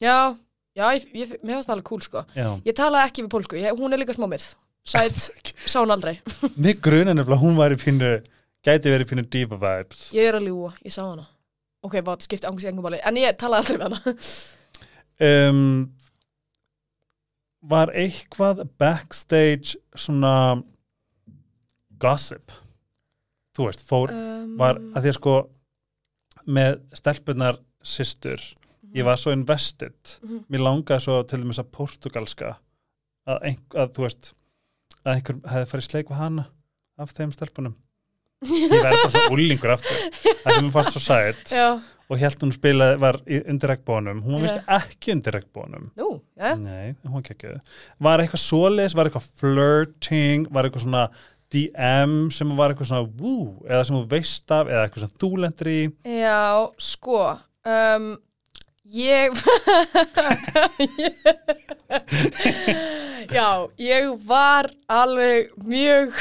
já, 0.02 0.36
já, 0.74 0.84
ég, 0.96 1.08
ég, 1.14 1.34
mér 1.42 1.58
finnst 1.58 1.70
það 1.70 1.76
alveg 1.76 1.88
cool 1.88 2.04
sko. 2.04 2.24
Já, 2.36 2.48
Ég 2.66 2.76
talaði 2.78 3.10
ekki 3.10 3.24
við 3.24 3.32
pólsku, 3.34 3.58
ég, 3.60 3.78
hún 3.78 3.94
er 3.94 4.02
líka 4.02 4.16
smámið 4.16 4.46
Sæt, 4.84 5.30
sá 5.70 5.80
hún 5.80 5.94
aldrei. 5.94 6.18
Mig 6.60 6.82
grunar 6.84 7.16
nefnilega 7.16 7.40
hún 7.40 7.56
væri 7.56 7.78
pínu 7.80 8.10
gæti 8.64 8.92
verið 8.92 9.10
pínu 9.12 9.24
diva 9.32 9.56
vibes. 9.60 10.10
Ég 10.16 10.28
er 10.28 10.36
að 10.38 10.50
ljúa, 10.50 10.74
ég 10.84 10.92
sá 10.92 11.02
hana. 11.06 11.24
Ok, 11.84 11.98
bát, 12.04 12.24
skipti 12.24 12.48
angurs 12.48 12.64
í 12.64 12.70
engum 12.70 12.86
máli 12.86 12.96
En 13.04 13.18
ég 13.20 13.36
talaði 13.40 13.64
aldrei 13.64 13.80
við 13.80 13.86
hana. 13.88 14.14
Um, 15.24 15.64
var 17.64 17.92
eitthvað 17.96 18.64
backstage 18.80 19.78
svona 19.96 20.34
gossip? 22.02 22.52
Þú 23.54 23.68
veist, 23.68 23.84
fór 23.86 24.12
um, 24.12 24.56
var 24.60 24.80
að 24.92 25.04
því 25.06 25.12
að 25.12 25.18
sko 25.20 25.34
með 26.44 26.80
stelpunar 26.98 27.60
systur 27.84 28.42
ég 28.94 29.06
var 29.06 29.20
svo 29.20 29.32
invested. 29.34 29.96
Mhm. 30.22 30.44
mér 30.50 30.64
langaði 30.64 31.04
svo 31.06 31.20
til 31.28 31.40
dæmis 31.42 31.60
að 31.62 31.70
portugalska 31.74 32.56
að, 33.26 33.38
einhver, 33.50 33.80
að 33.84 33.94
þú 33.96 34.06
veist 34.06 34.34
að 35.04 35.14
einhver 35.16 35.40
hefði 35.52 35.70
farið 35.72 35.84
í 35.84 35.88
sleik 35.90 36.12
við 36.12 36.20
hana 36.20 36.46
af 36.98 37.12
þeim 37.16 37.32
stelpunum. 37.34 37.74
Ég 38.44 38.70
verði 38.70 39.00
bara 39.00 39.10
svo 39.14 39.26
úlingur 39.34 39.72
aftur. 39.72 40.00
Að 40.44 40.58
þeim 40.58 40.70
fannst 40.74 40.96
svo 40.96 41.02
sætt 41.02 41.52
og 41.54 42.18
held 42.20 42.42
hún 42.44 42.52
spilaði, 42.52 42.98
var 43.00 43.16
undir 43.24 43.70
regnbónum 43.72 44.18
hún 44.26 44.34
var 44.36 44.42
vist 44.44 44.66
ekki 44.76 45.14
undir 45.14 45.38
regnbónum 45.38 45.86
nú, 45.96 46.08
já. 46.36 46.50
Nei, 46.60 46.92
hún 47.00 47.14
var 47.16 47.30
ekki 47.32 47.54
Var 48.04 48.20
eitthvað 48.20 48.42
svoleiðis, 48.42 48.96
var 48.98 49.08
eitthvað 49.08 49.30
flirting? 49.40 50.44
Var 50.52 50.68
eitthvað 50.68 50.84
svona 50.84 51.06
DM 51.54 52.14
sem 52.34 52.52
var 52.58 52.74
eitthvað 52.74 52.90
svona 52.90 53.08
woo 53.22 53.64
eða 53.68 53.86
sem 53.86 53.96
þú 53.96 54.04
veist 54.10 54.54
af, 54.54 54.68
eða 54.68 54.84
eitthvað 54.84 55.06
sem 55.06 55.14
þú 55.22 55.30
lendir 55.44 55.70
í? 55.72 55.80
Já, 56.18 56.44
sko 56.92 57.18
um, 57.24 58.08
Ég 58.84 59.32
Já, 63.32 63.68
ég 63.80 64.10
var 64.26 64.68
alveg 64.86 65.50
mjög 65.64 66.12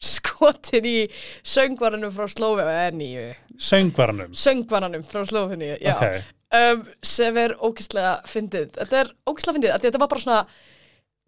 skotin 0.00 0.86
í 0.86 0.98
söngvaranum 1.42 2.12
frá 2.14 2.28
Slóveníu 2.30 3.34
söngvaranum? 3.60 4.32
Söngvaranum 4.32 5.02
frá 5.02 5.24
Slóveníu, 5.26 5.76
já. 5.82 5.96
Ok, 5.96 6.30
um, 6.56 6.84
sem 7.02 7.36
er 7.36 7.56
ógeðslega 7.58 8.14
fyndið. 8.30 8.70
Þetta 8.78 9.02
er 9.02 9.12
ógeðslega 9.28 9.56
fyndið, 9.58 9.74
þetta 9.84 10.00
var 10.00 10.12
bara 10.14 10.24
svona 10.24 10.40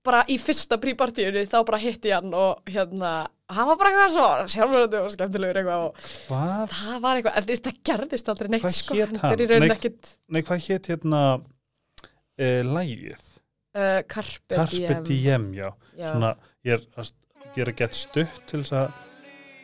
bara 0.07 0.25
í 0.31 0.37
fyrsta 0.43 0.79
prípartíinu 0.83 1.45
þá 1.47 1.59
bara 1.69 1.79
hitti 1.83 2.11
ég 2.11 2.19
hann 2.19 2.35
og 2.35 2.63
hérna 2.71 3.13
hann 3.53 3.69
var 3.69 3.79
bara 3.81 3.93
eitthvað 3.93 4.15
svo 4.15 4.29
sjálfurandi 4.55 5.01
og 5.03 5.11
skemmtilegur 5.15 5.61
eitthvað 5.61 5.85
og 5.87 6.07
hvað? 6.29 6.75
það 6.77 6.97
var 7.05 7.21
eitthvað, 7.21 7.37
en 7.39 7.47
þú 7.47 7.53
veist 7.53 7.69
það 7.69 7.81
gerðist 7.91 8.33
aldrei 8.33 8.51
neitt 8.53 8.65
Hvað 8.65 8.77
sko, 8.79 8.97
hét 8.99 9.15
þetta 9.17 9.33
er 9.37 9.45
í 9.45 9.49
hann? 9.53 9.67
Nei, 9.67 9.77
ekkit 9.77 10.13
Nei, 10.33 10.43
hvað 10.49 10.65
hétt 10.67 10.91
hérna 10.93 11.23
uh, 11.37 12.63
lægið? 12.73 13.29
uh, 13.77 14.01
Carpe, 14.09 14.57
Carpe 14.57 14.81
Diem, 14.81 15.05
Diem, 15.09 15.49
já. 15.61 15.69
já. 15.99 16.09
Svona, 16.11 16.35
ég 16.67 16.79
er 16.79 16.87
að 17.03 17.13
gera 17.57 17.77
gett 17.83 17.97
stutt 17.99 18.43
til 18.49 18.63
þess 18.63 18.77
að 18.83 19.01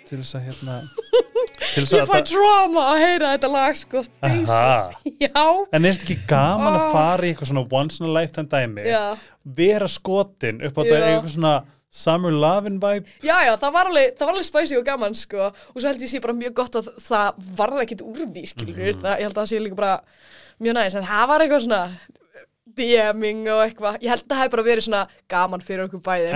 til 0.08 0.20
þess 0.22 0.38
að 0.38 0.46
hérna 0.48 0.78
ég 1.58 2.06
fæ 2.08 2.20
drama 2.30 2.84
að 2.92 2.98
heyra 3.04 3.32
þetta 3.36 3.50
lag 3.52 3.76
sko. 3.78 4.02
En 4.22 5.84
er 5.84 5.92
þetta 5.92 6.04
ekki 6.06 6.18
gaman 6.30 6.74
að 6.76 6.84
Oh. 6.86 6.92
fara 6.92 7.22
í 7.26 7.32
eitthvað 7.34 7.50
svona 7.52 7.66
once 7.72 8.00
in 8.00 8.06
a 8.06 8.12
lifetime 8.20 8.48
dæmi? 8.48 8.84
Já. 8.86 9.16
Vera 9.44 9.88
skotin 9.88 10.62
upp 10.64 10.74
á 10.78 10.82
þetta 10.84 11.08
eitthvað 11.08 11.34
svona 11.36 11.54
summer 11.90 12.30
lovin 12.32 12.78
vibe? 12.80 13.06
Já, 13.24 13.36
já, 13.48 13.54
það 13.56 13.72
var 13.72 13.86
alveg, 13.90 14.12
það 14.18 14.26
var 14.26 14.34
alveg 14.34 14.44
spæsi 14.50 14.76
og 14.78 14.84
gaman, 14.84 15.14
sko, 15.16 15.46
og 15.48 15.78
svo 15.80 15.88
held 15.88 16.02
ég 16.04 16.10
sé 16.12 16.20
bara 16.20 16.34
mjög 16.36 16.54
gott 16.54 16.74
að 16.76 16.90
það 17.00 17.34
varða 17.56 17.82
ekkit 17.86 18.02
úr 18.04 18.26
því, 18.28 18.42
skilur, 18.52 18.76
Mhm. 18.94 19.00
það, 19.02 19.16
ég 19.18 19.22
held 19.26 19.34
að 19.34 19.42
það 19.42 19.50
sé 19.52 19.60
líka 19.64 19.76
bara 19.76 20.00
mjög 20.60 20.74
næs, 20.76 20.94
en 20.94 21.04
það 21.04 21.28
var 21.28 21.40
eitthvað 21.40 21.64
svona 21.64 21.90
DMing 22.78 23.48
og 23.48 23.60
eitthvað, 23.64 23.98
ég 24.04 24.08
held 24.12 24.22
að 24.22 24.28
það 24.28 24.40
hefði 24.42 24.50
bara 24.54 24.62
verið 24.68 24.84
svona 24.86 25.08
gaman 25.28 25.60
fyrir 25.64 25.88
okkur 25.88 26.02
bæði, 26.04 26.28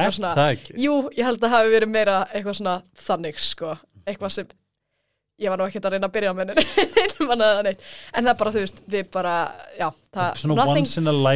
jú, 0.80 0.94
ég 1.16 1.24
held 1.24 1.38
að 1.38 1.50
það 1.50 1.54
hefði 1.58 1.74
verið 1.76 1.88
meira 1.92 2.16
eitthvað 2.34 2.56
svona 2.58 2.82
þannig, 2.96 3.38
sko, 3.38 3.78
eitthvað 4.06 4.32
sem, 4.32 4.46
ég 5.42 5.50
var 5.52 5.58
nú 5.60 5.66
ekkert 5.66 5.88
að 5.88 5.94
reyna 5.96 6.08
að 6.08 6.14
byrja 6.16 6.32
með 6.38 6.52
neitt, 7.66 7.84
en 8.14 8.28
það 8.28 8.38
bara, 8.42 8.52
þú 8.54 8.62
veist, 8.64 8.82
við 8.94 9.10
bara, 9.14 9.34
já, 9.78 9.88
það, 10.14 10.42
nothing, 10.54 10.88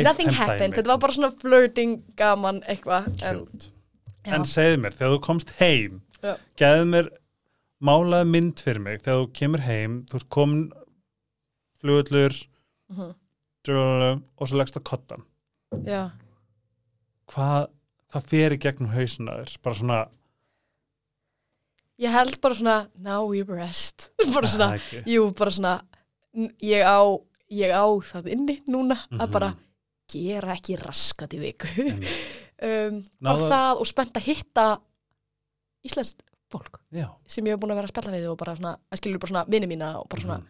nothing 0.07 0.33
happened, 0.39 0.77
þetta 0.79 0.93
var 0.95 1.03
bara 1.07 1.17
svona 1.19 1.33
flirting 1.43 1.97
gaman 2.19 2.63
eitthvað, 2.71 3.09
en, 3.27 3.45
En 4.27 4.43
segðu 4.49 4.81
mér, 4.83 4.95
þegar 4.99 5.13
þú 5.15 5.21
komst 5.23 5.53
heim 5.61 6.01
Já. 6.23 6.33
geðu 6.59 6.87
mér 6.91 7.11
málaði 7.87 8.27
mynd 8.33 8.59
fyrir 8.65 8.81
mig. 8.83 9.03
Þegar 9.05 9.21
þú 9.21 9.27
kemur 9.39 9.63
heim 9.63 9.99
þú 10.11 10.19
ert 10.19 10.29
komin 10.35 10.63
flugullur 11.81 12.35
Mhm. 12.91 13.13
og 14.39 14.49
svo 14.49 14.57
leggst 14.59 14.77
á 14.79 14.83
kottan 14.87 15.23
já. 15.85 16.11
hvað, 17.31 17.67
fer 18.31 18.55
í 18.55 18.59
gegnum 18.63 18.93
hausina 18.95 19.41
þér? 19.43 19.57
Bara 19.63 19.75
svona 19.81 19.99
Ég 21.99 22.13
held 22.13 22.41
bara 22.41 22.55
svona, 22.55 22.77
now 23.01 23.25
we 23.31 23.43
rest. 23.43 24.11
bara 24.35 24.47
svona, 24.47 24.67
"Ah, 24.73 24.77
ekki." 24.77 25.03
jú, 25.09 25.31
bara 25.37 25.51
svona, 25.51 25.81
ég 26.61 26.83
á, 26.85 26.99
ég 27.51 27.71
á 27.73 27.85
það 28.05 28.27
inni 28.35 28.63
núna 28.69 28.99
að 29.13 29.27
Mhm. 29.29 29.33
bara 29.33 29.55
gera 30.13 30.53
ekki 30.55 30.77
raskat 30.77 31.33
í 31.35 31.39
viku. 31.41 31.67
Einmitt. 31.67 32.09
um, 32.63 33.05
bara 33.21 33.39
það 33.51 33.81
og 33.81 33.87
spennt 33.87 34.13
að 34.13 34.23
hitta 34.29 34.81
íslenskt 35.87 36.21
fólk 36.53 36.79
Já. 36.93 37.09
sem 37.27 37.45
ég 37.45 37.51
hef 37.57 37.61
búin 37.61 37.73
að 37.73 37.81
vera 37.81 37.89
að 37.89 37.93
spjalla 37.95 38.13
við 38.19 38.31
og 38.31 38.39
bara 38.39 38.55
svona, 38.57 38.77
að 38.93 38.99
skilur 39.01 39.19
bara 39.21 39.31
svona 39.33 39.47
vini 39.51 39.67
mína 39.67 39.97
og 39.99 40.09
bara 40.09 40.23
svona, 40.23 40.39
Mhm. 40.39 40.47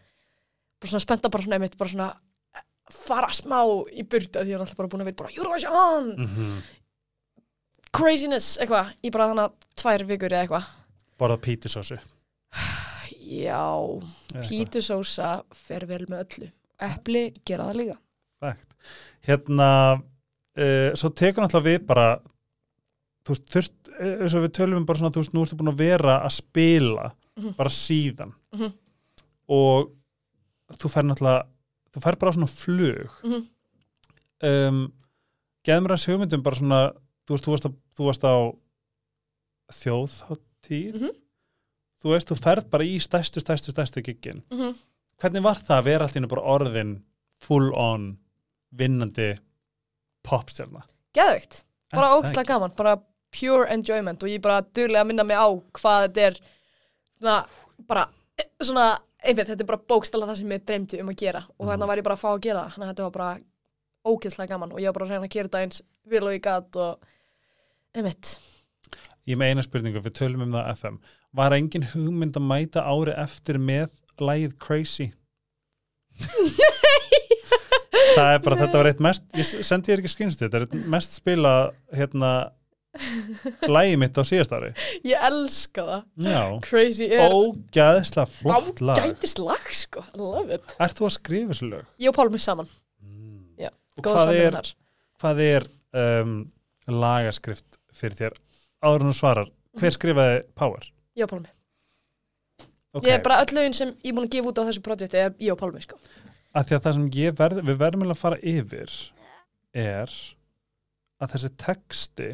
bara 0.81 0.91
svona 0.91 1.05
spennt 1.07 1.23
að 1.25 1.31
bara 1.31 1.43
svona, 1.45 1.55
einmitt, 1.57 1.77
bara 1.79 1.91
svona 1.91 2.11
eh, 2.57 2.63
fara 2.91 3.29
smá 3.33 3.61
í 3.95 4.03
burtu 4.03 4.41
því 4.43 4.47
ég 4.51 4.55
er 4.55 4.61
alltaf 4.61 4.77
bara 4.77 4.89
búin 4.89 5.01
að 5.03 5.05
vera 5.05 5.21
bara 5.23 5.31
Eurovision, 5.31 6.17
Mhm. 6.17 6.63
craziness, 7.93 8.59
eitthvað, 8.61 8.93
í 9.05 9.11
bara 9.13 9.29
hana 9.31 9.49
tvær 9.77 10.05
vikur 10.07 10.31
eða 10.35 10.43
eitthvað. 10.49 10.67
Borða 11.19 11.39
pítisósu 11.43 11.99
Já, 13.27 13.59
pítusósa 14.47 15.31
fer 15.53 15.83
vel 15.89 16.05
með 16.07 16.21
öllu. 16.23 16.49
Epli 16.87 17.23
gera 17.49 17.65
það 17.67 17.79
líka. 17.81 17.97
Fægt. 18.45 18.77
Hérna, 19.27 19.69
uh, 19.99 20.91
svo 20.95 21.11
tekur 21.11 21.43
náttúrulega 21.43 21.67
við 21.73 21.87
bara, 21.89 22.05
þú 23.27 23.35
veist, 23.35 23.47
þurft, 23.51 23.91
eh, 23.99 24.13
eins 24.23 24.37
og 24.39 24.45
við 24.47 24.53
tölum 24.61 24.77
um 24.79 24.87
bara 24.87 25.01
svona, 25.01 25.11
þú 25.11 25.23
veist, 25.25 25.35
nú 25.35 25.43
ertu 25.43 25.59
búin 25.59 25.73
að 25.73 25.81
vera 25.83 26.21
að 26.23 26.37
spila 26.37 27.09
Mhm. 27.37 27.57
bara 27.57 27.69
síðan 27.71 28.33
Mhm. 28.55 28.73
og 29.49 29.91
þú 30.79 30.91
fer 30.91 31.03
náttúrulega, 31.03 31.47
þú 31.93 32.03
fer 32.03 32.17
bara 32.17 32.31
á 32.31 32.35
svona 32.37 32.49
flug. 32.49 33.11
Mhm. 33.25 33.47
Um, 34.43 34.93
Geðum 35.67 35.87
að 35.91 36.07
hugmyndum 36.07 36.43
bara 36.45 36.57
svona, 36.57 36.93
þú 37.27 37.35
veist, 37.35 37.45
þú 37.45 37.51
varst, 37.51 37.65
að, 37.67 37.73
þú 37.99 38.05
varst 38.07 38.25
á 40.67 40.69
þjóðháttíð, 40.69 41.01
Mhm. 41.01 41.11
þú 42.03 42.11
veist, 42.13 42.29
þú 42.31 42.37
ferð 42.43 42.71
bara 42.71 42.85
í 42.85 42.97
stærstu, 43.01 43.41
stærstu, 43.41 43.71
stærstu 43.73 44.03
giggin. 44.03 44.43
Mm 44.51 44.59
-hmm. 44.59 44.75
Hvernig 45.23 45.43
var 45.43 45.55
það 45.57 45.79
að 45.81 45.85
vera 45.85 46.05
allt 46.05 46.15
í 46.15 46.19
einu 46.19 46.29
bara 46.29 46.43
orðin 46.43 47.03
full 47.41 47.73
on 47.75 48.19
vinnandi 48.77 49.39
popstjarna? 50.23 50.83
Geðveikt. 51.15 51.65
Bara 51.93 52.21
ekki? 52.21 52.45
gaman. 52.47 52.73
Bara 52.77 52.97
pure 53.31 53.67
enjoyment 53.73 54.23
og 54.23 54.29
ég 54.29 54.41
bara 54.43 54.61
duglega 54.63 55.03
að 55.03 55.07
minna 55.07 55.25
mig 55.25 55.37
á 55.37 55.49
hvað 55.73 56.09
þetta 56.09 56.19
er 56.27 56.37
svona, 57.21 57.47
bara, 57.87 58.07
svona, 58.63 58.99
einmitt, 59.25 59.47
þetta 59.49 59.61
er 59.61 59.67
bara 59.67 59.83
bókstala 59.89 60.27
það 60.27 60.37
sem 60.37 60.49
ég 60.51 60.65
dreymdi 60.65 61.01
um 61.01 61.09
að 61.09 61.17
gera 61.17 61.45
og 61.59 61.67
Mhm. 61.67 61.71
hérna 61.73 61.87
var 61.87 61.97
ég 61.97 62.03
bara 62.05 62.15
að 62.17 62.21
fá 62.21 62.35
að 62.37 62.41
gera. 62.43 62.69
Þannig 62.71 62.89
að 62.89 62.95
þetta 62.95 63.03
var 63.03 63.11
bara 63.11 63.41
ógeðslega 64.07 64.49
gaman 64.49 64.73
og 64.73 64.79
ég 64.79 64.85
var 64.87 64.93
bara 64.93 65.05
að 65.07 65.11
reyna 65.11 65.27
að 65.27 65.31
gera 65.31 65.49
þetta 65.49 65.63
eins 65.63 65.83
vil 66.07 66.23
og 66.23 66.33
ég 66.33 66.43
gat 66.43 66.77
og 66.77 66.99
einmitt. 67.95 68.39
Ég 69.27 69.35
er 69.35 69.41
með 69.41 69.53
eina 69.53 69.63
spurningu, 69.67 70.03
við 70.05 70.15
tölum 70.21 70.45
um 70.47 70.53
það 70.55 70.69
FM. 70.77 70.99
Var 71.41 71.55
engin 71.57 71.87
hugmynd 71.93 72.37
að 72.39 72.45
mæta 72.47 72.85
ári 72.87 73.15
eftir 73.19 73.59
með 73.59 73.91
lagið 74.23 74.55
Crazy? 74.63 75.09
Það 78.17 78.31
er 78.33 78.39
bara, 78.45 78.57
þetta 78.63 78.79
var 78.81 78.89
eitt 78.89 79.01
mest 79.05 79.25
ég 79.37 79.49
sendi 79.67 79.91
þér 79.93 80.01
ekki 80.03 80.13
skrýnstu, 80.15 80.47
þetta 80.47 80.61
er 80.61 80.65
eitt 80.69 80.87
mest 80.95 81.17
spila 81.19 81.51
hérna 81.97 82.31
lagið 83.69 83.99
mitt 84.01 84.17
á 84.17 84.23
síðast 84.25 84.55
ári. 84.57 84.71
Ég 85.05 85.27
elska 85.29 85.85
það. 85.85 86.07
Já, 86.25 86.41
Crazy 86.65 87.09
er 87.13 87.35
ógæðslega 87.35 88.27
flott 88.39 88.81
lag. 88.81 89.03
ágætis 89.03 89.37
lag 89.43 89.67
sko. 89.77 90.07
I 90.15 90.23
love 90.23 90.57
it. 90.57 90.77
Ert 90.81 90.97
þú 90.97 91.09
að 91.11 91.15
skrifa 91.19 91.53
þessu 91.53 91.69
lög? 91.75 91.91
Ég 92.01 92.13
og 92.13 92.17
Pálmi 92.17 92.41
saman. 92.41 92.71
Já, 93.61 93.69
Og 93.99 94.07
góða 94.07 94.15
hvað 94.23 94.33
er, 94.33 94.41
samvinnar 94.41 94.73
hvað 95.21 95.45
er 95.51 95.69
um, 96.07 96.35
lagaskrift 97.05 97.79
fyrir 97.97 98.17
þér 98.23 98.41
áður 98.85 99.07
þú 99.09 99.13
svarar, 99.17 99.51
hver 99.81 99.95
skrifaði 99.97 100.41
Power? 100.55 100.89
Ég 101.17 101.25
og 101.29 101.31
Pálmi 101.31 101.53
Okay. 102.97 103.11
Ég 103.11 103.19
er 103.19 103.23
bara 103.27 103.43
öll 103.45 103.53
lögin 103.53 103.75
sem 103.77 103.91
ég 104.01 104.09
er 104.09 104.15
búin 104.17 104.25
að 104.25 104.31
gefa 104.33 104.49
út 104.49 104.57
á 104.57 104.67
þessu 104.71 104.81
projekti 104.81 105.19
er 105.21 105.35
ég 105.37 105.53
og 105.53 105.59
Pálmi 105.61 105.83
sko 105.85 105.99
að 106.57 106.65
því 106.71 106.77
að 106.77 106.85
það 106.87 106.95
sem 106.97 107.09
verð, 107.37 107.59
við 107.69 107.77
verðum 107.83 108.05
að 108.09 108.17
fara 108.17 108.39
yfir 108.41 108.95
er 109.77 110.15
að 111.21 111.33
þessi 111.35 111.51
texti 111.61 112.29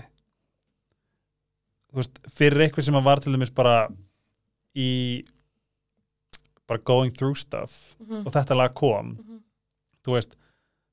þú 1.91 1.99
veist, 1.99 2.21
fyrir 2.31 2.63
eitthvað 2.63 2.87
sem 2.87 2.95
að 3.01 3.05
var 3.09 3.21
til 3.25 3.33
dæmis 3.35 3.51
bara 3.55 3.75
í 4.79 5.25
bara 6.71 6.79
going 6.87 7.11
through 7.11 7.35
stuff 7.37 7.97
Mhm. 7.99 8.23
og 8.27 8.33
þetta 8.33 8.57
lag 8.57 8.75
kom 8.75 9.17
Mhm. 9.19 9.43
þú 10.07 10.15
veist, 10.15 10.37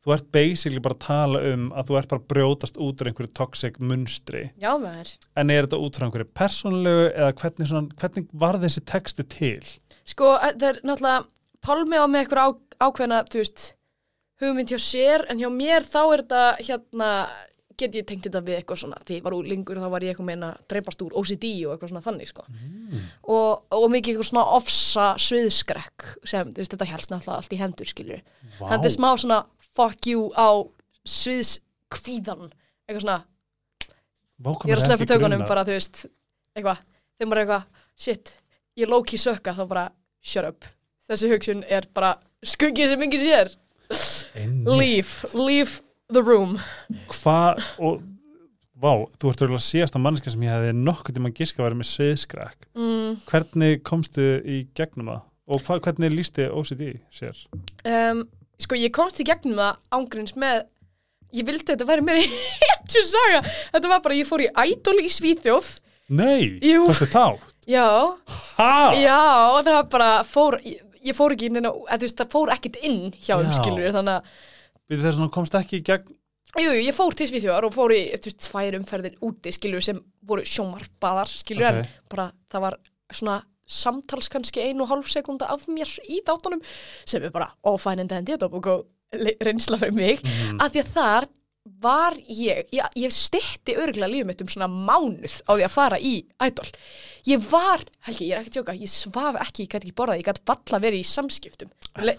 þú 0.10 0.16
ert 0.16 0.30
basically 0.34 0.82
bara 0.82 0.98
að 0.98 1.04
tala 1.06 1.42
um 1.52 1.66
að 1.78 1.90
þú 1.90 1.98
ert 2.00 2.12
bara 2.12 2.24
að 2.24 2.30
brjótast 2.34 2.80
út 2.82 3.02
úr 3.02 3.10
einhverju 3.12 3.34
toxic 3.38 3.80
munstri 3.82 4.46
Já 4.62 4.72
en 4.74 5.54
er 5.54 5.68
þetta 5.68 5.82
út 5.86 6.00
frá 6.00 6.08
einhverju 6.08 6.30
persónlegu 6.40 7.10
eða 7.12 7.36
hvernig, 7.42 7.70
svona, 7.70 8.00
hvernig 8.02 8.32
var 8.34 8.60
þessi 8.64 8.86
texti 8.90 9.26
til? 9.30 9.68
Sko 10.10 10.34
það 10.40 10.66
er 10.72 10.82
náttúrulega 10.84 11.28
Pálmi 11.60 12.00
á 12.00 12.06
með 12.08 12.24
eitthvað 12.24 12.58
ákveðna 12.80 13.24
þú 13.28 13.42
veist 13.42 13.66
hugmynd 14.40 14.72
hjá 14.72 14.80
sér 14.80 15.26
en 15.30 15.42
hjá 15.42 15.50
mér 15.52 15.86
þá 15.86 16.00
er 16.02 16.24
þetta 16.24 16.44
hérna 16.64 17.10
get 17.80 17.96
ég 17.98 18.08
tengt 18.08 18.26
þetta 18.28 18.42
við 18.46 18.60
eitthvað 18.60 18.82
svona 18.84 19.00
því 19.06 19.18
ég 19.20 19.26
var 19.26 19.36
úr 19.38 19.48
lengur 19.50 19.80
þá 19.80 19.88
var 19.94 20.06
ég 20.06 20.14
eitthvað 20.14 20.30
meina 20.30 20.50
dreipast 20.72 21.04
úr 21.06 21.16
OCD 21.20 21.48
og 21.68 21.74
eitthvað 21.74 21.94
svona 21.94 22.06
þannig 22.06 22.32
sko. 22.32 22.46
Mm. 22.50 23.08
og, 23.36 23.50
og 23.76 23.88
mikið 23.94 24.14
eitthvað 24.14 24.30
svona 24.32 24.46
ofsa 24.58 25.08
sviðskrekk 25.22 26.10
sem 26.28 26.54
veist 26.58 26.76
þetta 26.76 26.90
helst 26.92 27.14
náttúrulega 27.14 27.40
allt 27.40 27.56
í 27.56 27.62
hendur 27.62 27.90
skilur 27.90 28.22
Vá, 28.60 28.66
þetta 28.74 28.90
er 28.92 28.96
smá 28.96 29.10
svona 29.16 29.40
fuck 29.80 30.10
you 30.10 30.30
á 30.36 30.50
sviðskvíðan 31.08 32.50
eitthvað 32.90 33.04
svona. 33.04 33.20
Vá, 34.40 34.52
hvað 34.54 34.70
ég 34.70 34.74
er 34.74 34.82
að 34.82 34.88
sleppa 34.88 35.06
ekki 35.06 35.12
tökunum 35.14 35.46
bara 35.50 35.66
þú 35.68 35.76
veist 35.76 36.04
eitthvað, 36.56 36.84
þeim 37.20 37.34
bara 37.34 37.44
eitthvað 37.46 37.86
shit, 38.00 38.34
ég 38.80 38.90
lóki 38.90 39.20
sökka 39.20 39.56
þá 39.58 39.64
bara 39.70 39.86
shut 40.20 40.48
up, 40.48 40.68
þessi 41.10 41.32
hugsun 41.32 41.66
er 41.68 41.88
bara 41.96 42.16
skuggið 42.46 42.94
sem 42.94 43.06
enginn 43.06 43.26
sér. 43.26 43.54
Leave, 44.70 45.30
leave 45.34 45.82
the 46.14 46.24
room 46.26 46.58
Hvað, 47.12 47.62
og 47.80 48.02
Vá, 48.80 48.94
þú 49.20 49.28
ert 49.34 49.42
örgulega 49.44 49.66
síðasta 49.66 50.00
manneska 50.00 50.32
sem 50.32 50.44
ég 50.46 50.54
hefði 50.54 50.72
nokkuð 50.80 51.18
tíma 51.18 51.32
giska 51.36 51.60
að 51.60 51.66
vera 51.68 51.80
með 51.82 51.90
sviðskræk 51.90 52.68
mm, 52.80 53.18
Hvernig 53.28 53.82
komstu 53.84 54.28
í 54.48 54.62
gegnum 54.78 55.10
það? 55.12 55.26
Og 55.50 55.64
hva, 55.66 55.80
hvernig 55.84 56.14
lísti 56.16 56.46
OCD 56.54 56.84
sér? 57.12 57.42
um, 57.84 58.22
sko 58.62 58.78
ég 58.80 58.94
komst 58.96 59.20
í 59.20 59.26
gegnum 59.28 59.60
það 59.60 59.82
ángríns 59.98 60.36
með 60.40 60.62
ég 61.36 61.46
vildi 61.48 61.66
að 61.68 61.76
þetta 61.76 61.90
væri 61.90 62.24
í 62.24 62.30
hetju 62.70 63.04
saga 63.10 63.42
þetta 63.74 63.92
var 63.92 64.04
bara, 64.06 64.18
ég 64.22 64.30
fór 64.30 64.46
í 64.46 64.50
Idol 64.72 64.96
í 65.04 65.10
Svíþjóð 65.12 65.72
Nei, 66.10 66.58
þetta 66.64 67.10
þá 67.12 67.26
já, 67.70 67.86
Ha? 68.58 68.72
já, 68.98 69.20
það 69.60 69.74
var 69.76 69.90
bara 69.92 70.12
fór, 70.26 70.58
ég, 70.66 70.80
ég 71.06 71.18
fór 71.18 71.36
ekki 71.36 71.52
inn, 71.52 71.68
að, 71.68 72.08
það 72.08 72.32
fór 72.32 72.54
ekkit 72.56 72.80
inn 72.82 73.02
hjá 73.20 73.36
Já. 73.44 73.52
skilur, 73.60 73.92
þannig 73.94 74.16
að 74.22 74.48
Við 74.90 75.04
þess 75.06 75.20
að 75.22 75.32
komst 75.36 75.54
ekki 75.60 75.80
í 75.80 75.86
gegn 75.86 76.16
Jú, 76.58 76.66
jú, 76.74 76.80
ég 76.82 76.96
fór 76.98 77.14
til 77.14 77.28
Svíþjóðar 77.30 77.68
og 77.68 77.74
fór 77.76 77.92
í 77.94 78.00
veist, 78.10 78.40
tvær 78.42 78.74
umferðir 78.80 79.20
úti, 79.22 79.52
skilur, 79.54 79.84
sem 79.86 80.00
voru 80.26 80.42
sjómarbaðar, 80.42 81.30
skilur, 81.30 81.68
Ok. 81.68 81.76
en 81.86 81.88
bara 82.10 82.32
það 82.50 82.62
var 82.64 82.78
svona 83.14 83.36
samtals 83.70 84.30
kannski 84.34 84.64
einu 84.66 84.82
og 84.82 84.90
hálf 84.90 85.12
sekunda 85.14 85.46
af 85.54 85.68
mér 85.70 85.92
í 86.10 86.24
dátunum 86.26 86.64
sem 87.06 87.22
er 87.22 87.30
bara 87.30 87.52
ófænandi 87.64 88.18
en 88.18 88.26
þetta 88.26 88.50
og 88.50 88.64
góð 88.66 88.86
le- 89.14 89.36
reynsla 89.46 89.78
fyrir 89.78 89.94
mig, 89.94 90.24
Mhm. 90.24 90.58
að 90.60 90.72
því 90.74 90.82
að 90.82 90.90
þar 90.98 91.28
var 91.84 92.16
ég, 92.28 92.66
ég, 92.76 92.86
ég 93.00 93.12
stitti 93.14 93.76
örgulega 93.80 94.10
lífum 94.12 94.28
mitt 94.32 94.42
um 94.44 94.50
svona 94.52 94.68
mánuð 94.72 95.36
á 95.48 95.52
því 95.56 95.66
að 95.68 95.74
fara 95.74 96.00
í 96.02 96.14
Idol. 96.46 96.68
Ég 97.30 97.44
var, 97.52 97.84
Helgi, 98.08 98.28
ég 98.30 98.36
er 98.36 98.42
ekki 98.42 98.52
að 98.52 98.58
tjóka, 98.60 98.76
ég 98.80 98.92
svaf 98.92 99.38
ekki, 99.44 99.66
ég 99.66 99.72
gæti 99.74 99.88
ekki 99.90 99.96
borðað, 100.02 100.20
ég 100.22 100.28
gæti 100.30 100.46
valla 100.50 100.82
verið 100.86 101.04
í 101.04 101.08
samskiptum. 101.10 101.72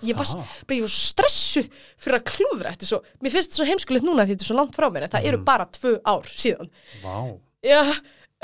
Ég 0.06 0.16
var, 0.18 0.30
ég 0.74 0.82
var 0.86 0.92
stressuð 0.94 1.68
fyrir 2.00 2.18
að 2.20 2.24
klúðra 2.32 2.72
þetta 2.74 2.84
er 2.86 2.90
svo, 2.90 3.02
mér 3.22 3.34
finnst 3.36 3.50
þetta 3.52 3.60
svo 3.62 3.68
heimskulegt 3.70 4.04
núna 4.08 4.24
því 4.26 4.34
þetta 4.34 4.44
er 4.46 4.50
svo 4.50 4.56
langt 4.58 4.74
frá 4.76 4.88
mér 4.90 5.06
en 5.06 5.12
það 5.14 5.28
eru 5.30 5.38
Mhm. 5.40 5.44
bara 5.46 5.66
tvö 5.76 5.92
ár 6.04 6.26
síðan 6.26 6.70
Vá 7.04 7.16
já, 7.64 7.80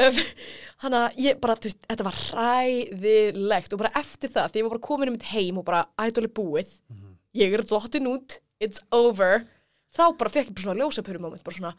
um, 0.06 0.20
hann 0.84 0.92
að 1.00 1.16
ég 1.26 1.40
bara, 1.40 1.56
þú 1.56 1.68
veist, 1.70 1.80
þetta 1.90 2.04
var 2.06 2.20
ræðilegt 2.36 3.72
og 3.74 3.80
bara 3.82 3.92
eftir 4.00 4.30
það, 4.32 4.50
því 4.52 4.60
ég 4.60 4.66
var 4.66 4.74
bara 4.76 4.86
komin 4.88 5.08
um 5.10 5.16
mitt 5.16 5.28
heim 5.32 5.58
og 5.60 5.64
bara 5.68 5.84
ædoli 6.00 6.28
búið 6.32 6.70
ég 7.36 7.52
er 7.56 7.62
dottin 7.68 8.06
út, 8.08 8.38
it's 8.60 8.80
over 8.92 9.44
þá 9.96 10.04
bara 10.20 10.32
fekk 10.32 10.50
ég 10.50 10.54
bara 10.56 10.66
svona 10.66 10.80
ljósapöru 10.82 11.20
moment, 11.24 11.44
bara 11.46 11.56
svona 11.56 11.74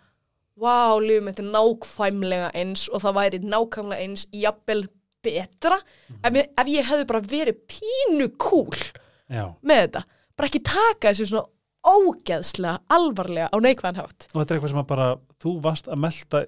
wow, 0.58 0.98
lífum 1.04 1.30
þetta 1.30 1.44
er 1.46 1.52
nákvæmlega 1.54 2.52
eins 2.58 2.88
og 2.90 3.04
það 3.04 3.18
væri 3.20 3.40
nákvæmlega 3.46 4.04
eins 4.08 4.24
jafnvel 4.34 4.88
betra 5.28 5.78
ef, 5.78 6.34
ég, 6.34 6.50
ef 6.58 6.72
ég 6.72 6.88
hefði 6.90 7.06
bara 7.10 7.22
verið 7.22 7.62
pínu 7.70 8.30
cool 8.42 8.82
Já, 9.28 9.44
með 9.62 9.82
þetta. 9.84 10.02
Bara 10.40 10.48
ekki 10.48 10.62
taka 10.64 11.10
þessu 11.12 11.26
svona 11.28 11.48
ógeðslega 11.88 12.78
alvarlega 12.94 13.50
á 13.52 13.58
neikvæðan 13.64 13.98
hátt. 14.02 14.28
Og 14.32 14.40
þetta 14.42 14.54
er 14.54 14.58
eitthvað 14.60 14.72
sem 14.74 14.82
að 14.82 14.88
bara 14.92 15.08
þú 15.44 15.52
varst 15.66 15.90
að 15.92 16.00
melta 16.04 16.42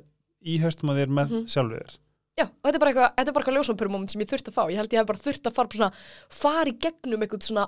í 0.47 0.55
haustum 0.63 0.91
að 0.93 1.01
þér 1.01 1.11
með 1.17 1.33
Mhm. 1.33 1.43
sjálfur 1.51 1.81
þér. 1.83 1.97
Já, 2.39 2.45
og 2.47 2.63
þetta 2.63 2.75
er 2.75 2.79
bara 2.79 2.91
eitthvað, 2.93 3.13
eitthvað 3.19 3.57
ljósampöru 3.59 3.91
moment 3.91 4.11
sem 4.11 4.21
ég 4.21 4.29
þurfti 4.31 4.47
að 4.53 4.55
fá, 4.55 4.63
ég 4.71 4.77
held 4.79 4.93
ég 4.95 4.99
hef 5.01 5.07
bara 5.07 5.23
þurft 5.25 5.43
að 5.49 5.53
fara 5.59 5.67
svona, 5.75 5.91
fara 6.29 6.69
í 6.71 6.77
gegnum 6.79 7.19
eitthvað 7.25 7.43
svona 7.49 7.67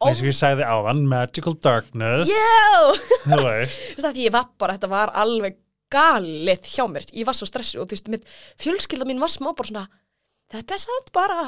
eins 0.00 0.22
og 0.22 0.28
ég 0.30 0.36
sagði 0.36 0.66
áðan, 0.66 1.04
magical 1.10 1.54
darkness. 1.62 2.30
Já, 2.30 2.94
þú 3.28 3.38
veist. 3.44 3.84
Þú 3.92 3.98
veist 3.98 4.08
að 4.08 4.22
ég 4.24 4.34
var 4.34 4.48
bara, 4.60 4.78
þetta 4.78 4.90
var 4.92 5.12
alveg 5.22 5.58
galið 5.92 6.68
hjá 6.72 6.84
mér, 6.88 7.06
ég 7.12 7.28
var 7.28 7.36
svo 7.36 7.48
stressu 7.48 7.80
og 7.82 7.90
þú 7.90 7.98
veist, 7.98 8.28
fjölskylda 8.62 9.08
mín 9.08 9.20
var 9.22 9.32
smá 9.32 9.50
bara 9.52 9.68
svona, 9.68 9.86
þetta 10.52 10.76
er 10.76 10.82
samt 10.86 11.12
bara 11.14 11.38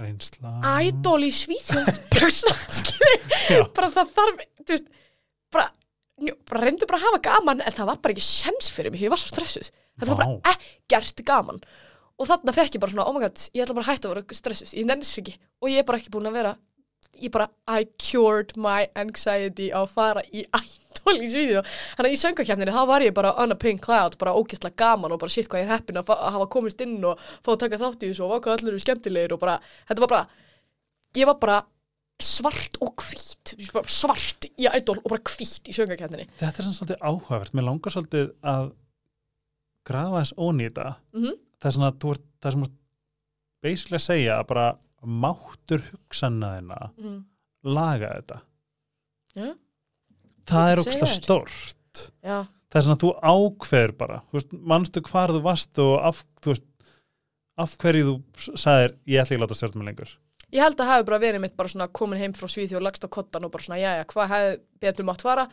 reynsla. 0.00 0.54
Ædol 0.80 1.26
í 1.26 1.32
Svíþjóð 1.34 1.90
bara 3.76 3.90
það 3.92 4.14
þarf, 4.16 4.42
þú 4.62 4.74
veist, 4.74 4.90
bara, 5.52 5.68
bara 6.48 6.64
reyndu 6.64 6.88
bara 6.88 7.00
að 7.00 7.06
hafa 7.08 7.22
gaman, 7.28 7.62
en 7.64 7.76
það 7.76 7.92
var 7.92 8.02
bara 8.04 8.16
ekki 8.16 8.26
sens 8.26 8.72
fyrir 8.72 8.92
mig, 8.94 9.04
ég 9.04 9.12
var 9.12 9.20
svo 9.20 9.32
stressuð, 9.32 9.72
þetta 10.00 10.16
var 10.16 10.26
bara 10.26 10.56
ekkert 10.56 11.24
gaman. 11.28 11.62
Og 12.20 12.28
þarna 12.28 12.52
fekk 12.52 12.76
ég 12.76 12.82
bara 12.82 12.92
svona, 12.92 13.06
oh 13.08 13.16
my 13.16 13.22
god, 13.24 13.40
ég 13.56 13.64
ætla 13.64 13.76
bara 13.78 13.86
að 13.86 13.94
hætta 13.94 14.08
að 14.10 14.12
vera 14.12 14.36
stressuð, 14.36 14.74
ég 14.76 14.88
nennis 14.88 15.12
ekki. 15.16 15.38
Og 15.64 15.70
ég 15.72 15.80
er 15.80 15.86
bara 15.88 16.00
ekki 16.02 16.12
búin 16.12 16.28
að 16.28 16.36
vera 16.36 16.50
ég 17.20 17.32
bara, 17.34 17.48
I 17.68 17.86
cured 18.00 18.54
my 18.60 18.86
anxiety 18.98 19.70
á 19.70 19.82
að 19.84 19.92
fara 19.94 20.22
í 20.32 20.44
idol 20.44 21.16
í 21.20 21.28
svíðu 21.30 21.62
þannig 21.64 22.08
að 22.08 22.14
í 22.14 22.20
söngakefninni 22.20 22.76
þá 22.76 22.82
var 22.90 23.04
ég 23.04 23.16
bara 23.16 23.34
on 23.42 23.54
a 23.54 23.58
pink 23.58 23.82
cloud, 23.84 24.16
bara 24.20 24.34
ógeðslega 24.36 24.78
gaman 24.80 25.14
og 25.14 25.20
bara 25.22 25.32
shit 25.32 25.48
hvað 25.50 25.64
ég 25.64 25.68
er 25.68 25.74
heppin 25.76 26.00
að, 26.00 26.12
að 26.16 26.36
hafa 26.36 26.48
komist 26.52 26.80
inn 26.84 26.98
og 27.04 27.20
fá 27.44 27.52
að 27.54 27.60
taka 27.64 27.80
þátt 27.82 28.06
í 28.06 28.12
þessu 28.12 28.26
og 28.26 28.34
vaka 28.36 28.54
allir 28.54 28.74
eru 28.74 28.82
skemmtilegir 28.84 29.36
og 29.36 29.42
bara, 29.42 29.58
þetta 29.90 30.06
var 30.06 30.12
bara 30.14 30.24
ég 31.20 31.30
var 31.30 31.38
bara 31.42 31.60
svart 32.20 32.76
og 32.84 33.00
hvít 33.00 33.54
svart 33.88 34.50
í 34.50 34.68
idol 34.68 34.98
og 35.00 35.08
bara 35.08 35.24
hvít 35.24 35.70
í 35.70 35.76
söngakefninni 35.76 36.28
þetta 36.40 36.52
er 36.52 36.66
svona 36.66 36.78
svolítið 36.78 37.06
áhugavert, 37.08 37.54
mér 37.56 37.68
langar 37.70 37.94
svolítið 37.94 38.34
að 38.44 38.72
grafa 39.88 40.20
þess 40.20 40.36
í 40.36 40.66
þetta. 40.66 40.88
Mhm. 41.16 41.38
það 41.60 41.70
er 41.70 41.76
svona, 41.76 41.92
það 41.92 42.52
þú 42.52 42.66
ert 42.66 42.76
basically 43.60 43.98
að 43.98 44.06
segja 44.06 44.38
að 44.40 44.46
bara 44.50 44.66
máttur 45.00 45.84
hugsannaðina 45.90 46.78
mm. 46.98 47.18
laga 47.70 48.14
þetta 48.18 48.40
Já. 49.36 49.52
það 50.50 50.72
er 50.72 50.82
segi 50.86 51.02
þér. 51.02 51.12
stórt 51.14 52.02
já, 52.20 52.38
það 52.44 52.80
er 52.80 52.86
svona 52.86 52.96
að 52.98 53.04
þú 53.04 53.12
ákveður 53.34 53.94
bara 54.00 54.18
veist, 54.34 54.56
manstu 54.72 55.04
hvar 55.06 55.34
þú 55.34 55.44
varst 55.44 55.82
og 55.82 55.94
af, 56.10 56.24
þú 56.42 56.54
veist, 56.54 56.66
af 57.60 57.76
hverju 57.80 58.08
þú 58.08 58.58
sagðir 58.58 58.98
ég 59.06 59.22
ætla 59.22 59.28
ekki 59.28 59.40
að 59.40 59.46
láta 59.46 59.60
stjórnum 59.60 59.88
lengur 59.90 60.18
Ég 60.50 60.64
held 60.64 60.80
að 60.82 60.88
hafi 60.90 61.06
bara 61.06 61.22
verið 61.22 61.42
mitt 61.44 61.52
bara 61.54 61.70
svona 61.70 61.86
komin 61.94 62.18
heim 62.18 62.32
frá 62.34 62.48
Svíþjóð 62.50 62.80
og 62.80 62.82
lagst 62.88 63.04
á 63.06 63.08
kottan 63.14 63.44
og 63.46 63.52
bara 63.54 63.62
svona, 63.62 63.78
jæja, 63.78 64.06
hvað 64.10 64.32
hefði 64.32 64.56
betur 64.82 65.06
mátt 65.06 65.22
fara? 65.22 65.44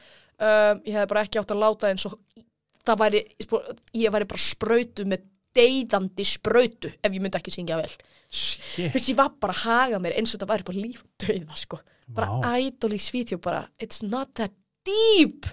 Um, 0.41 0.79
ég 0.87 0.95
hefði 0.95 1.09
bara 1.11 1.21
ekki 1.21 1.41
átt 1.41 1.53
að 1.53 1.61
láta 1.61 1.91
eins 1.91 2.05
og 2.09 2.15
það 2.87 3.03
væri, 3.03 3.21
ég 4.01 4.15
væri 4.15 4.29
bara 4.31 4.41
sprautu 4.41 5.05
með 5.05 5.27
deyðandi 5.57 6.25
sprautu 6.27 6.91
ef 6.93 7.11
ég 7.11 7.23
myndi 7.23 7.39
ekki 7.39 7.53
syngja 7.53 7.79
vel. 7.81 7.91
Þú 8.27 8.87
veist, 8.93 9.09
ég 9.09 9.17
var 9.17 9.31
bara 9.41 9.55
að 9.55 9.63
haga 9.65 10.01
mér 10.03 10.17
eins 10.19 10.35
og 10.35 10.41
það 10.43 10.51
væri 10.53 10.67
bara 10.69 10.83
líf 10.83 11.03
og 11.03 11.11
dauða, 11.23 11.59
sko. 11.59 11.79
Bara 12.17 12.27
Vá. 12.31 12.49
ædol 12.59 12.95
í 12.95 13.01
Svíþjóð, 13.01 13.41
bara, 13.43 13.61
it's 13.83 14.03
not 14.03 14.33
that 14.39 14.53
deep. 14.87 15.47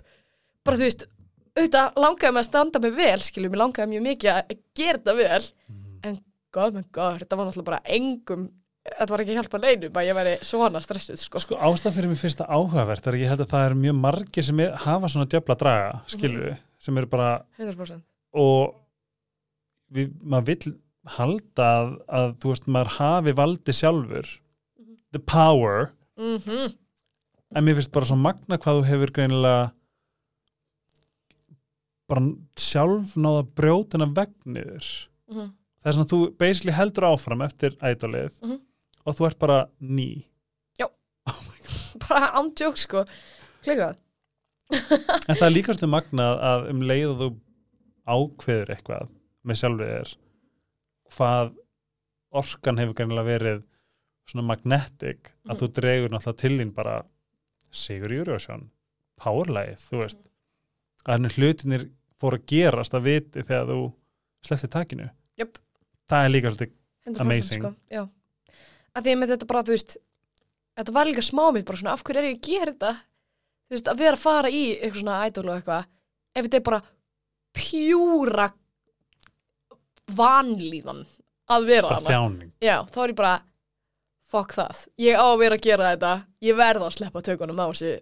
Bara, 0.67 0.81
þú 0.81 0.89
veist, 0.89 1.07
auðvitað 1.55 2.03
langaði 2.03 2.35
mig 2.35 2.43
að 2.43 2.49
standa 2.51 2.83
mig 2.83 2.97
vel, 2.99 3.23
skiljum, 3.23 3.55
mér 3.55 3.63
langaði 3.63 3.93
mjög 3.95 4.05
mikið 4.09 4.33
að 4.35 4.59
gera 4.75 4.99
þetta 4.99 5.17
vel. 5.21 5.41
Mhm. 5.71 5.97
En 6.05 6.21
god 6.55 6.77
my 6.77 6.85
god, 6.93 7.23
þetta 7.23 7.39
var 7.39 7.49
náttúrulega 7.49 7.71
bara 7.71 7.83
engum 7.97 8.51
þetta 8.85 9.15
var 9.15 9.23
ekki 9.25 9.37
hjálpa 9.39 9.61
neinum 9.63 9.97
að 9.97 10.09
ég 10.09 10.17
væri 10.19 10.33
svona 10.45 10.83
stressuð 10.85 11.21
sko. 11.23 11.41
Sko 11.41 11.57
ástæð 11.57 11.97
fyrir 11.97 12.11
mér 12.11 12.21
finnst 12.21 12.41
það 12.43 12.51
áhugavert 12.53 13.07
er 13.09 13.17
ég 13.23 13.31
held 13.33 13.45
að 13.45 13.53
það 13.55 13.67
er 13.69 13.77
mjög 13.81 13.97
margir 14.03 14.45
sem 14.45 14.61
er, 14.61 14.75
hafa 14.85 15.11
svona 15.13 15.29
djöfla 15.33 15.57
draga, 15.63 15.95
skilur 16.13 16.43
við, 16.51 16.59
sem 16.85 17.01
eru 17.01 17.11
bara 17.15 17.31
100% 17.57 18.03
og 18.45 18.75
við, 19.95 20.13
maður 20.23 20.47
vill 20.51 20.75
halda 21.17 21.67
að, 21.79 21.91
að 22.09 22.33
þú 22.43 22.51
veist, 22.53 22.67
maður 22.77 22.93
hafi 22.99 23.33
valdi 23.41 23.73
sjálfur 23.77 24.29
Mhm. 24.81 24.97
the 25.13 25.19
power. 25.21 25.93
Mm 26.19 26.73
en 27.55 27.63
mér 27.65 27.77
finnst 27.79 27.93
bara 27.95 28.07
svo 28.09 28.17
magna 28.19 28.57
hvað 28.59 28.81
þú 28.81 28.85
hefur 28.89 29.11
greinilega 29.15 29.73
bara 32.11 32.23
sjálf 32.61 33.15
náða 33.17 33.45
brjótina 33.57 34.09
vegniður 34.17 34.89
Mhm. 35.31 35.53
það 35.81 35.89
er 35.89 35.93
svona 35.93 36.07
að 36.07 36.13
þú 36.15 36.39
basically 36.39 36.73
heldur 36.73 37.07
áfram 37.09 37.43
eftir 37.47 37.77
ædolið 37.81 38.33
Mhm. 38.43 38.59
og 39.07 39.17
þú 39.17 39.27
ert 39.27 39.39
bara 39.39 39.69
ný. 39.81 40.25
Bara 42.09 42.33
ándjók 42.37 42.77
sko. 42.77 43.05
Klikað 43.63 43.97
en 44.71 45.37
það 45.37 45.47
er 45.47 45.53
líka 45.55 45.73
svolítið 45.73 45.93
magnað 45.95 46.41
að 46.43 46.71
um 46.71 46.81
leið 46.83 47.11
og 47.13 47.19
þú 47.21 47.29
ákveður 48.09 48.73
eitthvað 48.75 49.09
með 49.45 49.61
sjálfið 49.61 49.91
þér 49.95 50.15
hvað 51.15 51.55
orkan 52.35 52.81
hefur 52.81 52.95
greinilega 52.99 53.29
verið 53.39 53.63
svona 54.31 54.47
magnetic 54.49 55.33
að 55.45 55.55
Mhm. 55.55 55.59
þú 55.61 55.69
dregur 55.79 56.11
náttúrulega 56.15 56.37
til 56.41 56.59
þín 56.59 56.75
bara 56.75 57.05
Sigur 57.75 58.09
Júriðsson 58.15 58.71
powerlægið, 59.21 59.81
þú 59.91 59.99
veist 60.01 60.19
að 61.05 61.13
henni 61.15 61.29
hlutinir 61.35 61.91
fóru 62.21 62.39
að 62.39 62.47
gerast 62.47 62.95
að 62.95 63.03
viti 63.03 63.43
þegar 63.43 63.67
þú 63.69 63.93
sleppti 64.47 64.69
takinu 64.71 65.11
Jöp. 65.39 65.59
það 66.09 66.25
er 66.25 66.31
líka 66.31 66.51
svolítið 66.51 66.73
100% 67.07 67.21
Amazing. 67.21 67.63
sko, 67.63 67.75
að 68.95 69.03
því 69.03 69.11
að 69.13 69.19
með 69.19 69.29
þetta 69.35 69.47
bara, 69.47 69.63
þú 69.63 69.75
veist 69.75 69.97
þetta 70.79 70.93
var 70.93 71.05
líka 71.07 71.23
smá 71.23 71.53
mitt 71.53 71.67
bara 71.67 71.77
svona, 71.79 71.93
af 71.93 72.03
hverju 72.05 72.19
er 72.19 72.29
ég 72.31 72.39
að 72.39 72.49
gera 72.49 72.73
þetta 72.73 72.93
þú 72.95 73.71
veist, 73.75 73.89
að 73.93 73.99
vera 73.99 74.17
að 74.17 74.23
fara 74.25 74.49
í 74.49 74.63
eitthvað 74.81 75.03
svona 75.03 75.27
idol 75.27 75.49
og 75.51 75.57
eitthvað 75.63 75.87
ef 76.37 76.45
þetta 76.47 76.55
er 76.57 76.61
bara 76.71 76.83
pjúra 77.55 78.53
vanlíðan 80.13 81.05
að 81.55 81.67
vera 81.69 81.99
hana 81.99 82.49
já, 82.63 82.77
þá 82.89 82.99
er 83.05 83.13
ég 83.13 83.19
bara 83.19 83.35
fuck 84.35 84.57
það, 84.57 84.81
ég 85.05 85.21
á 85.21 85.25
að 85.27 85.39
vera 85.43 85.59
að 85.59 85.67
gera 85.69 85.93
þetta. 85.93 86.15
Ég 86.45 86.59
verð 86.59 86.87
að 86.87 86.97
sleppa 86.97 87.23
tökunum 87.25 87.61
á, 87.63 87.67
þessu, 87.71 87.93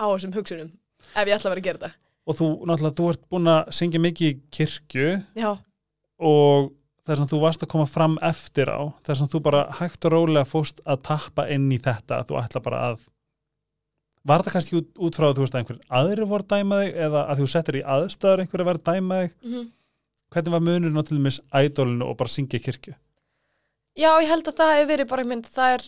á 0.00 0.04
þessum 0.08 0.34
hugsunum 0.36 0.72
ef 1.12 1.28
ég 1.28 1.36
ætla 1.36 1.50
að 1.50 1.54
vera 1.54 1.62
að 1.62 1.68
gera 1.68 1.82
þetta. 1.82 2.00
Og 2.26 2.38
þú, 2.40 2.48
náttúrulega, 2.66 2.96
þú 2.98 3.10
ert 3.12 3.26
búin 3.30 3.52
að 3.52 3.74
syngja 3.78 4.02
mikið 4.02 4.32
í 4.32 4.38
kirkju 4.56 5.10
já, 5.38 5.50
og 6.26 6.72
þess 7.06 7.22
að 7.22 7.34
þú 7.34 7.42
varst 7.44 7.62
að 7.62 7.70
koma 7.76 7.86
fram 7.86 8.16
eftir 8.26 8.72
á 8.72 8.82
þess 9.06 9.22
að 9.22 9.36
þú 9.36 9.42
bara 9.46 9.66
hægt 9.78 10.08
og 10.08 10.16
rólega 10.16 10.48
fóst 10.48 10.82
að 10.82 11.04
tappa 11.06 11.46
inn 11.54 11.68
í 11.70 11.78
þetta 11.78 12.18
að 12.18 12.32
þú 12.32 12.40
ætla 12.40 12.64
bara 12.64 12.80
að 12.88 13.04
var 14.26 14.42
þetta 14.42 14.56
kannski 14.56 14.80
út, 14.80 14.88
út 14.98 15.14
frá 15.14 15.28
að 15.28 15.36
þú 15.36 15.44
veist 15.44 15.54
að 15.54 15.60
einhver 15.60 15.78
aðri 16.00 16.26
voru 16.26 16.42
að 16.42 16.56
dæma 16.56 16.80
þig 16.82 16.96
eða 17.06 17.20
að 17.30 17.42
þú 17.42 17.48
settir 17.52 17.78
í 17.78 17.84
aðstæður 17.94 18.42
einhver 18.42 18.64
að 18.64 18.70
vera 18.72 18.82
að 18.82 18.88
dæma 18.90 19.20
þig? 19.20 19.36
Mm 19.46 19.68
hvernig 20.36 20.52
var 20.52 20.64
munurinn 20.64 21.00
á 21.00 21.04
til 21.06 21.18
dæmis 21.18 21.40
ædolinu 21.56 22.10
og 22.10 22.16
bara 22.20 22.32
syngja 22.32 22.60
kirkju? 22.62 22.94
Já, 23.96 24.10
ég 24.20 24.28
held 24.28 24.48
að 24.50 24.58
það 24.60 24.74
hefur 24.76 24.90
verið 24.92 25.08
bara 25.12 25.24
mynd, 25.24 25.46
það 25.48 25.74
er 25.76 25.84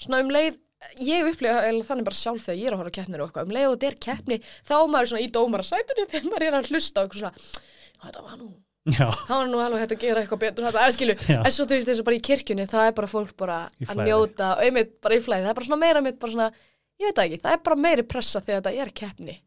svona 0.00 0.20
um 0.20 0.32
leið, 0.34 0.56
ég 1.04 1.28
upplifa 1.30 1.60
þannig 1.88 2.08
bara 2.08 2.18
sjálf 2.18 2.46
þegar 2.46 2.58
ég 2.60 2.68
er 2.68 2.76
að 2.76 2.82
horfa 2.82 2.96
keppnir 2.98 3.22
og 3.22 3.30
eitthvað, 3.30 3.46
um 3.48 3.54
leið 3.56 3.68
og 3.68 3.76
þetta 3.76 3.88
er 3.90 4.00
keppni, 4.06 4.38
þá 4.68 4.74
er 4.76 4.90
maður 4.92 5.10
svona 5.12 5.24
í 5.24 5.30
dómara 5.36 5.66
sætunni 5.68 6.08
þegar 6.12 6.28
maður 6.32 6.46
er 6.50 6.58
að 6.60 6.70
hlusta 6.70 7.04
og 7.04 7.16
svona, 7.16 7.32
"Já, 7.40 8.00
þetta 8.04 8.24
var 8.26 8.38
nú, 8.40 8.48
já, 8.92 9.06
þá 9.28 9.34
er 9.40 9.50
nú 9.50 9.60
alveg 9.64 9.80
hægt 9.80 9.96
að 9.96 10.04
gera 10.04 10.20
eitthvað 10.22 10.42
betur, 10.44 10.64
þetta, 10.68 10.84
eða 10.84 10.96
skilu, 10.96 11.16
en 11.40 11.52
svo 11.56 11.64
þú 11.64 11.76
veist 11.76 11.88
þessu 11.88 12.04
bara 12.04 12.16
í 12.16 12.24
kirkjunni, 12.28 12.66
það 12.68 12.86
er 12.86 12.96
bara 13.00 13.12
fólk 13.14 13.36
bara 13.36 13.58
að 13.88 14.04
njóta 14.04 14.56
og 14.56 14.64
einmitt 14.64 15.00
bara 15.00 15.16
í 15.16 15.24
flæði, 15.24 15.44
það 15.44 15.52
er 15.52 15.58
bara 15.60 15.68
svona 15.70 15.84
meira 15.84 16.00
mitt, 16.04 16.18
bara 16.20 16.32
svona, 16.32 16.52
ég 17.00 17.08
veit 17.08 17.24
ekki, 17.24 17.40
það 17.40 17.52
er 17.56 17.64
bara 17.64 17.76
meiri 17.76 18.02
pressa 18.04 18.40
þegar 18.40 18.60
þetta 18.60 18.84
er 18.84 18.92
keppni 18.92 19.40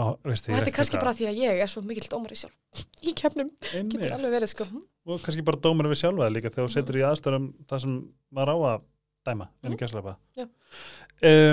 og, 0.00 0.16
veistu, 0.26 0.50
og 0.50 0.58
þetta 0.58 0.70
er 0.72 0.76
kannski 0.78 1.00
bara 1.00 1.14
því 1.14 1.28
að 1.30 1.40
ég 1.42 1.62
er 1.64 1.70
svo 1.70 1.82
mikill 1.86 2.08
dómari 2.10 2.38
sjálf 2.38 2.82
í 3.08 3.14
keppnum, 3.18 3.50
getur 3.62 4.16
alveg 4.16 4.34
verið 4.38 4.52
sko, 4.54 4.66
hm. 4.70 4.84
og 5.08 5.22
kannski 5.24 5.44
bara 5.46 5.60
dómur 5.66 5.90
við 5.92 6.00
sjálfa 6.02 6.30
líka 6.34 6.50
þegar 6.52 6.68
þú 6.68 6.74
setur 6.74 7.00
í 7.00 7.04
aðstæðum 7.10 7.50
það 7.70 7.84
sem 7.84 7.98
maður 8.34 8.54
á 8.54 8.56
að 8.74 8.86
dæma 9.24 9.48
en 9.62 9.70
Mm. 9.70 9.76
ekki 9.76 9.86
að 9.88 10.16
Já. 10.36 10.46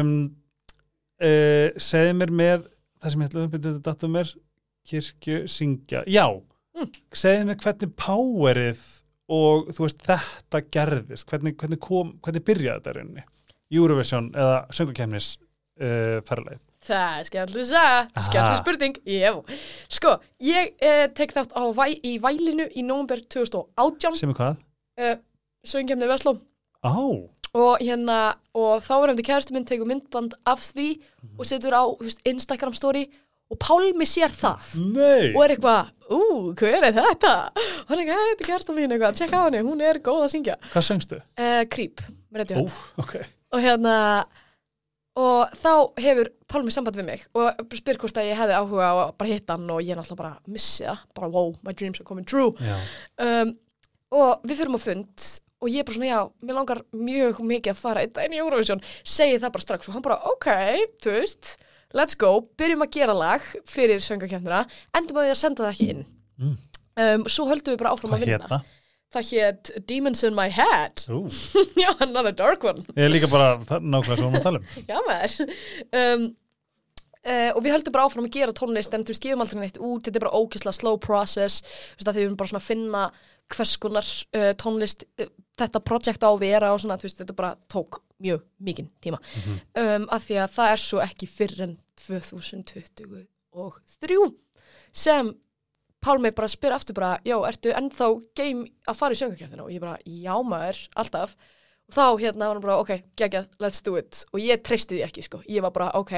um, 0.02 0.14
uh, 1.22 1.68
segði 1.80 2.16
mér 2.20 2.34
með 2.42 2.66
það 3.02 3.14
sem 3.14 3.22
ég 3.22 3.30
ætla 3.30 3.42
að 3.42 3.46
uppbytja 3.48 3.76
þetta 3.76 3.92
datum 3.92 4.16
mér 4.18 4.34
kirkju 4.92 5.44
syngja 5.48 6.04
já, 6.08 6.26
Mm. 6.72 6.88
segði 7.12 7.46
mér 7.50 7.58
hvernig 7.60 7.94
powerið 8.00 8.82
og 9.32 9.70
þú 9.76 9.86
veist 9.86 10.04
þetta 10.08 10.62
gerðist. 10.72 11.28
Hvernig, 11.28 11.56
hvernig, 11.60 11.80
kom, 11.84 12.14
hvernig 12.24 12.44
byrjaði 12.48 12.80
þetta 12.80 12.92
í 12.92 12.96
rauninni? 12.98 13.24
Eurovision 13.72 14.30
eða 14.36 14.56
söngukemnis 14.76 15.28
uh, 15.80 16.20
ferleið 16.28 16.62
Það 16.82 17.19
er 17.19 17.27
skemmtileg 17.29 17.65
saga, 17.69 17.97
skemmtileg 18.25 18.57
spurning, 18.61 18.95
já. 19.05 19.34
Sko, 19.93 20.15
ég 20.41 20.71
eh, 20.82 21.03
tek 21.13 21.34
þátt 21.36 21.51
á 21.53 21.61
væ, 21.77 21.86
í 22.01 22.15
vælinu 22.23 22.65
í 22.73 22.82
nómber 22.88 23.21
2018, 23.29 24.15
sem 24.17 24.32
er 24.34 24.39
hvað? 24.39 24.57
uh, 24.97 25.15
söngkemni 25.67 26.09
Vesló 26.09 26.34
Á, 26.82 26.89
og 27.53 27.77
hérna, 27.84 28.17
og 28.57 28.82
þá 28.82 28.93
er 29.03 29.11
hefði 29.11 29.25
kærastu 29.27 29.53
minn 29.53 29.67
tegur 29.69 29.86
myndband 29.86 30.34
af 30.49 30.63
því 30.71 30.88
Mhm. 31.21 31.38
og 31.38 31.45
setur 31.45 31.75
á 31.77 31.84
þú 31.86 32.01
veist, 32.07 32.23
Instagram 32.25 32.73
story 32.73 33.05
og 33.51 33.59
Pálmi 33.59 34.07
sér 34.07 34.32
það 34.34 34.73
nei 34.95 35.34
og 35.36 35.43
er 35.45 35.53
eitthvað, 35.53 35.91
ú, 36.09 36.19
hver 36.57 36.82
er 36.88 36.93
þetta? 36.97 37.34
Og 37.53 37.88
hann 37.91 37.99
er 37.99 38.05
eitthvað, 38.05 38.17
"Hey, 38.17 38.34
þetta 38.34 38.41
er 38.41 38.49
kærastu 38.49 38.73
mín 38.73 38.89
eitthvað, 38.95 39.15
tjekka 39.19 39.38
á 39.38 39.43
henni, 39.45 39.61
hún 39.69 39.82
er 39.82 39.99
góð 39.99 40.23
að 40.25 40.32
syngja. 40.34 40.55
Hvað 40.73 40.88
söngstu? 40.89 41.21
Uh, 41.38 41.63
Creep, 41.69 42.01
með 42.34 42.41
Ó, 42.41 42.41
réttið 42.41 42.73
ok 42.97 43.15
og 43.53 43.59
hérna 43.61 44.25
og 45.20 45.51
þá 45.59 45.72
hefur 45.99 46.30
Pálmi 46.51 46.72
samband 46.72 46.97
við 46.99 47.07
mig 47.07 47.24
og 47.36 47.76
spyr 47.76 47.99
hvort 47.99 48.18
að 48.20 48.30
ég 48.30 48.39
hefði 48.39 48.57
áhuga 48.59 48.88
að 48.91 49.14
bara 49.20 49.32
hitta 49.32 49.55
hann 49.55 49.70
og 49.72 49.84
ég 49.84 49.95
náttúrulega 49.95 50.20
bara 50.20 50.51
missi 50.51 50.86
það. 50.88 51.05
Bara 51.16 51.30
wow, 51.32 51.53
my 51.64 51.74
dreams 51.76 51.99
are 52.01 52.07
coming 52.07 52.28
true. 52.28 52.51
Um, 53.20 53.53
og 54.12 54.43
við 54.47 54.62
fyrum 54.62 54.76
á 54.76 54.82
fund 54.84 55.28
og 55.62 55.70
ég 55.72 55.86
bara 55.88 55.95
svona 55.95 56.09
já, 56.09 56.22
mér 56.43 56.57
langar 56.57 56.82
mjög 56.91 57.39
mikið 57.45 57.74
að 57.74 57.80
fara 57.80 58.03
einn 58.03 58.14
daginn 58.16 58.36
í 58.36 58.41
Eurovision. 58.41 58.84
Segi 59.03 59.39
það 59.39 59.53
bara 59.55 59.66
strax 59.68 59.88
og 59.88 59.95
hann 59.95 60.05
bara 60.07 60.20
ok, 60.32 60.49
þú 61.03 61.16
veist 61.20 61.55
let's 61.95 62.18
go, 62.20 62.34
byrjum 62.59 62.86
að 62.86 62.93
gera 62.95 63.16
lag 63.16 63.47
fyrir 63.70 64.03
söngakefnina, 64.03 64.64
endum 64.97 65.20
að 65.20 65.28
því 65.28 65.34
að 65.34 65.41
senda 65.41 65.66
það 65.66 65.74
ekki 65.74 65.89
inn. 65.93 66.05
Mm. 66.41 66.53
um, 67.03 67.26
svo 67.30 67.45
höldum 67.51 67.76
við 67.76 67.82
bara 67.84 67.91
áfram 67.93 68.14
hvað 68.14 68.24
að 68.24 68.26
vinna 68.26 68.39
hérna? 68.39 68.62
Það 69.12 69.24
hétt 69.32 69.72
Demons 69.89 70.22
in 70.28 70.36
my 70.38 70.47
head 70.53 70.95
Ú, 71.12 71.18
já, 71.84 71.89
another 72.03 72.34
dark 72.36 72.62
one. 72.68 72.82
Ég 72.95 73.03
er 73.07 73.12
líka 73.14 73.28
bara 73.32 73.47
nákvæmlega 73.59 74.18
svo 74.20 74.28
að 74.32 74.45
tala 74.45 74.57
um. 74.62 74.66
Já, 74.91 74.97
maður. 75.07 75.34
Um, 76.01 76.22
uh, 77.26 77.51
og 77.55 77.62
við 77.66 77.74
höldum 77.76 77.93
bara 77.95 78.05
áfram 78.07 78.28
að 78.30 78.36
gera 78.38 78.57
tónlist 78.57 78.93
en 78.95 79.05
þú 79.07 79.14
gefum 79.18 79.43
aldrei 79.45 79.59
neitt 79.66 79.82
út, 79.82 80.03
þetta 80.05 80.18
er 80.20 80.26
bara 80.26 80.39
ókysla 80.41 80.72
slow 80.76 80.95
process, 81.01 81.55
þú 81.62 81.66
veist, 81.99 82.07
að 82.07 82.14
því 82.16 82.22
við 82.22 82.28
erum 82.30 82.39
bara 82.41 82.51
svona 82.53 82.64
að 82.64 82.72
finna 82.72 83.01
hvers 83.51 83.74
konar 83.84 84.07
uh, 84.38 84.51
tónlist 84.62 84.99
uh, 85.20 85.28
þetta 85.59 85.80
projekt 85.84 86.24
á 86.24 86.30
að 86.32 86.41
vera 86.45 86.68
og 86.74 86.80
svona, 86.84 87.01
veist, 87.01 87.20
þetta 87.20 87.36
bara 87.38 87.53
tók 87.72 87.91
mjög 88.22 88.39
mikinn 88.62 88.89
tíma. 89.01 89.18
um, 89.76 90.03
að 90.14 90.22
því 90.28 90.36
að 90.43 90.49
það 90.55 90.68
er 90.72 90.80
svo 90.86 90.99
ekki 91.03 91.28
fyrr 91.30 91.57
en 91.68 91.74
2023 92.01 94.28
sem 94.91 95.26
Pálmi 96.02 96.32
bara 96.34 96.49
spyr 96.49 96.74
aftur 96.74 96.95
bara, 96.97 97.16
já, 97.22 97.36
ertu 97.45 97.72
ennþá 97.78 98.06
game 98.38 98.70
að 98.89 98.97
fara 98.97 99.14
í 99.14 99.20
söngakefnina 99.20 99.66
og 99.66 99.74
ég 99.74 99.82
bara, 99.84 99.99
já 100.02 100.34
maður, 100.41 100.80
alltaf. 100.97 101.36
Og 101.91 101.93
þá 101.93 102.06
hérna 102.22 102.47
var 102.47 102.56
hann 102.56 102.64
bara, 102.64 102.78
ok, 102.82 103.04
geggjað, 103.20 103.49
let's 103.62 103.84
do 103.86 103.93
it. 103.99 104.22
Og 104.32 104.39
ég 104.41 104.64
treysti 104.66 104.95
því 104.95 105.02
ekki, 105.06 105.26
sko, 105.28 105.41
ég 105.52 105.62
var 105.62 105.74
bara, 105.76 105.89
ok 105.99 106.14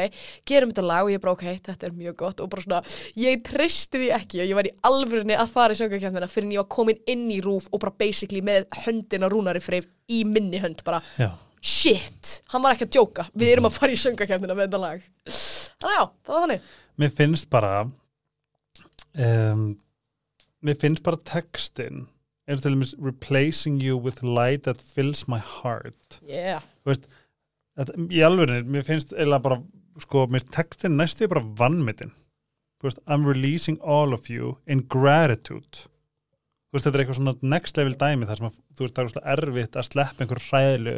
gerum 0.48 0.72
þetta 0.72 0.86
lag. 0.86 1.08
Og 1.08 1.12
ég 1.12 1.24
bara, 1.24 1.34
ok, 1.36 1.44
þetta 1.66 1.90
er 1.90 1.98
mjög 1.98 2.16
gott. 2.22 2.44
Og 2.46 2.52
bara 2.54 2.64
svona, 2.64 2.80
ég 3.20 3.42
treysti 3.44 4.00
því 4.04 4.12
ekki 4.20 4.44
og 4.44 4.52
ég 4.52 4.60
var 4.60 4.70
í 4.70 4.74
alvörinni 4.88 5.36
að 5.36 5.52
fara 5.56 5.76
í 5.76 5.80
söngakefnina 5.82 6.30
fyrir 6.32 6.48
en 6.48 6.54
ég 6.56 6.62
var 6.64 6.70
komin 6.78 7.02
inn 7.10 7.26
í 7.34 7.42
rúf 7.44 7.68
og 7.74 7.82
bara 7.84 7.96
basically 8.06 8.44
með 8.46 8.70
höndina 8.86 9.32
rúnari 9.34 9.64
freyf 9.66 9.90
í 10.08 10.22
minni 10.30 10.62
hönd, 10.64 10.86
bara, 10.88 11.02
Já, 11.18 11.34
shit, 11.60 12.38
hann 12.54 12.64
var 12.64 12.78
ekki 12.78 12.88
að 12.88 12.96
djóka. 13.00 13.28
Við 13.36 13.52
erum 13.58 13.68
að 13.68 13.76
fara 13.82 13.98
í 13.98 14.00
söngakefnina 14.00 14.56
með 14.56 14.70
þetta 14.70 14.82
lag. 14.86 15.04
Þannig 15.28 16.00
já, 16.00 16.06
það 16.24 16.38
var 16.38 16.48
þannig 16.48 16.72
mér 17.02 17.14
finnst 17.18 17.50
bara 17.50 17.74
um, 19.20 19.68
mér 20.64 20.80
finnst 20.82 21.04
bara 21.06 21.22
textin 21.28 22.08
er 22.48 22.60
til 22.60 22.76
dæmis 22.76 22.96
replacing 23.00 23.80
you 23.84 23.98
with 23.98 24.24
light 24.24 24.66
that 24.68 24.82
fills 24.82 25.28
my 25.28 25.40
heart. 25.40 26.20
Yeah, 26.28 26.62
Þetta, 27.74 27.96
í 28.14 28.20
alvörinni, 28.22 28.70
mér 28.70 28.84
finnst 28.86 29.16
eða 29.18 29.40
bara, 29.42 29.56
sko, 30.04 30.28
mér 30.28 30.44
finnst 30.44 30.52
textin 30.54 31.00
næstu 31.00 31.26
bara 31.32 31.42
vannmyndin 31.58 32.12
Þú 32.84 32.90
veist, 32.90 33.00
I'm 33.08 33.24
releasing 33.24 33.78
all 33.80 34.12
of 34.12 34.26
you 34.28 34.58
in 34.68 34.82
gratitude. 34.92 35.86
Veist, 36.76 36.84
þetta 36.84 36.98
er 36.98 37.04
eitthvað 37.06 37.16
svona 37.22 37.34
next 37.54 37.78
level 37.80 37.94
dæmi 37.96 38.28
þar 38.28 38.42
sem 38.42 38.48
að, 38.50 38.58
þú 38.76 38.84
veist, 38.84 38.96
það 38.98 39.04
er 39.04 39.12
svona 39.14 39.36
erfitt 39.38 39.78
að 39.80 39.86
sleppa 39.88 40.26
einhver 40.26 40.42
hræðlu 40.44 40.96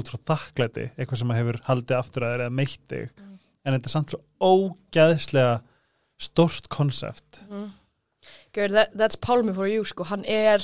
út 0.00 0.08
frá 0.08 0.18
þakklæti, 0.30 0.86
eitthvað 0.94 1.20
sem 1.20 1.34
að 1.34 1.40
hefur 1.42 1.58
haldið 1.66 1.98
aftur 1.98 2.24
að 2.24 2.32
þér 2.32 2.44
eða 2.46 2.54
meitt 2.56 2.86
þig. 2.88 3.12
Mm. 3.20 3.34
en 3.60 3.76
þetta 3.76 3.90
er 3.90 3.92
samt 3.92 4.14
svo 4.14 4.22
ógæðslega 4.40 5.52
stort 6.20 6.68
konsept. 6.72 7.40
Girl, 8.52 8.72
that, 8.76 8.92
that's 8.98 9.16
Pálmi 9.16 9.54
for 9.56 9.66
you, 9.70 9.84
sko, 9.88 10.04
hann 10.10 10.24
er 10.28 10.60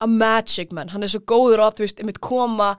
a 0.00 0.06
magic 0.10 0.72
man, 0.74 0.88
hann 0.92 1.04
er 1.06 1.10
svo 1.12 1.20
góður 1.24 1.62
að 1.64 1.76
þú 1.78 1.84
veist, 1.86 2.00
einmitt 2.02 2.20
koma 2.24 2.74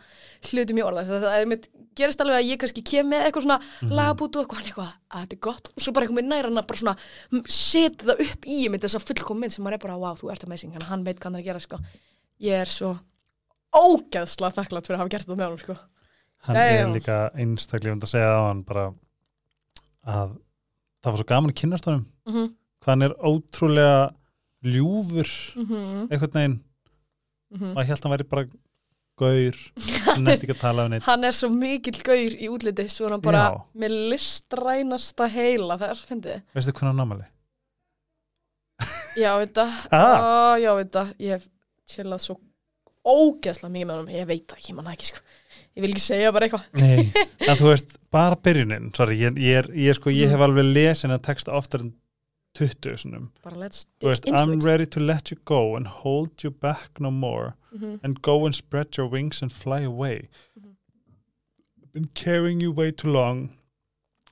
hlutum 0.50 0.78
í 0.80 0.84
orða. 0.86 1.04
Það 1.08 1.26
er 1.30 1.44
einmitt, 1.46 1.68
gerist 1.96 2.20
alveg 2.22 2.42
að 2.42 2.50
ég 2.50 2.60
kannski 2.62 2.84
kem 2.86 3.08
með 3.10 3.24
eitthvað 3.28 3.46
svona 3.46 3.58
Mhm. 3.82 3.92
lagabútu 3.96 4.42
og 4.42 4.46
eitthvað, 4.46 4.58
hann 4.60 4.68
eitthvað, 4.70 4.92
að 5.12 5.22
þetta 5.24 5.38
er 5.38 5.44
gott. 5.48 5.70
Og 5.76 5.82
svo 5.86 5.94
bara 5.96 6.06
eitthvað 6.06 6.20
með 6.20 6.28
næra 6.32 6.50
hann 6.52 6.60
að 6.62 6.68
bara 6.68 6.82
svona 6.82 6.98
setja 7.48 8.08
það 8.10 8.24
upp 8.26 8.46
í 8.46 8.58
einmitt 8.66 8.84
þessa 8.84 9.02
fullkom 9.06 9.40
mynd 9.40 9.52
sem 9.56 9.64
maður 9.66 9.74
er 9.80 9.84
bara, 9.88 9.98
wow, 9.98 10.16
þú 10.20 10.32
ert 10.34 10.44
amazing, 10.44 10.74
hann, 10.76 10.88
hann 10.90 11.04
veit 11.08 11.20
hvað 11.20 11.24
hann 11.32 11.36
er 11.40 11.42
að 11.42 11.50
gera, 11.50 11.60
sko. 11.64 11.80
Ég 12.42 12.62
er 12.66 12.66
svo 12.66 13.00
ógeðslega 13.76 14.56
þakklátt 14.60 14.88
fyrir 14.88 14.98
að 15.00 15.04
hafa 15.06 15.14
gert 15.16 15.26
þetta 15.28 15.38
með 15.40 15.46
honum, 15.50 15.64
sko. 15.64 15.78
Hann 16.46 16.56
já, 16.56 16.66
er 16.82 16.92
líka 16.94 17.20
einstaklega 17.34 17.96
að 17.98 18.12
segja 18.12 18.34
á 18.38 18.42
hann 18.48 18.62
bara 18.64 18.94
að 20.06 20.36
það 21.06 21.14
var 21.14 21.22
svo 21.22 21.28
gaman 21.30 21.53
að 21.53 21.60
kynast 21.62 21.89
honum 21.89 22.06
mm 22.26 22.34
-hmm. 22.34 22.53
hvað 22.82 22.93
hann 22.93 23.08
er 23.08 23.18
ótrúlega 23.32 23.97
ljúfur 24.66 25.32
Mm 25.56 26.08
einhvern 26.10 26.34
veginn, 26.34 26.60
-hmm. 27.53 27.74
maður 27.74 27.88
held 27.89 27.99
að 27.99 28.03
hann 28.03 28.16
væri 28.16 28.30
bara 28.30 28.45
gaur, 29.16 29.56
sem 29.80 30.24
nefndi 30.24 30.43
ekki 30.43 30.56
að 30.58 30.62
tala 30.62 30.86
um 30.86 30.91
neitt 30.91 31.06
hann 31.12 31.24
er 31.24 31.32
svo 31.32 31.49
mikill 31.49 32.01
gaur 32.03 32.34
í 32.36 32.49
útliti 32.49 32.89
svo 32.89 33.06
er 33.06 33.12
hann 33.16 33.22
bara 33.22 33.43
Já. 33.45 33.62
með 33.74 33.91
listrænasta 34.12 35.28
heila 35.32 35.78
það 35.78 35.89
er 35.89 35.95
svo 35.95 36.08
fyndið 36.08 36.41
veistu 36.53 36.74
hvernig 36.74 36.91
hann 36.91 37.01
námali? 37.03 37.26
já, 39.24 39.38
veit 39.39 39.53
það, 39.56 39.72
Ah. 39.91 40.58
Já, 40.60 40.72
veit 40.76 40.91
það 40.91 41.14
ég 41.20 41.32
hef 41.32 41.47
chillað 41.88 42.22
svo 42.26 42.36
ógeðslega 43.06 43.72
mikið 43.72 43.88
með 43.88 43.95
honum, 43.95 44.14
ég 44.16 44.28
veit 44.28 44.45
það 44.49 44.58
ekki, 44.58 44.72
ég 44.72 44.78
manna 44.80 44.93
ekki 44.95 45.10
sko. 45.12 45.20
Ég 45.76 45.82
vil 45.84 45.92
ekki 45.92 46.02
segja 46.06 46.32
bara 46.32 46.48
eitthvað 46.48 46.82
Nei, 46.82 47.12
en 47.50 47.58
þú 47.60 47.70
veist, 47.72 47.98
bara 48.12 48.36
byrjunin 48.36 48.92
sorry, 48.96 49.18
ég, 49.20 49.38
ég, 49.42 49.70
ég, 49.76 49.96
sko, 49.98 50.10
ég 50.10 50.28
Mm. 50.30 50.32
hef 50.36 50.46
alveg 50.48 50.74
lesin 50.76 51.12
að 51.16 51.22
texta 51.28 51.52
oftar 51.56 51.82
en 51.86 51.94
20 52.56 52.96
sinum. 52.98 53.32
bara 53.44 53.56
let's 53.60 53.86
Þú 54.00 54.08
veist, 54.14 54.24
dig 54.24 54.32
into 54.34 54.44
I'm 54.44 54.54
it 54.58 54.64
ready 54.64 54.86
to 54.86 55.00
let 55.00 55.32
you 55.32 55.38
go 55.46 55.76
and 55.76 55.88
hold 55.88 56.44
you 56.44 56.52
back 56.52 57.00
no 57.00 57.12
more 57.12 57.56
Mhm. 57.76 58.00
and 58.04 58.22
go 58.22 58.46
and 58.46 58.56
spread 58.56 58.96
your 58.98 59.08
wings 59.10 59.42
and 59.42 59.52
fly 59.52 59.82
away 59.84 60.30
Mhm. 60.58 60.76
been 61.94 62.08
carrying 62.14 62.62
you 62.62 62.72
way 62.72 62.92
too 62.92 63.10
long 63.12 63.50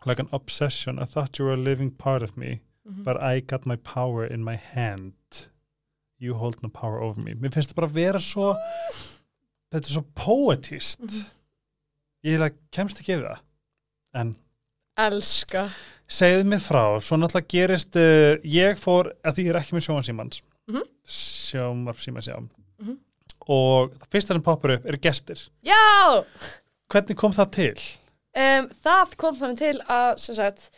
like 0.06 0.20
an 0.20 0.30
obsession 0.32 0.98
I 1.00 1.06
thought 1.06 1.38
you 1.40 1.46
were 1.46 1.54
a 1.54 1.58
living 1.72 1.92
part 1.92 2.22
of 2.24 2.38
me 2.38 2.62
Mhm. 2.88 3.04
but 3.04 3.22
I 3.22 3.42
got 3.42 3.66
my 3.66 3.76
power 3.76 4.26
in 4.26 4.44
my 4.44 4.56
hand 4.56 5.14
you 6.20 6.36
hold 6.36 6.62
no 6.64 6.70
power 6.70 7.02
over 7.02 7.20
me 7.22 7.34
mér 7.34 7.52
finnst 7.54 7.72
það 7.72 7.76
bara 7.76 7.88
að 7.88 7.92
vera 7.92 8.20
svo 8.20 8.56
þetta 9.74 9.90
er 9.90 9.94
svo 9.98 10.04
poetist 10.16 11.02
Mhm. 11.04 11.24
ég 12.26 12.40
like, 12.40 12.56
kemst 12.72 13.00
ekki 13.02 13.18
yfir 13.18 13.28
það 13.34 13.40
en 14.22 14.36
elska 14.98 15.66
segðu 16.08 16.44
mig 16.46 16.62
frá, 16.62 16.84
svo 17.02 17.18
náttúrulega 17.18 17.50
gerist 17.50 17.96
uh, 17.98 18.36
ég 18.46 18.78
fór, 18.80 19.10
að 19.26 19.36
því 19.40 19.46
ég 19.48 19.54
er 19.56 19.60
ekki 19.64 19.74
með 19.76 19.86
sjómansímans 19.88 20.42
mm. 20.70 20.76
-hmm. 20.76 20.88
sjómarsímans, 21.06 22.28
já 22.30 22.38
Mhm. 22.80 22.98
og 23.48 23.92
það 24.00 24.08
fyrsta 24.12 24.34
sem 24.34 24.42
poppar 24.44 24.72
upp 24.78 24.86
eru 24.86 24.98
gestir 24.98 25.50
já, 25.66 26.24
hvernig 26.90 27.18
kom 27.18 27.32
það 27.34 27.52
til? 27.52 27.78
um, 28.36 28.70
það 28.84 29.16
kom 29.18 29.36
þannig 29.36 29.58
til 29.58 29.80
að 29.90 30.18
sagt, 30.20 30.70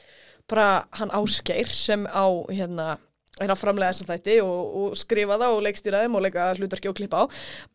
bara 0.47 0.87
hann 0.91 1.09
Ásgeir 1.11 1.67
sem 1.67 2.05
á 2.07 2.25
hérna 2.49 2.97
er 3.43 3.51
að 3.51 3.59
framlega 3.59 3.91
þessum 3.91 4.09
þætti 4.09 4.35
og, 4.45 4.75
og 4.79 4.97
skrifa 4.99 5.37
það 5.41 5.55
og 5.55 5.63
leikstýra 5.65 6.03
þeim 6.03 6.17
og 6.17 6.23
leika 6.23 6.45
hlutverki 6.55 6.91
og 6.91 6.95
klippa 6.97 7.23
á. 7.23 7.23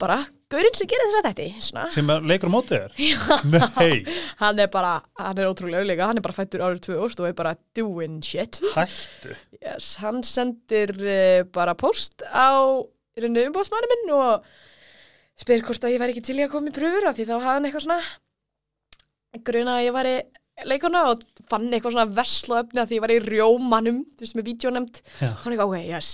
Bara, 0.01 0.17
gaurinn 0.53 0.79
sem 0.79 0.89
gerir 0.89 1.11
þess 1.11 1.19
að 1.21 1.29
þætti 1.29 1.49
svona. 1.67 1.85
sem 1.93 2.13
leikur 2.31 2.49
á 2.49 2.55
mótið 2.55 2.87
þér? 2.87 2.95
Nei, 3.77 4.17
hann 4.41 4.63
er 4.65 4.71
bara, 4.73 4.95
hann 5.21 5.43
er 5.43 5.51
ótrúlega 5.51 5.85
auðlega 5.85 6.09
hann 6.09 6.23
er 6.23 6.25
bara 6.25 6.39
fættur 6.39 6.65
árið 6.65 6.81
2000 6.89 7.25
og 7.25 7.29
er 7.29 7.37
bara 7.43 7.55
doing 7.77 8.19
shit. 8.25 8.63
Yes, 9.61 9.93
hann 10.01 10.25
sendir 10.27 10.95
uh, 10.97 11.45
bara 11.53 11.77
post 11.79 12.25
á 12.25 12.57
rauninu 13.21 13.51
umbóðsmanni 13.51 13.93
minn 13.93 14.17
og 14.17 14.49
spyr 15.41 15.65
hvort 15.65 15.85
að 15.85 15.95
ég 15.95 16.03
væri 16.03 16.17
ekki 16.17 16.25
til 16.31 16.41
í 16.41 16.45
að 16.47 16.53
koma 16.55 16.73
í 16.73 16.77
pröfur 16.77 17.09
af 17.11 17.17
því 17.17 17.29
þá 17.29 17.35
hafði 17.37 17.53
hann 17.53 17.69
eitthvað 17.69 17.87
svona 17.87 19.45
gruna 19.47 19.77
að 19.79 19.87
ég 19.87 19.97
væri 19.97 20.15
leikona 20.69 21.05
og 21.13 21.23
fann 21.51 21.69
eitthvað 21.71 21.97
svona 21.97 22.17
verslu 22.21 22.59
efni 22.61 22.83
að 22.83 22.91
því 22.91 22.99
ég 22.99 23.05
var 23.05 23.15
í 23.15 23.21
rjómanum 23.27 24.03
þú 24.15 24.27
veist 24.27 24.39
með 24.39 24.51
vídeonemt 24.51 25.01
Já. 25.21 25.31
hann 25.43 25.55
eitthvað, 25.55 25.67
ok, 25.67 25.81
yes. 25.91 26.11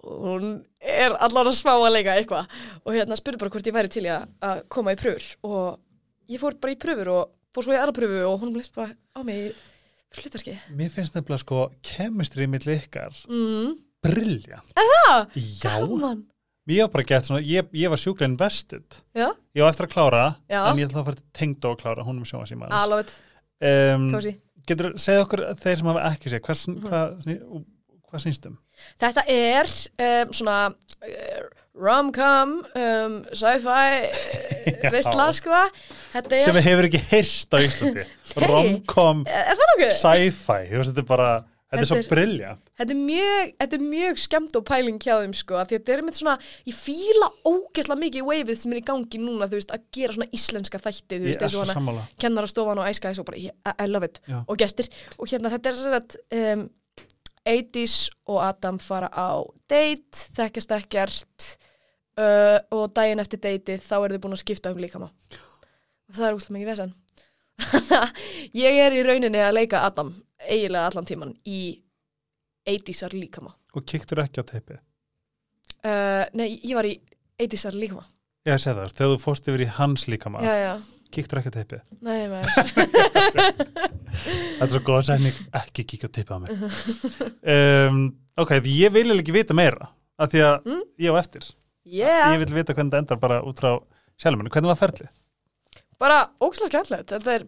Og 0.00 0.22
hún 0.24 0.54
er 0.80 1.12
allan 1.20 1.50
að 1.50 1.58
smá 1.58 1.74
að 1.74 1.90
leika 1.92 2.14
eitthvað. 2.16 2.54
Og 2.86 2.94
hérna 2.96 3.18
spurði 3.20 3.42
bara 3.42 3.52
hvort 3.52 3.66
ég 3.68 3.76
væri 3.76 3.90
til 3.92 4.06
að, 4.08 4.30
að 4.48 4.62
koma 4.72 4.94
í 4.94 5.00
pröfur. 5.00 5.26
Og 5.44 6.32
ég 6.32 6.40
fór 6.40 6.56
bara 6.62 6.72
í 6.72 6.78
pröfur 6.80 7.10
og 7.12 7.34
fór 7.54 7.66
svo 7.66 7.74
í 7.74 7.78
aðra 7.78 7.94
pröfu 7.96 8.22
og 8.28 8.40
hún 8.44 8.54
leist 8.54 8.74
bara 8.76 8.94
á 8.94 9.20
mig 9.26 9.50
í 9.50 10.20
hlutverki 10.20 10.56
mér 10.74 10.90
finnst 10.92 11.16
nefnilega 11.16 11.42
sko 11.44 11.68
kemistri 11.86 12.46
milli 12.50 12.76
ykkar 12.78 13.14
mm. 13.30 13.72
brilja 14.06 14.60
Það, 14.74 15.32
já, 15.34 15.72
gaman. 15.80 16.26
Ég 16.70 16.84
var 16.84 16.92
bara 16.92 17.06
gett 17.08 17.26
svona 17.26 17.42
ég, 17.42 17.66
ég 17.74 17.90
var 17.90 17.98
sjúklega 17.98 18.30
invested. 18.30 19.00
Já, 19.16 19.26
ég 19.56 19.64
var 19.64 19.72
eftir 19.72 19.88
að 19.88 19.94
klára, 19.94 20.20
Já. 20.46 20.60
en 20.68 20.78
ég 20.78 20.86
ætla 20.86 21.00
að 21.00 21.08
fara 21.08 21.18
til 21.18 21.30
tengd 21.34 21.66
og 21.66 21.80
klára, 21.80 22.04
hún 22.06 22.20
er 22.20 22.22
með 22.22 22.30
sjómansímans 22.30 22.76
alveg, 22.78 23.10
um, 23.60 24.08
getur, 24.70 24.92
segð 25.00 25.22
okkur 25.26 25.42
þeir 25.60 25.78
sem 25.80 25.90
hafa 25.90 26.04
ekki 26.14 26.32
hvað, 26.44 26.60
Mhm. 26.70 26.88
hvað, 26.88 27.16
hvað, 27.26 27.64
hvað 28.10 28.24
snýstum? 28.24 28.58
Þetta 29.00 29.24
er 29.28 29.72
um, 30.06 30.32
svona 30.32 30.58
uh, 30.70 31.40
rom-com, 31.80 32.54
um, 32.76 33.16
sci-fi, 33.32 33.84
Já. 34.84 34.90
veistla, 34.92 35.28
sko. 35.36 35.60
Er, 36.14 36.42
sem 36.44 36.56
við 36.56 36.66
hefur 36.66 36.88
ekki 36.88 37.02
heyrst 37.12 37.54
á 37.54 37.58
Íslandi 37.62 38.04
rom-com, 38.46 39.24
sci-fi 39.96 40.58
þú 40.70 40.80
þetta 40.90 41.04
er 41.04 41.08
bara, 41.12 41.30
þetta 41.70 41.82
er 41.82 41.88
svo 41.90 41.98
brilja 42.10 42.54
Þetta 42.80 42.94
er 42.94 43.00
mjög, 43.00 43.52
þetta 43.62 43.78
er 43.78 43.84
mjög 43.84 44.20
skemmt 44.24 44.58
og 44.58 44.64
pæling 44.66 44.98
hjá 45.04 45.12
þeim, 45.20 45.36
sko, 45.38 45.58
af 45.60 45.70
því 45.70 45.78
að 45.78 45.84
þetta 45.84 45.94
er 45.94 46.02
með 46.06 46.18
svona, 46.18 46.34
ég 46.66 46.76
fíla 46.76 47.30
ógeðslega 47.46 48.00
mikið 48.00 48.26
waveið 48.30 48.60
sem 48.62 48.74
er 48.74 48.80
í 48.80 48.84
gangi 48.90 49.22
núna, 49.22 49.48
þú 49.50 49.60
veist, 49.60 49.74
að 49.76 49.86
gera 49.96 50.16
svona 50.16 50.28
íslenska 50.40 50.82
þætti, 50.82 51.20
þú 51.20 51.28
veist, 51.28 51.46
eins 51.46 51.56
og 51.60 51.72
hana 51.74 52.04
kennarastofan 52.24 52.82
og 52.82 52.90
æskæðis 52.90 53.22
og 53.22 53.30
bara, 53.30 53.42
ég, 53.46 53.56
I 53.70 53.88
love 53.90 54.10
it, 54.10 54.20
Já. 54.26 54.40
og 54.42 54.60
gestir, 54.60 54.90
og 55.16 55.30
hérna 55.30 55.52
þetta 55.54 55.72
er 55.72 55.80
svona 55.80 56.02
um, 56.40 56.66
80s 57.50 57.96
og 58.28 58.42
Adam 58.44 58.78
fara 58.82 59.08
á 59.12 59.40
date, 59.70 60.26
þekkjast 60.36 60.74
ekkert 60.76 61.46
uh, 62.20 62.58
og 62.74 62.90
daginn 62.96 63.22
eftir 63.22 63.40
dateið 63.42 63.84
þá 63.84 63.94
eru 64.00 64.16
þið 64.16 64.24
búin 64.24 64.36
að 64.36 64.42
skipta 64.44 64.72
um 64.74 64.82
líkama. 64.82 65.08
Og 66.10 66.18
það 66.18 66.26
er 66.28 66.36
úslega 66.36 66.56
mikið 66.58 66.72
vesen 66.72 66.92
ég 68.64 68.80
er 68.86 68.92
í 68.96 69.02
rauninni 69.06 69.40
að 69.42 69.56
leika 69.58 69.82
Adam 69.86 70.12
eiginlega 70.46 70.86
allan 70.90 71.08
tíman 71.08 71.34
í 71.46 71.60
80sar 72.70 73.12
líkama. 73.16 73.52
Og 73.76 73.84
kiktur 73.88 74.20
ekki 74.24 74.42
á 74.42 74.44
teipi 74.46 74.76
uh, 74.76 76.24
nei, 76.36 76.48
ég 76.64 76.74
var 76.76 76.86
í 76.88 76.96
80sar 77.40 77.76
líkama. 77.76 78.04
Ég 78.48 78.56
segi 78.60 78.76
það, 78.78 78.94
þegar 78.96 79.12
þú 79.14 79.20
fórst 79.20 79.48
yfir 79.52 79.62
í 79.66 79.70
hans 79.76 80.06
líkama 80.08 80.40
já, 80.44 80.52
já, 80.56 80.72
kiktur 81.12 81.40
ekki 81.42 81.52
á 81.52 81.56
teipi 81.58 81.80
nei, 82.00 82.24
nei. 82.32 82.42
Þetta 84.10 84.66
er 84.66 84.72
svo 84.72 84.80
góð 84.84 85.02
sætning, 85.08 85.36
ekki 85.60 85.84
kikja 85.92 86.08
á 86.10 86.14
teipi 86.16 86.36
á 86.36 86.38
mig. 86.42 86.50
Um, 87.44 88.00
ok, 88.40 88.56
ég 88.68 88.92
vil 88.94 89.12
ekki 89.16 89.34
vita 89.36 89.56
meira 89.56 89.90
af 90.20 90.32
því 90.32 90.42
að 90.44 90.56
Mm. 90.68 90.82
ég 91.00 91.12
á 91.12 91.16
eftir. 91.20 91.46
Yeah. 91.84 92.32
ég 92.34 92.42
vil 92.44 92.54
vita 92.54 92.74
hvernig 92.76 92.92
þetta 92.92 93.00
endar 93.02 93.18
bara 93.22 93.40
út 93.42 93.58
frá 93.60 93.72
sjálfmennu, 94.20 94.50
hvernig 94.52 94.68
var 94.72 94.76
ferli? 94.80 95.08
Bara 96.00 96.20
ógslag 96.42 96.70
skemmtilegt. 96.72 97.12
Þetta 97.12 97.34
er 97.36 97.46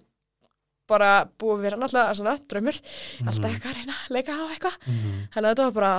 bara 0.92 1.10
búið 1.40 1.54
að 1.56 1.64
vera 1.66 1.78
náttúrulega 1.80 2.18
svona 2.18 2.34
draumur. 2.50 2.80
Mhm. 2.82 3.28
alltaf 3.32 3.50
eitthvað 3.50 3.72
að 3.72 3.78
reyna 3.80 3.96
að 3.96 4.16
leika 4.16 4.36
á 4.36 4.44
eitthvað. 4.52 4.76
Mm. 4.86 5.16
þannig 5.32 5.48
að 5.48 5.52
þetta 5.52 5.66
var 5.68 5.74
bara, 5.78 5.94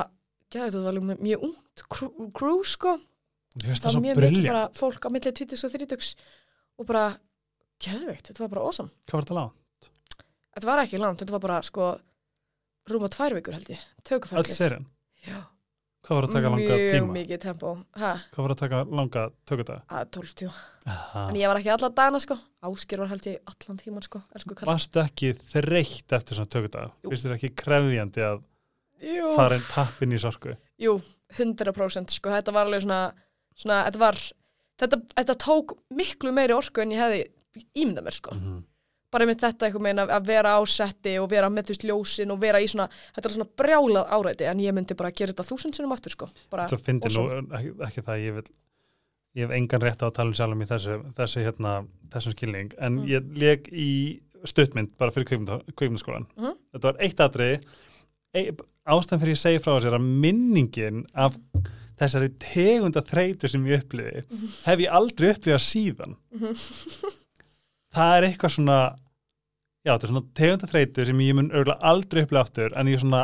gæði 0.54 0.70
þetta 0.70 0.84
var 0.86 1.18
mjög 1.24 1.43
ungt 1.49 1.84
crew, 1.89 2.30
crew 2.38 2.64
sko. 2.64 2.99
Það 3.58 3.89
var 3.89 4.06
mjög 4.08 4.22
mikið 4.24 4.47
bara 4.49 4.64
fólk 4.74 5.06
á 5.06 5.10
milli 5.14 5.32
20 5.32 5.66
og 5.66 5.74
30 5.74 6.16
og 6.80 6.88
bara, 6.89 7.04
gæðveikt, 7.84 8.30
þetta 8.32 8.41
var 8.45 8.49
bara 8.56 8.64
awesome. 8.66 8.89
Hvað 9.06 9.20
var 9.20 9.28
þetta 9.28 9.38
lág? 9.38 9.51
þetta 10.54 10.70
var 10.70 10.84
ekki 10.84 11.01
langt, 11.01 11.22
þetta 11.22 11.36
var 11.36 11.43
bara 11.43 11.62
sko 11.66 11.89
rúma 12.91 13.10
tvær 13.14 13.38
vikur 13.38 13.56
held 13.58 13.72
ég, 13.74 13.82
Öll 13.82 14.06
tökuferðlið 14.10 14.58
serien? 14.58 14.88
Já, 15.24 15.39
Hvað 16.04 16.18
var 16.18 16.26
að 16.28 16.34
taka 16.36 16.49
langa 16.51 16.60
mjög 16.68 16.82
tíma? 16.91 17.14
mikið 17.16 17.39
tempo 17.39 17.70
ha, 18.01 18.10
Hvað 18.34 18.43
var 18.43 18.54
að 18.54 18.60
taka 18.60 18.80
langa 18.91 19.22
tökudag? 19.47 19.84
að 19.88 20.10
12 20.18 20.34
tíma 20.41 20.54
Aha. 20.86 21.22
en 21.30 21.36
ég 21.39 21.47
var 21.47 21.60
ekki 21.62 21.72
alla 21.72 21.89
dagana 21.95 22.20
sko, 22.20 22.36
Ásker 22.68 22.97
var 22.99 23.08
held 23.14 23.28
ég 23.30 23.38
allan 23.47 23.78
tíman 23.80 24.04
sko, 24.04 24.22
Varstu 24.68 24.99
ekki 24.99 25.32
þreytt 25.39 26.12
eftir 26.18 26.36
svona 26.36 26.51
tökudag? 26.51 26.91
Finnst 27.08 27.24
þér 27.28 27.38
ekki 27.38 27.54
krefjandi 27.56 28.26
að 28.28 28.41
Jú. 29.04 29.32
fara 29.38 29.56
inn 29.56 29.64
tappin 29.72 30.12
í 30.12 30.20
sorku? 30.20 30.58
Jú, 30.80 30.97
100% 31.38 32.12
sko, 32.20 32.30
þetta 32.36 32.51
var 32.56 32.68
alveg 32.68 32.84
svona, 32.84 32.99
svona 33.56 33.80
þetta 33.88 33.99
var, 34.04 34.20
þetta, 34.84 34.99
þetta 35.16 35.38
tók 35.39 35.74
miklu 35.95 36.32
meiri 36.36 36.54
orku 36.56 36.84
en 36.84 36.91
ég 36.91 36.99
hefði 36.99 37.24
ímyndað 37.80 38.04
mér 38.10 38.18
sko, 38.20 38.36
Mm. 38.36 38.64
Bara 39.14 39.28
með 39.30 39.39
þetta 39.45 39.68
eitthvað 39.70 39.86
meina 39.86 40.05
að 40.18 40.28
vera 40.32 40.55
á 40.57 40.61
setti 40.68 41.16
og 41.22 41.30
vera 41.32 41.49
með 41.53 41.70
þú 41.70 41.74
veist 41.76 41.86
ljósin 41.89 42.34
og 42.36 42.41
vera 42.43 42.61
í 42.64 42.68
svona, 42.72 42.89
þetta 43.16 43.30
er 43.30 43.36
svona 43.38 43.49
brjálað 43.61 44.11
áræti 44.18 44.49
en 44.49 44.59
ég 44.66 44.76
myndi 44.76 44.97
bara 44.99 45.11
gera 45.14 45.32
þetta 45.34 45.45
þúsund 45.51 45.78
sinnum 45.78 45.95
aftur 45.95 46.16
sko, 46.18 46.30
bara, 46.51 46.68
Svo 46.72 46.78
fyndi 46.82 47.11
nú, 47.14 47.26
ekki, 47.53 47.74
ekki 47.88 48.05
það, 48.09 48.24
ég 48.28 48.38
vil 48.39 48.45
ég 49.34 49.47
hef 49.47 49.55
engan 49.57 49.82
rétt 49.82 50.03
á 50.03 50.05
að 50.09 50.16
tala 50.20 50.30
um 50.30 50.36
sjálfum 50.38 50.61
í 50.61 50.70
þessu, 50.70 50.97
þessu 51.18 51.41
hérna, 51.47 51.72
þessum 52.14 52.36
skilning 52.36 52.74
en 52.78 52.99
Mm. 52.99 53.07
ég 53.09 53.32
leik 53.41 53.70
í 53.74 53.89
stuttmynd 54.45 54.91
bara 54.99 55.11
fyrir 55.16 55.26
kveikmyndaskólan 55.32 56.28
Mhm. 56.38 56.53
þetta 56.76 56.84
var 56.91 56.97
eitt 56.99 57.18
atrið 57.24 57.64
e, 58.36 58.51
ástæðan 58.86 59.22
fyrir 59.24 59.34
ég 59.34 59.41
segi 59.41 59.61
frá 59.64 59.74
þessu 59.80 59.88
er 59.89 59.97
að 59.97 60.05
minningin 60.26 61.05
af 61.16 61.38
þessari 61.97 62.30
tegunda 62.41 63.01
þreytu 63.05 63.49
sem 63.49 63.66
ég 63.66 63.82
upplifi 63.82 64.24
hef 64.66 64.80
ég 64.84 64.89
aldrei 64.91 65.32
upplifað 65.34 65.66
síðan 65.66 66.16
það 67.95 68.16
er 68.18 68.28
eitthvað 68.30 68.53
svona 68.57 68.78
já, 69.84 69.92
þetta 69.94 70.08
er 70.08 70.12
svona 70.12 70.26
tegunda 70.40 70.70
þreytu 70.72 71.06
sem 71.10 71.24
ég 71.26 71.38
mun 71.38 71.52
örgulega 71.52 71.90
aldrei 71.94 72.24
upplifa 72.26 72.44
aftur 72.48 72.76
en 72.80 72.92
ég 72.92 72.98
er 73.00 73.04
svona, 73.04 73.24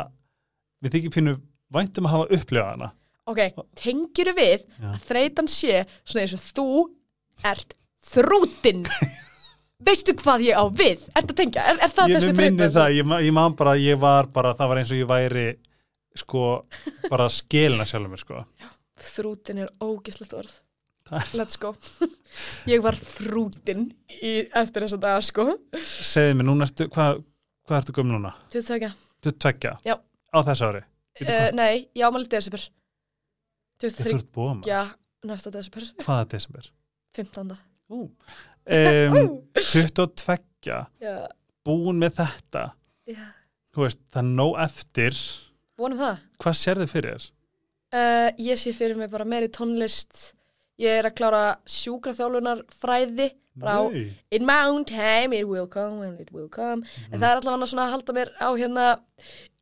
við 0.84 0.96
þykir 0.96 1.14
pínu 1.16 1.34
væntum 1.74 2.08
að 2.08 2.16
hafa 2.16 2.38
upplifað 2.38 2.72
hana 2.74 2.90
Ok, 3.30 3.40
tengjuru 3.78 4.32
við 4.34 4.62
Já. 4.80 4.88
að 4.90 5.02
þreytan 5.06 5.48
sé 5.52 5.82
svona 6.02 6.22
eins 6.24 6.32
og 6.34 6.46
þú 6.48 6.68
ert 7.46 7.76
þrútin 8.10 8.86
Veistu 9.86 10.12
hvað 10.18 10.42
ég 10.44 10.58
á 10.60 10.64
við? 10.76 11.04
Ertu 11.16 11.32
að 11.32 11.38
tengja? 11.38 11.62
Er, 11.70 11.78
er 11.86 11.92
það 11.94 12.10
ég 12.10 12.18
þessi 12.18 12.32
þreytan? 12.36 12.72
það, 12.74 12.96
ég, 12.98 13.12
ég 13.28 13.36
man 13.36 13.54
bara 13.56 13.76
ég 13.80 14.00
var 14.02 14.28
bara, 14.34 14.50
það 14.58 14.72
var 14.72 14.80
eins 14.82 14.90
og 14.92 14.98
ég 15.00 15.08
væri 15.08 15.44
sko, 16.20 16.42
bara 17.08 17.28
skilna 17.32 17.86
sjálfur 17.88 18.20
sko 18.24 18.42
Þrútin 19.00 19.62
er 19.62 19.70
ógislegt 19.80 20.34
orð 20.36 20.52
Let's 21.38 21.58
go 21.60 21.74
Ég 22.70 22.82
var 22.84 22.98
þrútin 22.98 23.88
í, 24.20 24.46
eftir 24.56 24.86
þessa 24.86 25.00
dag 25.02 25.24
sko 25.26 25.46
segðu 25.80 26.36
mér, 26.38 26.48
núna 26.50 26.68
ertu, 26.68 26.86
hvað 26.92 27.22
hva 27.68 27.80
ertu 27.80 27.94
gömur 27.96 28.18
núna? 28.18 28.34
Þú 28.52 28.62
þau 28.66 28.90
Þú 29.20 29.32
tveggja? 29.36 29.72
Já. 29.84 29.96
Á 30.32 30.38
þessu 30.46 30.68
ári? 30.70 30.84
Uh? 31.20 31.48
Nei, 31.56 31.88
ég 31.98 32.06
ámæli 32.06 32.30
desember 32.30 32.62
Þú 33.80 33.88
Ég 33.88 33.96
þryggja 33.98 34.14
þurft 34.14 34.30
búa 34.36 34.54
maður. 34.54 34.94
næsta 35.30 35.52
desember 35.54 35.90
Hvaða 36.04 36.28
desember? 36.36 36.70
15. 37.18 37.58
Ú. 37.90 38.06
Um, 38.70 39.18
22 39.58 40.24
Já, 40.62 41.14
búin 41.66 41.98
með 41.98 42.20
þetta 42.20 42.64
já 43.08 43.24
þú 43.74 43.86
veist, 43.86 44.00
það 44.12 44.22
er 44.22 44.30
nóg 44.38 44.58
eftir 44.64 45.20
Vonum 45.80 46.00
það 46.00 46.24
hvað 46.42 46.58
sér 46.60 46.80
þið 46.82 46.92
fyrir 46.94 47.14
þér? 47.14 47.28
Uh, 47.90 48.28
ég 48.38 48.60
sé 48.60 48.72
fyrir 48.76 48.98
mig 48.98 49.10
bara 49.10 49.26
meiri 49.26 49.50
tónlist 49.50 50.34
ég 50.80 50.98
er 51.00 51.08
að 51.10 51.16
klára 51.20 51.42
sjúkraþjálfunar 51.68 52.62
fræði 52.80 53.30
bara 53.60 53.74
á 53.76 53.82
Nei. 53.92 54.16
in 54.32 54.46
my 54.48 54.62
own 54.70 54.84
time 54.88 55.34
it 55.36 55.44
will 55.48 55.66
come 55.68 55.98
when 56.00 56.14
it 56.22 56.30
will 56.32 56.48
come. 56.48 56.82
En 57.10 57.18
Mhm. 57.18 57.20
það 57.20 57.30
er 57.30 57.40
allavega 57.42 57.68
svona 57.68 57.86
að 57.86 57.94
halda 57.96 58.12
mér 58.16 58.30
á 58.40 58.48
hérna 58.56 58.86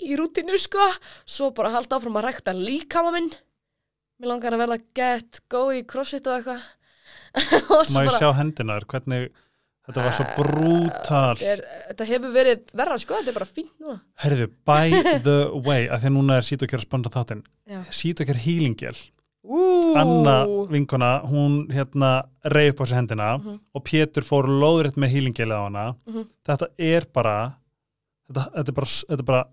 í 0.00 0.16
rútinu 0.16 0.58
sko. 0.60 0.86
Svo 1.26 1.50
bara 1.54 1.70
halda 1.74 1.96
áfram 1.98 2.16
að 2.20 2.28
rækta 2.28 2.54
líkama 2.54 3.12
minn. 3.12 3.30
Mér 4.20 4.28
langar 4.32 4.52
að 4.54 4.62
verða 4.66 4.78
get 4.94 5.40
go 5.48 5.68
í 5.74 5.82
crossfit 5.86 6.26
og 6.26 6.38
eitthvað. 6.42 6.62
Má 7.94 8.04
ég 8.06 8.14
sjá 8.18 8.32
hendinar, 8.34 8.84
hvernig 8.88 9.28
þetta 9.88 10.04
var 10.04 10.12
svo 10.16 10.24
brútal. 10.36 11.36
þetta, 11.38 12.04
hefur 12.08 12.32
verið 12.34 12.70
verra 12.74 12.96
sko, 12.98 13.14
þetta 13.18 13.28
er 13.32 13.36
bara 13.38 13.46
fínt 13.48 13.74
núna. 13.80 14.00
Herðu, 14.22 14.48
by 14.64 14.90
the 15.26 15.50
way 15.54 15.88
að 15.88 16.02
því 16.02 16.10
að 16.10 16.16
núna 16.18 16.36
er 16.38 16.46
Sítokjör 16.48 16.82
að 16.82 16.86
spanda 16.88 17.10
þáttinn. 17.14 17.42
Já. 17.68 17.82
Sítokjör 17.90 18.40
Ú, 19.44 19.94
Anna 19.96 20.44
vinkona, 20.68 21.22
hún 21.24 21.68
hérna 21.72 22.24
reyð 22.44 22.72
upp 22.74 22.80
á 22.82 22.84
sér 22.90 22.96
hendina 22.98 23.28
Mhm. 23.38 23.60
og 23.74 23.84
Pétur 23.84 24.22
fór 24.26 24.44
lóðrétt 24.50 24.96
með 24.98 25.12
Healinggel 25.14 25.52
á 25.54 25.60
hana 25.64 25.96
Mhm. 26.06 26.26
þetta 26.44 26.66
er 26.78 27.06
bara 27.14 27.54
þetta, 28.28 28.50
þetta 28.56 28.68
er 28.68 28.72
bara, 28.74 28.86
þetta 29.08 29.18
er 29.22 29.28
bara 29.30 29.44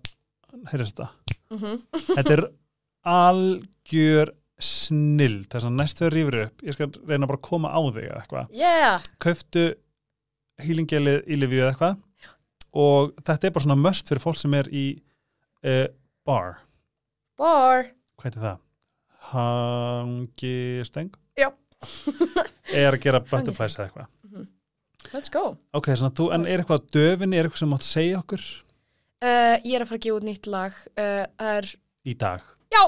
heyrðist 0.72 0.96
þetta 0.96 1.08
mhm. 1.50 1.82
þetta 2.16 2.32
er 2.36 2.48
algjör 3.06 4.32
snill 4.58 5.44
þess 5.52 5.66
að 5.68 5.74
næst 5.76 5.98
þegar 6.00 6.14
rýfur 6.16 6.38
upp 6.46 6.62
ég 6.66 6.72
skal 6.76 6.90
reyna 7.06 7.26
bara 7.28 7.38
að 7.38 7.48
koma 7.48 7.68
á 7.70 7.80
þig 7.92 8.06
eða 8.10 8.20
eitthvað 8.22 8.46
yeah 8.56 9.00
kauftu 9.22 9.64
hýlingelið 10.64 11.26
í 11.28 11.36
Livíu 11.38 11.62
eða 11.62 11.72
eitthvað 11.74 11.96
og 12.76 13.12
þetta 13.22 13.44
er 13.44 13.50
bara 13.56 13.64
svona 13.66 13.80
möst 13.80 14.08
fyrir 14.08 14.24
fólk 14.24 14.38
sem 14.40 14.54
er 14.54 14.64
í 14.72 14.86
uh, 15.64 15.86
bar 16.26 16.58
bar 17.38 17.90
hvað 18.16 18.24
heitir 18.30 18.42
það? 18.42 18.58
Hangisteng? 19.32 21.10
Já. 21.38 21.50
er 22.72 22.96
að 22.96 23.02
gera 23.04 23.20
butterflies 23.24 23.76
eða 23.78 23.88
eitthvað. 23.88 24.12
Let's 25.12 25.30
go. 25.32 25.44
Ok, 25.76 25.92
svona 25.94 26.14
þú, 26.16 26.30
en 26.34 26.46
er 26.50 26.62
eitthvað 26.62 26.82
á 26.82 26.88
döfinni, 26.96 27.38
er 27.38 27.46
eitthvað 27.46 27.62
sem 27.62 27.70
mátt 27.72 27.86
segja 27.86 28.20
okkur? 28.22 28.42
Uh, 29.22 29.56
ég 29.64 29.76
er 29.78 29.84
að 29.84 29.90
fara 29.90 29.98
að 30.00 30.04
gefa 30.06 30.18
út 30.18 30.26
nýtt 30.26 30.48
lag. 30.50 30.80
Uh, 30.98 31.24
er 31.54 31.68
í 32.06 32.16
dag. 32.18 32.44
Já, 32.74 32.82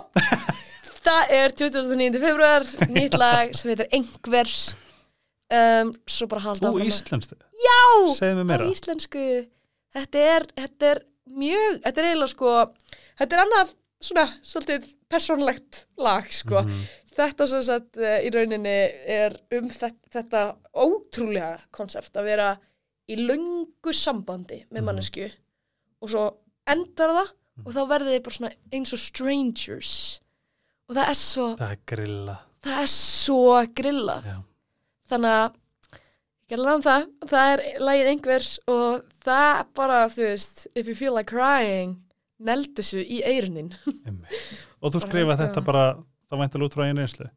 það 1.07 1.32
er 1.39 1.55
29. 1.57 2.20
februar, 2.24 2.66
nýtt 2.91 3.16
lag 3.18 3.55
sem 3.57 3.70
heitir 3.72 3.89
Engvers 3.95 4.57
um, 5.55 5.93
Svo 6.11 6.26
bara 6.30 6.43
halda 6.49 6.66
Ú, 6.66 6.74
áfram 6.74 6.82
að- 6.82 6.91
íslenskt, 6.91 7.36
Já, 7.59 7.78
á 8.11 8.66
íslensku. 8.68 9.26
Þetta 9.95 10.24
er, 10.34 10.47
þetta 10.59 10.91
er 10.93 11.03
mjög, 11.32 11.78
þetta 11.86 12.03
er 12.03 12.09
eiginlega 12.11 12.32
sko 12.34 12.51
Þetta 13.18 13.36
er 13.39 13.45
annað 13.47 13.70
svona, 14.01 14.26
svolítið 14.46 14.88
persónlegt 15.11 15.86
lag 15.99 16.28
sko 16.32 16.62
Mhm. 16.64 16.82
Þetta 17.18 17.46
sem 17.51 17.62
sagt 17.66 17.96
uh, 17.99 18.20
í 18.22 18.28
rauninni 18.30 18.72
er 19.11 19.34
um 19.59 19.66
þetta, 19.68 19.99
þetta 20.14 20.42
ótrúlega 20.78 21.59
konsept 21.74 22.14
að 22.14 22.28
vera 22.30 22.53
í 23.11 23.16
löngu 23.18 23.90
sambandi 23.92 24.61
með 24.70 24.78
Mhm. 24.78 24.84
mannesku 24.86 25.26
og 26.01 26.09
svo 26.12 26.26
endar 26.68 27.11
það 27.16 27.32
og 27.66 27.72
þá 27.74 27.80
verður 27.90 28.12
þið 28.14 28.22
bara 28.22 28.36
svona 28.38 28.53
eins 28.72 28.92
og 28.94 28.99
strangers 29.03 30.20
og 30.88 30.94
það 30.96 31.09
er 31.09 31.14
svo 31.18 31.49
það 31.59 31.70
er 31.72 31.80
grilla 31.90 32.36
það 32.62 32.82
er 32.84 32.86
svo 32.94 33.66
grillað 33.74 34.24
Já. 34.30 34.36
þannig 35.11 35.34
að 35.40 35.57
um 36.76 36.82
það, 36.82 37.09
það 37.26 37.53
er 37.53 37.62
lagið 37.82 38.11
einhver 38.12 38.46
og 38.68 39.03
það 39.26 39.66
bara, 39.74 39.99
þú 40.09 40.22
veist 40.22 40.66
if 40.76 40.86
you 40.86 40.94
feel 40.94 41.14
like 41.14 41.26
crying 41.34 41.96
neldu 42.39 42.84
svo 42.86 43.03
í 43.03 43.18
Einmitt. 43.26 43.76
og 44.80 44.93
þú 44.93 45.01
Bara 45.01 45.09
skrifa 45.09 45.36
þetta 45.43 45.64
bara 45.66 45.84
það 46.28 46.43
væntal 46.45 46.64
út 46.66 46.76
frá 46.76 46.86
einu 46.86 47.03
einslu 47.05 47.28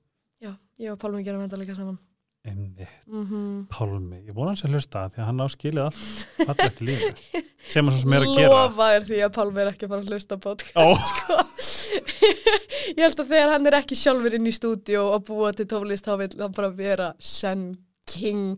já, 0.42 0.56
ég 0.82 0.94
og 0.94 1.00
Pálmi 1.02 1.24
gerum 1.26 1.44
þetta 1.46 1.60
líka 1.62 1.76
saman. 1.78 2.00
Mm 2.42 3.68
Pálmi, 3.70 4.24
ég 4.26 4.34
vona 4.34 4.56
hans 4.56 4.64
að 4.66 4.74
hlusta 4.74 5.04
því 5.14 5.20
að 5.22 5.28
hann 5.28 5.44
á 5.44 5.48
skilið 5.54 5.84
allt 5.84 6.40
fallegt 6.40 6.80
í 6.82 6.88
lífinu. 6.88 7.42
Sem 7.70 7.92
sem 7.94 8.16
er 8.18 8.26
að 8.26 8.32
gera. 8.34 8.56
Lofa 8.56 8.88
þér 8.96 9.06
því 9.12 9.20
að 9.28 9.34
Pálmi 9.36 9.62
er 9.62 9.70
ekki 9.70 9.86
að 9.86 9.94
fara 9.94 10.02
að 10.02 10.10
hlusta 10.16 10.38
podcast 10.42 10.74
Ó, 10.82 10.86
ég 12.98 13.04
held 13.06 13.22
að 13.22 13.30
þegar 13.36 13.54
hann 13.54 13.70
er 13.70 13.78
ekki 13.78 14.00
sjálfur 14.00 14.38
inn 14.40 14.50
í 14.50 14.56
stúdíu 14.58 15.04
og 15.04 15.28
búa 15.30 15.54
til 15.54 15.68
tónlist 15.70 16.10
þá 16.10 16.16
vil 16.24 16.32
hann 16.42 16.58
bara 16.58 16.72
vera 16.74 17.12
sen 17.22 17.70
king 18.10 18.58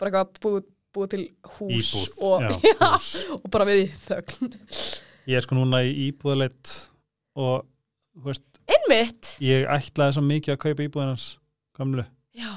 bara 0.00 0.26
búa, 0.42 0.60
búa 0.92 1.08
til 1.10 1.24
hús 1.56 1.94
íbúð 1.94 2.22
og, 2.28 2.44
já, 2.44 2.60
já, 2.74 2.76
hús. 2.92 3.10
og 3.40 3.48
bara 3.56 3.68
verið 3.70 3.88
í 3.88 3.98
þögn 4.04 4.54
Ég 5.26 5.38
er 5.38 5.44
sko 5.46 5.56
núna 5.56 5.80
í 5.86 5.92
íbúðleitt 6.10 6.70
og 7.40 7.64
veist, 8.26 8.44
einmitt. 8.68 9.34
ég 9.40 9.64
ætlaði 9.72 10.16
svo 10.18 10.22
mikið 10.26 10.54
að 10.54 10.60
kaupa 10.66 10.84
íbúðinans 10.84 11.26
gamlu, 11.78 12.04
já, 12.36 12.50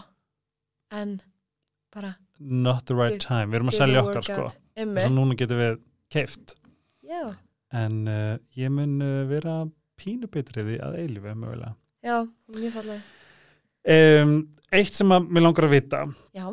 en 0.92 1.22
bara 1.96 2.16
not 2.40 2.86
the 2.86 2.94
right 2.96 3.16
Did- 3.18 3.26
time. 3.28 3.48
Við 3.52 3.56
erum 3.62 3.70
að 3.72 3.78
didn't 3.78 3.82
selja 3.86 4.04
work 4.04 4.16
okkar 4.20 4.24
sko. 4.28 4.44
out. 4.44 4.58
einmitt. 4.78 5.06
Að 5.08 5.16
núna 5.16 5.38
getum 5.40 5.58
við 5.64 5.80
keift 6.14 6.56
já, 7.08 7.22
en 7.72 7.96
uh, 8.08 8.38
ég 8.60 8.70
mun 8.72 8.98
uh, 9.02 9.24
vera 9.32 9.56
pínu 9.98 10.28
betri 10.30 10.64
við 10.68 10.84
að 10.86 11.00
eilífi 11.02 11.34
mögulega. 11.40 11.74
Já, 12.06 12.20
mjög 12.54 12.76
fallega 12.76 13.02
um, 14.24 14.36
Eitt 14.76 14.94
sem 15.00 15.12
að 15.16 15.30
mér 15.32 15.46
langar 15.48 15.64
að 15.70 15.72
vita. 15.78 16.00
Já, 16.36 16.46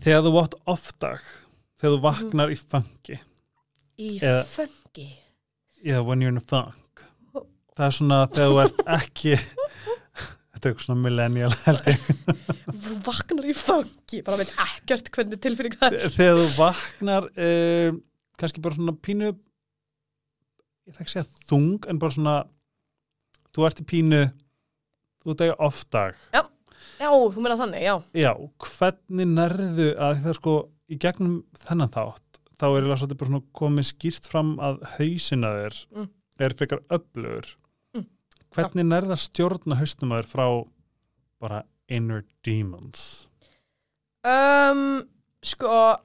þegar 0.00 0.22
þú 0.24 0.32
átt 0.42 0.54
ofdag 0.72 1.20
þegar 1.78 1.92
Mhm. 1.92 1.98
þú 1.98 2.02
vaknar 2.08 2.48
í 2.50 2.56
funky 2.58 3.18
í 3.98 4.08
Eða- 4.18 4.44
fengi 4.48 5.08
yeah, 5.82 6.00
when 6.00 6.20
you're 6.20 6.32
in 6.32 6.40
a 6.40 6.44
funk. 6.44 7.04
Það 7.78 7.86
er 7.86 7.94
svona 7.94 8.18
þegar 8.32 8.50
þú 8.50 8.60
ert 8.64 8.80
ekki 8.98 9.34
þetta 10.52 10.64
er 10.64 10.72
eitthvað 10.72 10.84
svona 10.88 11.02
millennial 11.04 11.52
held 11.62 11.90
ég. 11.92 12.08
Þú 12.68 12.96
vaknar 13.06 13.46
í 13.46 13.54
fengi 13.54 14.22
bara 14.26 14.40
veit 14.40 14.54
ekkert 14.64 15.12
hvernig 15.14 15.42
tilfinning 15.44 15.78
það 15.78 15.98
er. 16.00 16.14
Þegar 16.16 16.40
þú 16.42 16.48
vaknar 16.56 17.28
um, 17.46 18.00
kannski 18.38 18.64
bara 18.64 18.78
svona 18.78 18.96
pínu 19.06 19.30
ég 20.88 20.94
ætla 20.94 21.04
ekki 21.04 21.10
að 21.10 21.14
segja 21.14 21.46
þung 21.50 21.88
en 21.90 22.00
bara 22.02 22.16
svona 22.16 22.36
þú 23.54 23.66
ert 23.68 23.82
í 23.82 23.88
pínu 23.88 24.22
þú 25.24 25.34
eiga 25.42 25.56
ofdag 25.66 26.16
já, 26.32 26.42
þú 27.10 27.42
meina 27.42 27.58
þannig, 27.58 27.82
já. 27.84 27.94
Já, 28.16 28.32
hvernig 28.64 29.28
nærðu 29.34 29.88
að 30.00 30.22
það 30.24 30.38
sko 30.38 30.54
í 30.88 30.98
gegnum 31.02 31.34
þennan 31.66 31.92
þátt 31.92 32.27
þá 32.58 32.66
er 32.74 32.86
það 32.88 32.98
svolítið 33.02 33.20
bara 33.22 33.40
komið 33.60 33.86
skýrt 33.92 34.26
fram 34.30 34.54
að 34.58 34.80
hausina 34.96 35.52
þér 35.58 35.78
Mm. 35.94 36.08
er 36.40 36.54
frekar 36.58 36.80
öflugur. 36.90 37.46
Mm. 37.94 38.06
hvernig 38.54 38.86
nærða 38.88 39.16
stjórna 39.18 39.78
haustum 39.80 40.12
að 40.12 40.22
þér 40.22 40.30
frá 40.32 40.46
bara 41.40 41.62
inner 41.88 42.24
demons? 42.44 43.28
Um, 44.24 45.08
sko 45.42 45.96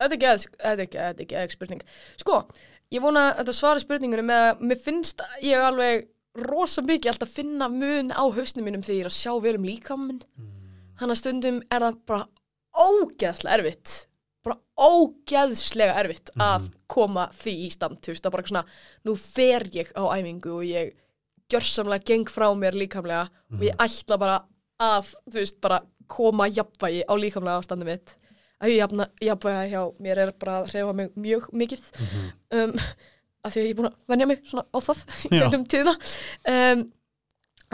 Þetta 0.00 0.14
er 0.14 0.16
ekki 0.16 0.28
þetta 0.96 1.02
er 1.04 1.24
ekki, 1.44 1.52
spurning. 1.52 1.80
Sko, 2.16 2.36
ég 2.94 3.02
vona 3.04 3.26
að 3.34 3.42
þetta 3.42 3.54
svari 3.58 3.82
spurningunum 3.82 4.30
með 4.30 4.44
að 4.46 4.62
mér 4.70 4.78
finnst 4.80 5.20
ég 5.44 5.60
alveg 5.60 6.06
rosa 6.40 6.80
mikið 6.86 7.10
alltaf 7.12 7.28
finna 7.34 7.68
mun 7.68 8.08
á 8.14 8.24
hausnum 8.32 8.64
mínum 8.64 8.80
þegar 8.86 8.96
ég 8.96 9.04
er 9.04 9.10
að 9.10 9.18
sjá 9.18 9.32
vel 9.44 9.56
um 9.58 9.66
líkaminn 9.66 10.22
hann 11.02 11.10
að 11.12 11.18
stundum 11.20 11.58
er 11.68 11.84
það 11.84 11.98
bara 12.06 12.28
ógeðslega 12.80 13.58
erfitt 13.58 13.94
bara 14.46 14.56
ógeðslega 14.80 15.98
erfitt 16.00 16.30
að 16.40 16.70
koma 16.90 17.26
því 17.36 17.54
í 17.66 17.68
stand 17.74 18.00
þú 18.00 18.12
veist, 18.14 18.22
það 18.24 18.30
er 18.30 18.36
bara 18.36 18.48
svona, 18.50 18.62
nú 19.04 19.14
fer 19.20 19.66
ég 19.74 19.90
á 19.92 20.02
æfingu 20.16 20.54
og 20.56 20.64
ég 20.68 20.94
gjörsamlega 21.50 22.06
geng 22.08 22.30
frá 22.30 22.46
mér 22.56 22.76
líkamlega 22.78 23.26
og 23.52 23.64
ég 23.66 23.76
ætla 23.82 24.18
bara 24.22 24.38
að, 24.80 25.12
þú 25.28 25.36
veist, 25.40 25.60
bara 25.60 25.80
koma 26.10 26.48
jafnvægi 26.50 27.04
á 27.06 27.14
líkamlega 27.20 27.60
ástandi 27.60 27.86
mitt. 27.86 28.16
Að 28.60 28.72
ég 28.72 28.80
jafna, 28.82 29.06
jafnvægi 29.24 29.70
hjá 29.74 29.82
mér 30.04 30.22
er 30.24 30.32
bara 30.40 30.56
að 30.62 30.72
reyfa 30.74 30.94
mig 30.96 31.12
mjög 31.16 31.46
mikið. 31.52 31.84
Um, 32.56 32.72
að 33.44 33.52
því 33.54 33.60
að 33.60 33.66
ég 33.66 33.70
er 33.70 33.78
búin 33.78 33.90
að 33.90 33.98
venja 34.12 34.26
mig 34.30 34.40
svona 34.48 34.64
á 34.68 34.78
það 34.84 35.04
í 35.30 35.30
Já. 35.36 35.42
gegnum 35.44 35.66
tíðina. 35.74 35.94
Um, 36.54 36.82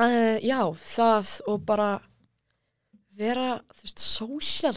uh, 0.02 0.36
já, 0.44 0.60
það 0.82 1.32
og 1.52 1.64
bara 1.70 1.88
vera, 3.16 3.48
þú 3.72 3.86
veist, 3.86 4.02
social 4.04 4.76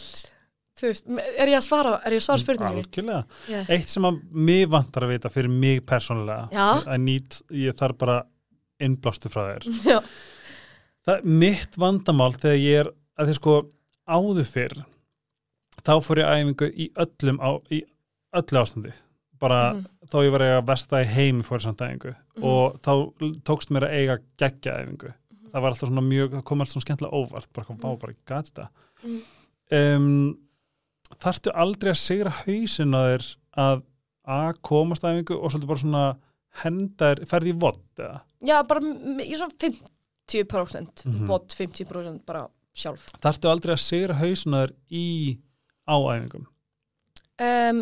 þú 0.79 0.87
veist, 0.89 1.07
er 1.37 1.51
ég 1.51 1.57
að 1.59 1.65
svara 1.67 1.93
er 2.05 2.15
ég 2.15 2.21
að 2.21 2.25
svara 2.27 2.43
spurninginni? 2.43 2.83
algjörlega. 2.85 3.23
Yeah. 3.49 3.65
eitt 3.75 3.89
sem 3.93 4.07
að 4.09 4.19
mig 4.49 4.67
vantar 4.71 5.03
að 5.07 5.13
vita 5.15 5.29
fyrir 5.33 5.49
mig 5.53 5.81
persónulega 5.85 6.47
að 6.85 7.01
nýtt, 7.05 7.41
ég 7.51 7.75
þarf 7.79 7.97
bara 7.99 8.17
innblástu 8.79 9.29
frá 9.31 9.43
þér. 9.53 9.67
Já, 9.91 9.99
það 11.05 11.13
er 11.17 11.27
mitt 11.43 11.77
vandamál 11.81 12.31
þegar 12.37 12.61
ég 12.63 12.79
er 12.85 12.91
að 13.19 13.27
því 13.31 13.37
sko 13.39 13.57
áður 14.09 14.47
fyrr 14.49 14.79
þá 15.85 15.93
fór 16.03 16.19
ég 16.23 16.33
æfingu 16.39 16.67
í 16.75 16.89
öllum 16.99 17.37
á, 17.39 17.49
í 17.71 17.83
öllu 18.35 18.59
ástandi. 18.63 18.91
Bara 19.39 19.73
Mhm. 19.73 19.85
þá 20.11 20.15
ég 20.25 20.31
var 20.33 20.41
eiga 20.43 20.61
versta 20.67 20.99
í 21.03 21.07
heimi 21.07 21.43
fór 21.47 21.61
samt 21.63 21.79
æfingu. 21.79 22.11
Og 22.43 22.79
þá 22.83 22.91
tókst 23.47 23.69
mér 23.71 23.85
að 23.87 23.93
eiga 23.95 24.17
geggja 24.41 24.73
æfingu. 24.83 25.13
Það 25.53 25.61
var 25.63 25.71
alltaf 25.71 25.89
svona 25.89 26.03
mjög, 26.03 26.33
það 26.35 26.43
kom 26.45 26.59
alltaf 26.61 26.73
svona 26.75 26.85
skemmtilega 26.85 27.15
óvart. 27.21 27.47
Bara 27.55 27.65
kom, 27.69 27.77
bá, 27.79 27.89
bara 28.01 28.13
gæti 28.27 28.51
þetta. 28.51 28.67
Mhm. 29.03 29.21
um, 29.71 30.37
þarftu 31.17 31.51
aldrei 31.55 31.91
að 31.91 32.01
sigra 32.03 32.29
hausin 32.45 32.93
á 32.93 33.01
þér 33.09 33.25
að 33.57 33.83
að 34.29 34.59
komast 34.61 35.03
að 35.03 35.15
æfingu 35.17 35.39
og 35.41 35.51
svolítið 35.51 35.67
bara 35.67 35.79
svona 35.83 36.03
hendar, 36.63 37.21
ferði 37.25 37.53
í 37.53 37.59
vott 37.59 37.97
eða 38.03 38.21
já 38.45 38.63
bara 38.67 38.79
í 39.25 39.35
svona 39.35 39.55
50% 40.29 41.05
Mhm. 41.05 41.27
bot 41.27 41.47
50% 41.55 42.25
bara 42.25 42.47
sjálf 42.75 43.07
þarftu 43.21 43.49
aldrei 43.49 43.73
að 43.73 43.81
sigra 43.83 44.13
hausin 44.19 44.53
á 44.53 44.59
þér 44.67 44.73
í 44.91 45.39
á 45.89 45.95
æfingum 45.97 46.45
um, 47.39 47.79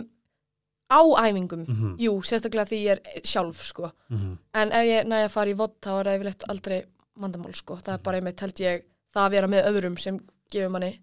á 0.89 0.99
æfingum 1.27 1.65
Mhm. 1.67 1.97
jú, 1.99 2.13
sérstaklega 2.23 2.65
því 2.69 2.79
ég 2.85 2.91
er 2.91 3.21
sjálf 3.23 3.61
sko. 3.65 3.91
Mhm. 4.09 4.37
en 4.53 4.71
ef 4.71 4.85
ég 4.87 5.05
næja 5.05 5.25
að 5.27 5.31
fara 5.31 5.49
í 5.51 5.55
vod 5.57 5.73
þá 5.81 5.99
er 5.99 6.03
það 6.05 6.15
yfirleitt 6.19 6.43
aldrei 6.49 6.83
vandamál 7.19 7.55
sko. 7.55 7.75
það 7.75 7.93
er 7.93 7.97
bara 8.03 8.17
einmitt 8.17 8.39
held 8.39 8.53
ég 8.59 8.83
það 9.13 9.25
að 9.27 9.31
vera 9.31 9.47
með 9.47 9.65
öðrum 9.67 9.99
sem 9.99 10.19
gefur 10.51 10.69
manni 10.71 10.99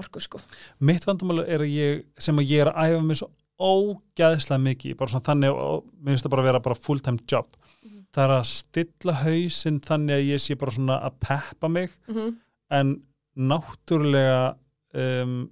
orku 0.00 0.20
sko. 0.20 0.38
mitt 0.80 1.04
vandamál 1.06 1.42
er 1.46 1.60
að 1.64 1.72
ég 1.74 2.04
sem 2.18 2.36
að 2.40 2.48
ég 2.50 2.60
er 2.64 2.70
að 2.72 2.92
æfa 2.92 3.02
mig 3.06 3.16
svo 3.20 3.30
ógæðslega 3.62 4.62
mikið, 4.64 4.96
bara 4.98 5.10
svona 5.12 5.26
þannig 5.28 5.50
og 5.54 5.84
mér 6.02 6.12
finnst 6.14 6.24
það 6.26 6.30
bara 6.34 6.42
að 6.42 6.48
vera 6.50 6.60
bara 6.64 6.74
full 6.88 7.00
time 7.00 7.18
job 7.30 7.46
Mhm. 7.82 8.04
það 8.14 8.24
er 8.24 8.32
að 8.38 8.46
stilla 8.46 9.12
hausinn 9.22 9.80
þannig 9.80 10.14
að 10.16 10.28
ég 10.32 10.40
sé 10.40 10.54
bara 10.58 10.70
svona 10.72 10.96
að 11.02 11.12
peppa 11.20 11.68
mig 11.68 11.90
mm 12.08 12.14
-hmm. 12.14 12.36
en 12.70 13.02
náttúrulega 13.36 14.56
um, 14.94 15.50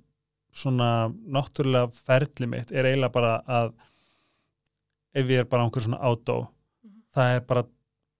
svona 0.53 1.09
náttúrulega 1.29 1.91
ferli 1.95 2.47
mitt 2.47 2.73
er 2.73 2.85
eiginlega 2.85 3.13
bara 3.13 3.43
að 3.49 3.73
ef 5.15 5.27
ég 5.27 5.39
er 5.41 5.45
bara 5.45 5.63
á 5.63 5.67
einhver 5.67 5.83
svona 5.83 5.99
átó 6.01 6.49
Mhm. 6.85 7.03
það 7.15 7.37
er 7.37 7.41
bara 7.41 7.65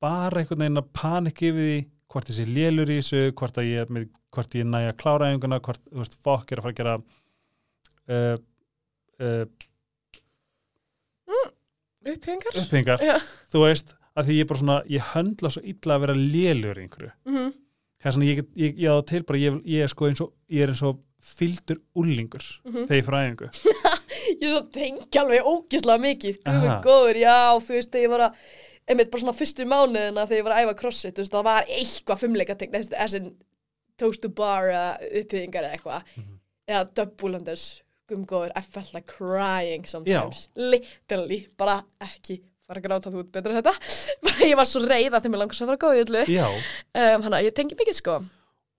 bara 0.01 0.41
einhvern 0.41 0.59
veginn 0.59 0.79
að 0.83 0.93
panik 0.93 1.43
yfir 1.43 1.55
því 1.61 1.87
hvort 2.11 2.31
ég 2.31 2.37
sé 2.41 2.45
lélur 2.49 2.91
í 2.91 2.99
þessu 3.01 3.23
hvort, 3.39 3.59
að 3.61 3.69
ég, 3.71 3.87
er 3.87 4.47
ég 4.59 4.67
næja 4.67 4.93
að 4.93 4.99
klára 5.03 5.31
einhverjana 5.31 5.61
hvort, 5.65 5.83
þú 5.91 6.03
veist, 6.03 6.17
fokk 6.25 6.53
er 6.53 6.61
að 6.61 6.67
fara 6.67 6.73
að 6.75 6.81
gera 6.81 6.95
uh, 8.11 8.37
uh, 9.21 9.45
upphengar 12.11 12.61
upphengar 12.63 13.05
Já. 13.05 13.17
þú 13.53 13.65
veist, 13.67 13.95
að 14.19 14.31
því 14.31 14.39
ég 14.39 14.45
er 14.45 14.51
bara 14.51 14.63
svona 14.63 14.79
ég 14.91 15.11
höndla 15.13 15.53
svo 15.55 15.63
illa 15.75 15.97
að 15.97 16.07
vera 16.07 16.17
lélur 16.19 16.81
í 16.81 16.87
einhverju 16.87 17.13
mm 17.29 17.37
-hmm. 17.37 17.53
er 18.05 18.17
svona, 18.17 18.29
ég, 18.31 18.43
ég, 18.57 18.79
ég 18.79 18.91
á 18.91 18.99
til 19.07 19.23
bara 19.23 19.39
ég, 19.39 19.61
ég 19.65 19.85
er 19.85 19.89
sko 19.93 20.09
eins 20.09 20.21
og, 20.21 20.33
ég 20.51 20.63
er 20.63 20.69
eins 20.75 20.83
og 20.83 21.01
fyldur 21.21 21.79
úlingur 21.95 22.45
Mhm. 22.65 22.87
þegar 22.89 22.99
ég 22.99 23.05
fyrir 23.05 23.21
æfingu 23.21 23.49
ég 24.41 24.47
er 24.49 24.51
svo 24.51 24.63
tengi 24.73 25.19
alveg 25.19 25.43
ógislega 25.45 26.01
mikið 26.01 26.37
Aha. 26.47 26.81
Guður 26.81 26.83
góður, 26.87 27.17
já, 27.17 27.61
þú 27.61 27.73
veist, 27.77 27.91
þegar 27.91 28.05
ég 28.05 28.11
var 28.11 28.21
að 28.21 28.35
einmitt 28.91 29.13
bara 29.13 29.23
svona 29.25 29.37
fyrstu 29.37 29.67
mánuðina 29.69 30.27
þegar 30.27 30.41
ég 30.41 30.47
var 30.49 30.57
að 30.57 30.67
æfa 30.67 30.77
crossfit, 30.81 31.15
þú 31.17 31.25
veist, 31.25 31.35
það 31.37 31.47
var 31.47 31.71
eitthvað 31.77 32.21
fimmleika 32.25 32.57
tengt, 32.59 32.75
þessi, 32.75 32.97
þessi 32.97 33.23
toast 34.01 34.25
to 34.25 34.31
bar 34.35 34.71
uh, 34.73 34.93
uppbyggingar 35.23 35.69
eða 35.69 35.79
eitthvað. 35.79 36.13
Mhm. 36.17 36.37
eða 36.71 36.85
double 36.95 37.39
unders 37.41 37.65
gumgóður, 38.11 38.53
I 38.59 38.63
felt 38.63 38.95
like 38.95 39.11
crying 39.11 39.87
sometimes, 39.87 40.49
literally 40.55 41.45
bara 41.59 41.81
ekki 42.03 42.41
fara 42.67 42.79
að 42.79 42.87
gráta 42.87 43.11
þú 43.11 43.23
út 43.25 43.31
betur 43.35 43.55
en 43.55 43.63
þetta. 43.63 43.75
Bara 44.27 44.47
ég 44.51 44.59
var 44.59 44.69
svo 44.71 44.83
reið 44.85 45.15
að 45.15 45.25
þeim 45.27 45.35
er 45.37 45.43
langast 45.43 45.65
að 45.65 45.73
fara 45.73 45.83
góð 45.85 45.97
í 45.97 46.03
öllu. 46.05 46.23
Já, 46.31 46.47
um, 46.51 47.25
hana, 47.27 47.43
ég 47.43 47.55
tengi 47.55 47.79
mikið 47.79 47.99
sko 47.99 48.21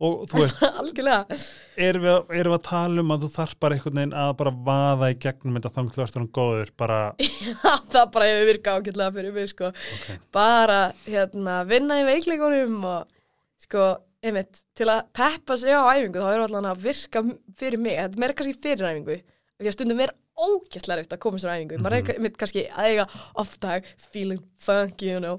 og 0.01 0.21
þú 0.31 0.41
veist 0.41 0.61
algjörlega. 0.81 1.39
erum 1.87 2.05
við, 2.05 2.15
erum 2.41 2.53
við 2.53 2.57
að 2.57 2.67
tala 2.67 3.03
um 3.03 3.13
að 3.13 3.25
þú 3.25 3.31
þarf 3.35 3.57
bara 3.61 3.77
einhvern 3.77 3.99
veginn 3.99 4.15
að 4.23 4.31
bara 4.41 4.53
vaða 4.69 5.09
í 5.13 5.17
gegnum 5.21 5.57
þetta 5.57 5.73
þannig 5.75 5.95
til 5.95 6.01
verður 6.03 6.21
hann 6.21 6.31
góður 6.37 6.71
bara, 6.81 6.99
það 7.93 8.07
bara 8.15 8.29
hefur 8.31 8.49
virkað 8.51 8.79
ágætlega 8.79 9.15
fyrir 9.17 9.35
mig 9.35 9.51
sko. 9.51 9.73
Ok, 9.97 10.07
bara 10.33 10.79
hérna 11.05 11.59
vinna 11.69 11.99
í 12.01 12.07
veikleikunum 12.07 12.79
og 12.91 13.19
sko, 13.61 13.91
einmitt, 14.25 14.63
til 14.77 14.89
að 14.89 15.03
peppa 15.17 15.59
sig 15.61 15.77
á 15.77 15.85
æfingu 15.93 16.23
þá 16.23 16.31
er 16.31 16.45
allan 16.47 16.71
að 16.71 16.87
virka 16.87 17.23
fyrir 17.61 17.81
mig, 17.81 17.99
þetta 17.99 18.25
er 18.27 18.35
kannski 18.39 18.57
fyrir 18.57 18.89
æfingu 18.89 19.19
því 19.61 19.69
að 19.69 19.77
stundum 19.77 20.01
er 20.01 20.15
ógæslega 20.41 20.97
reyft 20.97 21.13
að 21.13 21.21
koma 21.21 21.37
sér 21.41 21.53
á 21.53 21.55
æfingu, 21.59 21.77
maður 21.83 21.99
er 21.99 22.15
einmitt 22.15 22.39
kannski 22.41 22.65
að 22.71 22.89
eiga 22.89 23.05
off-tag, 23.37 23.85
feeling 24.09 24.41
funky, 24.57 25.11
you 25.11 25.21
know. 25.21 25.37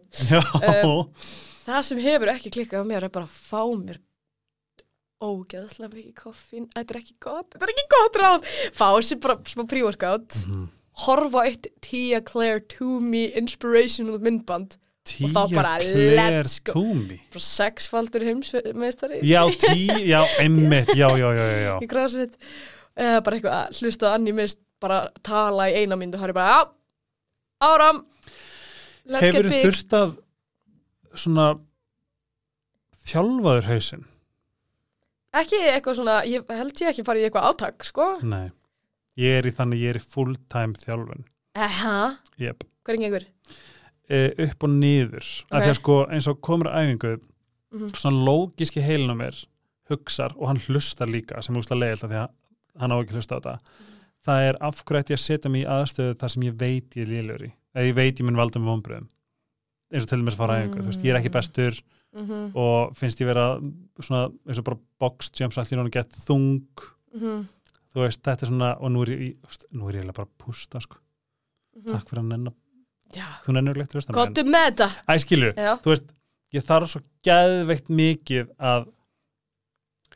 Um, 0.62 1.08
það 1.66 1.84
sem 1.88 2.02
hefur 2.04 2.30
ekki 2.30 2.52
klikkað 2.54 2.86
á 2.86 2.90
mér 2.92 3.08
er 3.08 3.14
bara 3.14 3.26
að 3.26 3.34
fá 3.34 3.64
mér 3.74 3.98
ógeðslega 5.22 5.94
mikið 5.94 6.14
koffín. 6.18 6.68
Þetta 6.74 6.94
er 6.96 7.00
ekki 7.00 7.16
gott, 7.22 7.48
þetta 7.54 7.68
er 7.68 7.72
ekki 7.74 7.88
gott 7.94 8.18
ráð. 8.22 8.46
Fá 8.76 8.86
sér 9.06 9.20
bara 9.22 9.38
smá 9.52 9.64
pre-workout. 9.70 10.38
Mhm. 10.46 10.68
horfa 11.06 11.40
á 11.40 11.48
eitt 11.48 11.66
Tia 11.80 12.18
Claire 12.20 12.60
Toomey 12.68 13.30
inspirational 13.40 14.18
myndband. 14.20 14.76
Tia 15.08 15.26
þá 15.32 15.54
bara 15.54 15.78
let's 15.80 16.58
go. 16.60 16.74
Toomey 16.76 17.16
bara 17.32 17.40
sexfaldur 17.46 18.22
heimsmeistari. 18.28 19.22
Já, 19.24 19.40
tí, 19.56 19.88
já, 20.06 20.20
einmitt. 20.42 20.92
Já, 20.94 21.08
já, 21.16 21.30
já, 21.32 21.46
já, 21.48 21.58
já. 21.64 21.74
í 21.80 21.88
græsveit 21.90 22.36
eða 22.94 23.22
bara 23.24 23.36
eitthvað 23.38 23.56
að 23.56 23.80
hlusta 23.80 24.06
að 24.10 24.14
Anni 24.18 24.32
mist 24.36 24.60
bara 24.82 25.00
tala 25.24 25.70
í 25.72 25.80
eina 25.80 25.96
myndu 25.96 26.18
þá 26.20 26.26
er 26.28 26.32
ég 26.34 26.36
bara, 26.36 26.60
áram 27.62 28.02
let's 29.08 29.24
hefur 29.26 29.48
big. 29.48 29.64
þurft 29.64 29.96
að 29.96 30.12
svona 31.24 31.46
þjálfaður 33.08 33.68
hausinn 33.70 34.04
ekki 35.40 35.60
eitthvað 35.72 35.98
svona, 36.00 36.16
ég 36.28 36.48
held 36.52 36.82
ég 36.82 36.90
ekki 36.92 37.04
fara 37.06 37.20
í 37.22 37.26
eitthvað 37.28 37.48
átak, 37.50 37.84
sko 37.88 38.08
nei, 38.22 38.50
ég 39.20 39.38
er 39.40 39.48
í 39.48 39.54
þannig 39.56 39.80
ég 39.84 39.94
er 39.94 40.00
í 40.00 40.04
full 40.04 40.36
time 40.52 40.76
þjálfun 40.82 41.24
eha, 41.56 41.96
yep. 42.40 42.64
hvað 42.84 42.94
er 42.96 43.02
gengur? 43.06 43.26
e, 44.08 44.22
upp 44.48 44.64
og 44.68 44.72
niður 44.76 45.22
okay. 45.24 45.44
Ok. 45.48 45.52
að 45.56 45.62
því 45.66 45.72
að 45.72 45.78
sko 45.80 45.98
eins 46.12 46.28
og 46.32 46.40
komur 46.44 46.72
æfingu 46.72 47.18
Mhm. 47.72 47.94
svona 47.96 48.20
lógiski 48.26 48.82
heilin 48.84 49.08
á 49.08 49.16
mér 49.16 49.36
hugsar 49.88 50.34
og 50.36 50.48
hann 50.50 50.58
hlustar 50.60 51.08
líka 51.08 51.40
sem 51.42 51.56
er 51.56 51.62
úslega 51.62 51.80
leiðilt 51.80 52.04
af 52.04 52.10
því 52.10 52.18
að 52.20 52.28
hann 52.82 52.92
á 52.92 52.96
ekki 53.00 53.14
hlusta 53.16 53.32
á 53.32 53.40
þetta 53.40 53.54
það 54.26 54.48
er 54.48 54.58
af 54.60 54.82
hverju 54.84 55.00
ætti 55.00 55.14
ég 55.14 55.20
að 55.20 55.24
setja 55.24 55.50
mig 55.50 55.62
í 55.64 55.70
aðstöðu 55.72 56.18
þar 56.20 56.32
sem 56.34 56.42
ég 56.44 56.58
veit 56.60 56.96
ég 56.98 57.06
er 57.06 57.12
lélur 57.14 57.46
í 57.46 57.50
eða 57.72 57.86
ég 57.88 57.96
veit 57.96 58.20
ég 58.20 58.26
mun 58.28 58.36
valda 58.36 58.60
með 58.60 58.70
vonbröðum 58.72 59.08
eins 59.92 60.04
og 60.04 60.08
til 60.12 60.18
dæmis 60.20 60.36
að 60.36 60.42
fara 60.42 60.58
æfingu, 60.60 60.82
þú 60.82 60.90
veist, 60.92 61.04
ég 61.08 61.14
er 61.14 61.20
ekki 61.22 61.32
bestur 61.32 61.80
Mm 62.12 62.26
-hmm. 62.28 62.56
og 62.56 62.96
finnst 62.96 63.20
ég 63.20 63.26
vera 63.26 63.60
svona 64.00 64.30
eins 64.46 64.58
og 64.58 64.64
bara 64.64 64.78
box 65.00 65.30
jumps 65.40 65.58
allir 65.58 65.78
náttúrulega 65.78 66.02
gett 66.02 66.12
þung. 66.26 66.66
Mm 67.14 67.48
þú 67.92 68.06
veist, 68.06 68.22
þetta 68.24 68.46
er 68.46 68.50
svona, 68.50 68.72
og 68.80 68.92
nú 68.92 69.04
er 69.04 69.12
ég 69.12 69.60
nú 69.76 69.90
er 69.90 70.00
ég 70.00 70.10
bara 70.12 70.26
að 70.26 70.34
pústa 70.40 70.80
sko. 70.82 70.98
takk 71.86 72.08
fyrir 72.08 72.24
að 72.24 72.50
já, 73.12 73.28
þú 73.44 73.54
nennur 73.56 73.78
ekki 73.80 73.92
að 73.92 73.96
hlusta 73.98 74.12
á 74.12 74.14
mig, 74.16 74.20
gottu 74.22 74.44
með 74.48 74.66
þetta. 74.66 74.88
En- 74.88 75.14
Æ, 75.14 75.22
skilur, 75.22 75.54
já, 75.56 75.72
þú 75.84 75.92
veist, 75.92 76.12
ég 76.52 76.66
þarf 76.68 76.90
svo 76.92 77.00
geðveikt 77.28 77.88
mikið 77.88 78.52
að 78.58 78.86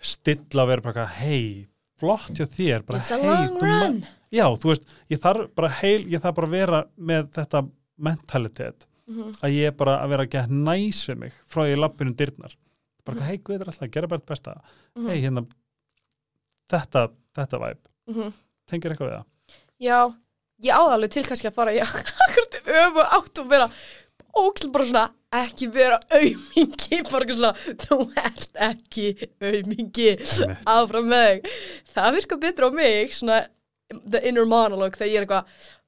stilla 0.00 0.62
og 0.62 0.68
vera 0.68 0.84
bara 0.84 1.06
hei, 1.06 1.66
flott 2.00 2.32
hjá 2.32 2.46
þér, 2.46 2.84
bara 2.86 3.00
it's 3.00 3.12
a 3.12 3.20
hei, 3.20 3.28
long 3.28 3.60
run. 3.60 4.02
Já, 4.32 4.46
þú 4.56 4.72
veist, 4.72 4.84
ég 5.12 5.20
þarf 5.20 5.48
bara 5.54 5.72
heil, 5.80 6.04
ég 6.08 6.20
þarf 6.20 6.36
bara 6.40 6.46
að 6.48 6.56
vera 6.56 6.82
með 6.96 7.30
þetta 7.36 7.64
mentalitet, 7.96 8.86
Mhm. 9.08 9.36
að 9.40 9.50
ég 9.54 9.66
er 9.66 9.70
bara 9.72 9.98
að 10.02 10.08
vera 10.10 10.24
að 10.26 10.30
geta 10.30 10.48
næs 10.50 11.04
við 11.08 11.18
mig 11.18 11.32
frá 11.46 11.62
því 11.62 11.76
lappinu 11.78 12.14
dyrnar, 12.16 12.56
bara, 13.04 13.20
hei, 13.28 13.36
guð 13.38 13.60
er 13.60 13.66
alltaf, 13.70 13.90
gera 13.94 14.06
bara 14.08 14.20
þetta 14.20 14.32
besta, 14.34 14.54
Mhm. 14.96 15.08
hei, 15.08 15.20
hérna 15.22 15.46
þetta, 16.70 17.08
þetta 17.36 17.60
væp, 17.62 17.78
Mhm. 18.10 18.32
tengir 18.68 18.90
eitthvað 18.92 19.10
við 19.10 19.18
það 19.18 19.24
já, 19.80 20.14
ég 20.62 20.72
áða 20.74 20.94
alveg 20.96 21.10
til 21.10 21.22
kannski 21.24 21.48
að 21.50 21.54
fara 21.54 21.72
í 21.72 21.80
akkurat 21.86 22.58
öfu 22.66 23.04
átt 23.18 23.38
og 23.42 23.48
vera 23.48 23.68
ókslega 24.36 24.72
bara 24.72 24.84
svona 24.84 25.10
ekki 25.32 25.68
vera 25.72 25.98
aumingi 26.10 27.02
bara 27.10 27.26
svona, 27.36 27.52
þú 27.76 27.98
ert 28.16 28.48
ekki 28.54 29.28
Einmitt. 29.40 30.56
áfram 30.66 31.06
með 31.12 31.46
það 31.94 32.14
virkar 32.18 32.40
betur 32.40 32.68
á 32.68 32.70
mig 32.74 33.10
svona 33.14 33.46
the 34.10 34.20
inner 34.26 34.44
monologue 34.44 34.96
þegar 34.98 35.12
ég 35.12 35.16
er 35.20 35.26
eitthvað 35.26 35.46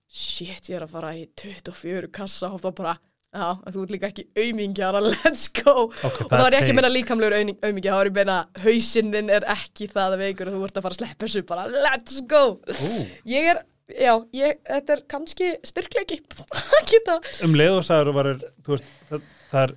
shit, 0.08 0.68
ég 0.70 0.78
er 0.78 0.86
að 0.86 0.94
fara 0.96 1.12
í 1.16 1.26
24 1.38 2.10
kassa 2.14 2.50
og 2.54 2.62
þá 2.64 2.70
bara 2.82 2.96
Já, 3.28 3.58
þú 3.68 3.82
ert 3.84 3.90
líka 3.92 4.08
ekki 4.08 4.22
aumingjara, 4.40 5.02
let's 5.04 5.50
go. 5.52 5.90
Ok, 5.92 6.22
Og 6.24 6.30
þá 6.32 6.44
er 6.46 6.54
ég 6.54 6.62
ekki 6.62 6.72
að 6.72 6.78
meina 6.78 6.90
líkamlegur 6.94 7.34
aumingja, 7.36 7.92
þá 7.92 7.98
er 8.00 8.08
ég 8.08 8.12
að 8.14 8.16
meina 8.16 8.36
hausinn 8.64 9.10
þinn 9.12 9.32
er 9.36 9.44
ekki 9.52 9.88
það 9.92 10.14
veikur 10.22 10.48
og 10.48 10.54
þú 10.56 10.62
ert 10.64 10.78
að 10.80 10.86
fara 10.86 10.96
að 10.96 11.00
sleppa 11.02 11.26
þessu 11.26 11.42
bara, 11.50 11.66
let's 11.68 12.22
go. 12.30 12.40
Ú, 12.72 12.88
Ég 13.28 13.50
er, 13.52 13.60
já, 13.92 14.14
ég, 14.32 14.56
þetta 14.64 14.94
er 14.96 15.02
kannski 15.12 15.50
styrkleiki. 15.68 16.18
Að 16.78 16.88
geta 16.94 17.18
um 17.44 17.58
leið 17.60 17.74
og 17.76 17.84
sagður 17.90 18.10
og 18.14 18.16
varir, 18.22 18.40
þú 18.64 18.74
veist, 18.78 18.88
það, 19.10 19.28
það 19.52 19.66
er 19.66 19.74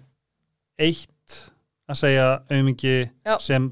eitt 0.87 1.37
að 1.91 1.99
segja 2.05 2.27
aumingi 2.55 2.95
Já. 3.03 3.35
sem 3.43 3.67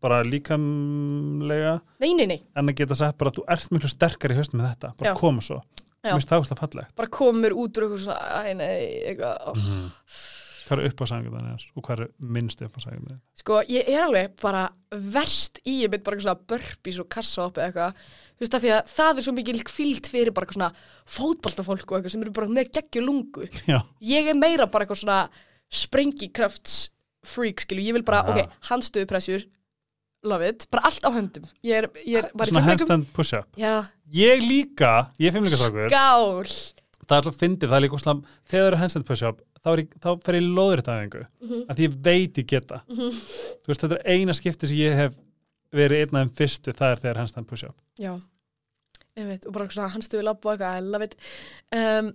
bara 0.00 0.22
líkamlega 0.24 1.74
Nei, 2.00 2.14
nei, 2.16 2.24
nei, 2.30 2.38
en 2.56 2.70
að 2.72 2.80
geta 2.80 2.96
sagt 2.96 3.18
bara 3.20 3.32
að 3.32 3.42
þú 3.42 3.44
ert 3.52 3.72
miklu 3.74 3.90
sterkar 3.92 4.32
í 4.32 4.38
höstum 4.38 4.62
með 4.62 4.72
þetta, 4.72 4.94
bara 5.02 5.12
Já. 5.12 5.16
koma 5.20 5.44
svo. 5.44 5.60
Mér 6.04 6.14
finnst 6.18 6.30
það 6.32 6.42
ástæða 6.44 6.60
fallegt. 6.62 6.92
Bara 6.98 7.12
komur 7.18 7.54
út 7.58 7.78
úr 7.78 7.86
eitthvað 7.88 8.04
svona, 8.04 8.42
æ, 8.44 8.54
nei, 8.58 8.74
eitthvað. 9.10 9.62
Mm. 9.62 9.88
hvað 10.68 10.82
er 10.82 10.90
upp 10.90 11.00
á 11.00 11.04
sæðingundan 11.08 11.66
og 11.80 11.84
hvað 11.86 12.00
er 12.04 12.10
minnst 12.36 12.62
upp 12.66 12.74
á 12.76 12.80
sæðingundan 12.84 13.20
Sko, 13.40 13.60
ég 13.72 13.86
er 13.88 14.02
alveg 14.04 14.34
bara 14.42 14.66
verst 14.92 15.62
í, 15.64 15.78
ég 15.82 15.92
mynd 15.92 16.04
bara 16.04 16.18
eitthvað 16.18 16.26
svona 16.28 16.48
burpees 16.52 16.98
og 17.00 17.08
kassa 17.08 17.46
upp 17.48 17.56
eða 17.58 17.70
eitthvað. 17.70 18.02
Þú 18.38 18.44
veist 18.44 18.54
að 18.58 18.64
því 18.66 18.72
að 18.76 18.90
það 18.92 19.18
er 19.18 19.26
svo 19.26 19.32
mikil 19.34 19.62
kvíld 19.66 20.10
fyrir 20.12 20.34
bara 20.36 20.46
eitthvað 20.46 20.58
svona 20.60 20.70
fótboltafólk 21.16 21.88
og 21.88 21.96
eitthvað 21.98 22.12
sem 22.14 22.22
eru 22.26 22.34
bara 22.36 22.52
með 22.58 22.70
geggju 22.76 23.02
lungu. 23.06 23.48
Já, 23.66 23.80
Ég 24.12 24.28
er 24.30 24.36
meira 24.38 24.68
bara 24.70 24.84
eitthvað 24.86 25.00
svona 25.02 25.20
sprengikrafts 25.88 26.76
freak, 27.28 27.64
skilu, 27.64 27.82
ég 27.82 27.96
vil 27.98 28.04
bara, 28.06 28.22
Já. 28.22 28.30
ok, 28.46 28.52
handstöðupressjur, 28.70 29.42
love 30.24 30.48
it, 30.48 30.66
bara 30.70 30.82
allt 30.88 31.04
á 31.06 31.10
höndum. 31.14 31.44
Ég 31.62 31.74
er, 31.84 31.88
ég 32.04 32.18
er, 32.24 32.30
var 32.34 32.46
í 32.46 32.50
svona 32.52 32.64
handstand 32.66 33.06
push-up. 33.14 33.46
Já, 33.56 33.86
ég 34.12 34.40
líka, 34.42 35.10
ég 35.20 35.28
er 35.30 35.36
fimmleikastrákur 35.36 35.88
gál 35.92 36.44
það 37.08 37.16
er 37.18 37.24
svo 37.24 37.32
fyndið, 37.40 37.68
það 37.70 37.76
er 37.78 37.84
líka 37.86 37.96
úslam 37.96 38.18
þegar 38.50 38.58
það 38.58 38.66
eru 38.68 38.76
handstand 38.82 39.06
push-up, 39.08 39.38
þá, 39.64 39.68
er 39.72 39.78
ég- 39.84 39.94
þá 40.04 40.08
fer 40.26 40.34
ég 40.36 40.48
lóðréttaðingu, 40.58 41.22
mm 41.24 41.48
Mhm. 41.48 41.62
að 41.70 41.76
því 41.78 41.86
ég 41.88 41.94
veit 42.04 42.34
ég 42.42 42.46
geta. 42.46 42.82
Þú 42.88 43.66
veist, 43.70 43.80
þetta 43.80 43.96
er 43.98 44.12
eina 44.12 44.32
skipti 44.36 44.68
sem 44.68 44.76
ég 44.76 44.94
hef 44.94 45.14
verið 45.72 46.02
einn 46.02 46.16
af 46.16 46.26
þeim 46.26 46.34
fyrstu, 46.36 46.72
það 46.76 46.92
er 46.92 46.96
þegar 47.04 47.16
handstand 47.22 47.46
push-up. 47.48 47.76
Já, 47.98 48.12
ég 49.16 49.26
veit, 49.26 49.46
og 49.46 49.52
bara 49.52 49.68
svona 49.68 49.88
handstöðu 49.94 50.22
labba 50.24 50.50
og 50.50 50.58
eitthvað, 50.58 50.76
I 50.76 50.80
love 50.80 51.04
it. 51.04 51.16
Um, 51.72 52.12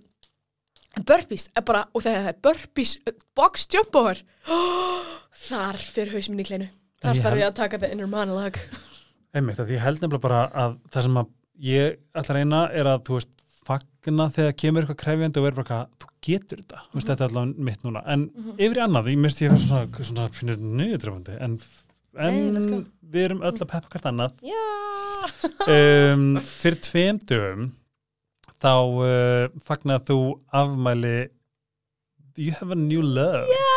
Burpees 1.04 1.48
er 1.56 1.62
bara, 1.66 1.86
og 1.92 2.02
þegar 2.04 2.22
það 2.22 2.28
er 2.28 2.40
burpees 2.40 2.98
box 3.34 3.66
jump 3.66 3.96
over. 3.96 4.20
Þar 5.48 5.74
fyrir 5.82 6.12
haus 6.14 6.28
minn 6.30 6.38
í 6.44 6.46
kleinu 6.46 6.68
þar 7.04 7.22
þarf 7.24 7.40
ég 7.40 7.48
að 7.48 7.56
taka 7.60 7.80
the 7.82 7.90
inner 7.94 8.10
monologue. 8.10 8.82
Einmitt, 9.34 9.60
því 9.60 9.76
ég 9.76 9.82
held 9.84 10.02
nefnilega 10.02 10.24
bara 10.24 10.42
að 10.64 10.76
það 10.94 11.06
sem 11.08 11.20
að 11.20 11.32
ég 11.64 11.96
ætla 12.14 12.34
að 12.34 12.38
reyna 12.38 12.60
er 12.74 12.90
að 12.90 13.04
þú 13.08 13.18
veist, 13.18 13.32
fagna 13.64 14.26
þegar 14.34 14.56
kemur 14.60 14.84
eitthvað 14.84 15.00
krefjandi 15.00 15.40
og 15.40 15.46
er 15.48 15.56
bara 15.56 15.64
eitthvað, 15.64 16.02
þú 16.02 16.10
getur 16.26 16.60
þetta. 16.60 16.82
Þú 16.90 16.98
veist, 16.98 17.10
þetta 17.10 17.24
er 17.24 17.30
allavega 17.32 17.68
mitt 17.68 17.86
núna, 17.86 18.02
en 18.14 18.26
yfir 18.58 18.80
í 18.80 18.82
annað, 18.84 19.08
ég 19.14 19.22
misti 19.24 19.46
ég 19.46 19.54
fyrir 19.54 19.64
svona, 19.64 20.04
svona 20.10 20.26
finnir 20.36 20.66
nöðutrefandi, 20.80 21.38
en, 21.46 21.56
en 22.26 22.58
go. 22.68 22.80
við 23.14 23.28
erum 23.28 23.40
öll 23.46 23.54
að 23.54 23.70
peppa 23.72 23.94
hvert 23.94 24.10
annað. 24.10 24.36
Já. 24.44 24.64
Um, 25.64 26.26
fyrir 26.44 26.80
tveim 26.84 27.20
dögum 27.24 27.70
þá 28.60 28.74
uh, 28.74 29.46
fagnaði 29.64 30.06
þú 30.10 30.18
afmæli 30.52 31.16
You 32.36 32.50
have 32.58 32.72
a 32.72 32.74
new 32.74 33.00
love. 33.00 33.46
Já, 33.46 33.74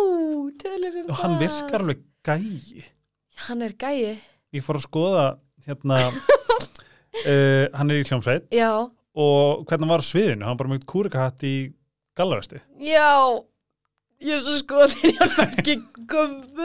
um 0.00 1.10
og 1.10 1.16
hann 1.20 1.34
það. 1.36 1.42
virkar 1.42 1.82
alveg 1.84 1.98
gæi? 2.28 2.84
Hann 3.48 3.64
er 3.64 3.74
gæi. 3.78 4.18
Ég 4.54 4.64
fór 4.64 4.78
að 4.78 4.86
skoða 4.86 5.26
hérna 5.66 5.98
uh, 7.28 7.66
hann 7.74 7.90
er 7.90 8.00
í 8.00 8.06
hljómsveit. 8.08 8.48
Já, 8.54 8.72
og 9.18 9.66
hvernig 9.68 9.86
hann 9.86 9.92
var 9.92 10.04
á 10.04 10.10
sviðinu, 10.10 10.44
hann 10.44 10.54
var 10.54 10.62
bara 10.62 10.74
með 10.76 10.86
kúrikahatt 10.90 11.44
í 11.46 11.56
gallavesti 12.18 12.60
já. 12.82 13.10
Ég 14.18 14.34
er 14.36 14.42
svo 14.42 14.56
skoðin 14.58 15.12
í 15.12 15.16
hann 15.20 15.36
ekki 15.46 15.78
Guð 16.08 16.56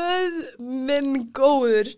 minn 0.64 1.28
góður. 1.36 1.90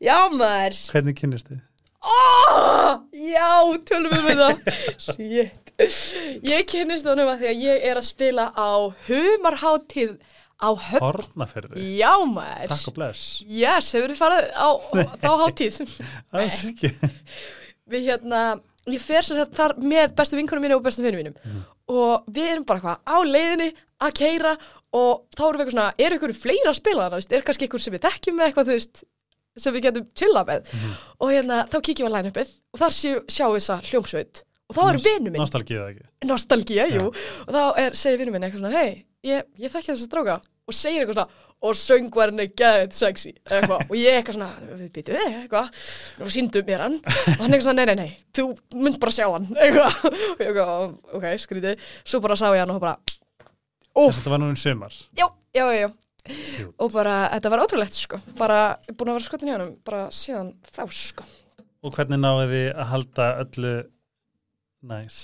Já 0.00 0.30
maður. 0.32 0.76
Hvernig 0.94 1.16
kynnist 1.18 1.50
þið? 1.50 1.58
Oh, 2.00 3.00
já, 3.12 3.50
tölum 3.88 4.14
við 4.14 4.28
með 4.30 4.38
það. 4.40 4.60
Shit. 5.04 5.72
Ég 6.46 6.68
kynnist 6.70 7.08
honum 7.08 7.28
að 7.32 7.42
því 7.42 7.50
að 7.50 7.64
ég 7.66 7.84
er 7.90 8.00
að 8.00 8.06
spila 8.08 8.46
á 8.54 8.70
humarháttíð 9.08 10.14
á 10.60 10.70
höfn. 10.70 11.02
Hornaferði, 11.02 11.84
Já 11.98 12.12
maður. 12.28 12.72
Takk 12.74 12.90
og 12.90 12.96
bless. 12.98 13.26
Yes, 13.48 13.92
hefur 13.96 14.12
þið 14.12 14.20
farið 14.20 14.50
á 14.54 14.68
þá 15.22 15.30
háttíð 15.42 15.78
það 15.80 16.40
er 16.40 16.48
ekki. 16.48 16.90
Við 17.90 18.10
hérna, 18.10 18.42
ég 18.90 19.02
fer 19.02 19.26
sem 19.26 19.38
sagt 19.40 19.56
þar 19.58 19.76
með 19.82 20.12
bestu 20.18 20.38
vinkunum 20.38 20.66
mínu 20.66 20.78
og 20.78 20.84
bestu 20.84 21.04
vinnum 21.04 21.24
mínum. 21.24 21.62
Og 21.90 22.28
við 22.30 22.52
erum 22.52 22.66
bara 22.68 22.80
eitthvað 22.80 23.00
á 23.02 23.16
leiðinni 23.26 23.70
að 24.00 24.12
keira 24.20 24.52
og 24.96 25.24
þá 25.36 25.42
erum 25.46 25.56
við 25.56 25.64
eitthvað 25.64 25.74
svona, 25.76 25.88
er 26.04 26.16
ykkur 26.16 26.36
fleira 26.36 26.70
að 26.72 26.78
spila 26.78 27.08
veist, 27.14 27.32
er 27.34 27.46
kannski 27.46 27.66
ykkur 27.68 27.82
sem 27.82 27.94
við 27.94 28.04
þekkjum 28.06 28.38
með 28.38 28.48
eitthvað, 28.48 28.70
þú 28.70 28.76
veist, 28.76 29.02
sem 29.60 29.74
við 29.74 29.84
getum 29.86 30.06
chilla 30.18 30.44
með? 30.48 30.70
Og 31.20 31.34
hérna, 31.34 31.60
þá 31.70 31.76
kíkjum 31.88 32.06
við 32.06 32.10
að 32.10 32.16
line-upið 32.16 32.54
og 32.74 32.82
þar 32.82 32.96
sjá, 32.96 33.12
sjáum 33.26 33.54
við 33.54 33.60
þessa 33.60 33.78
hljómsveit. 33.90 34.42
Og 34.70 34.76
þá 34.78 34.80
er 34.86 35.00
vinnu 35.02 35.32
minn, 35.32 35.42
Nostalgíða 35.42 35.86
ekki? 35.90 36.08
Nostalgía, 36.30 36.86
jú. 36.94 37.08
Og 37.10 37.54
þá 37.54 37.62
er, 37.82 37.96
segir 37.98 38.20
vinnu 38.22 38.34
minn 38.34 38.46
eitthvað 38.46 38.62
svona, 38.62 38.82
hei, 38.82 39.00
ég, 39.26 39.46
ég 39.58 39.72
þekki 39.72 39.92
þessa 39.92 40.06
stráka 40.06 40.36
og 40.70 40.76
segir 40.76 41.02
eitthvað 41.04 41.20
svona 41.20 41.48
og 41.60 41.76
söngvarinn 41.76 42.40
er 42.40 42.52
gæðið 42.56 42.94
sexy 42.96 43.30
eitthvað, 43.44 43.82
og 43.84 43.96
ég 43.98 44.16
eitthvað 44.16 44.36
svona, 44.38 44.76
við 44.80 44.92
býtum 44.94 45.16
við 45.16 45.34
eitthvað. 45.42 45.80
Og 46.24 46.32
síndum 46.32 46.66
mér 46.68 46.84
hann. 46.86 46.94
Og 47.04 47.42
hann 47.42 47.50
eitthvað 47.50 47.66
svona, 47.66 47.84
nei, 47.84 47.90
nei, 47.90 48.06
nei, 48.06 48.28
þú 48.36 48.46
mynd 48.80 49.00
bara 49.02 49.12
sjá 49.12 49.26
hann 49.26 49.48
eitthvað, 49.52 49.98
og 50.30 50.40
ég 50.40 50.46
eitthvað, 50.46 50.94
ok, 51.18 51.26
skrítið. 51.44 51.90
Svo 52.00 52.22
bara 52.24 52.38
sá 52.40 52.46
ég 52.48 52.62
hann 52.62 52.72
og 52.72 52.80
bara 52.82 52.96
Úff, 54.00 54.20
þetta 54.20 54.30
var 54.32 54.40
nú 54.40 54.48
um 54.52 54.56
sumar. 54.56 54.94
Já, 55.18 55.26
já, 55.52 55.64
já, 55.74 55.80
já. 55.82 55.90
Og 56.78 56.92
bara, 56.94 57.14
þetta 57.34 57.50
var 57.52 57.62
ótrúlegt, 57.64 57.96
sko. 57.98 58.20
Bara, 58.38 58.60
búin 58.94 59.10
að 59.10 59.18
vera 59.18 59.26
skotin 59.26 59.50
í 59.50 59.54
honum, 59.56 59.72
bara 59.84 60.04
síðan 60.14 60.52
þá, 60.70 60.84
sko. 60.94 61.26
Og 61.82 61.96
hvernig 61.96 62.20
náðu 62.22 62.46
þið 62.52 62.66
að 62.70 62.90
halda 62.92 63.28
öllu 63.42 63.74
næs 64.86 65.18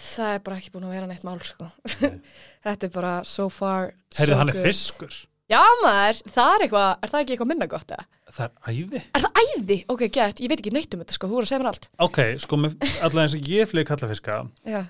það 0.00 0.32
er 0.32 0.42
bara 0.46 0.58
ekki 0.58 0.72
búin 0.74 0.88
að 0.88 0.96
vera 0.96 1.10
neitt 1.10 1.26
mál, 1.26 1.38
sko. 1.44 1.68
Þetta 2.64 2.88
er 2.88 2.92
bara 2.94 3.14
so 3.28 3.48
far 3.52 3.92
Herri, 4.16 4.32
so 4.32 4.40
hann 4.40 4.50
er 4.52 4.58
good. 4.58 4.66
fiskur. 4.68 5.20
Já 5.52 5.60
maður, 5.82 6.20
það 6.32 6.50
er 6.54 6.62
eitthvað, 6.64 6.90
er 7.04 7.10
það 7.12 7.24
ekki 7.24 7.34
eitthvað 7.34 7.50
minna 7.52 7.70
gott 7.70 7.94
eða? 7.94 8.06
það 8.34 8.46
er 8.46 8.70
æði. 8.72 9.00
Er 9.14 9.24
það 9.24 9.40
æði? 9.40 9.76
Ok, 9.92 10.04
gett, 10.14 10.40
ég 10.42 10.50
veit 10.50 10.60
ekki 10.60 10.72
neitt 10.74 10.94
um 10.96 11.02
þetta 11.02 11.16
sko, 11.16 11.28
þú 11.28 11.36
voru 11.36 11.46
að 11.46 11.50
segja 11.50 11.60
mér 11.62 11.70
allt. 11.70 11.88
Ok, 12.02 12.20
sko, 12.42 12.58
allavega 12.58 13.24
eins 13.26 13.36
og 13.36 13.50
ég 13.52 13.70
flýg 13.70 13.88
kallafiska 13.90 14.38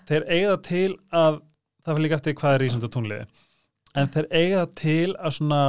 þeir 0.09 0.27
eiga 0.31 0.55
til 0.65 0.91
að 1.11 1.41
það 1.85 1.91
fyrir 1.91 2.05
líka 2.07 2.19
eftir 2.21 2.37
hvað 2.39 2.57
er 2.57 2.65
í 2.65 2.71
sem 2.71 2.81
þetta 2.81 2.95
tónliði 2.95 3.27
en 4.01 4.13
þeir 4.15 4.29
eiga 4.41 4.63
til 4.81 5.11
að 5.19 5.37
svona 5.39 5.61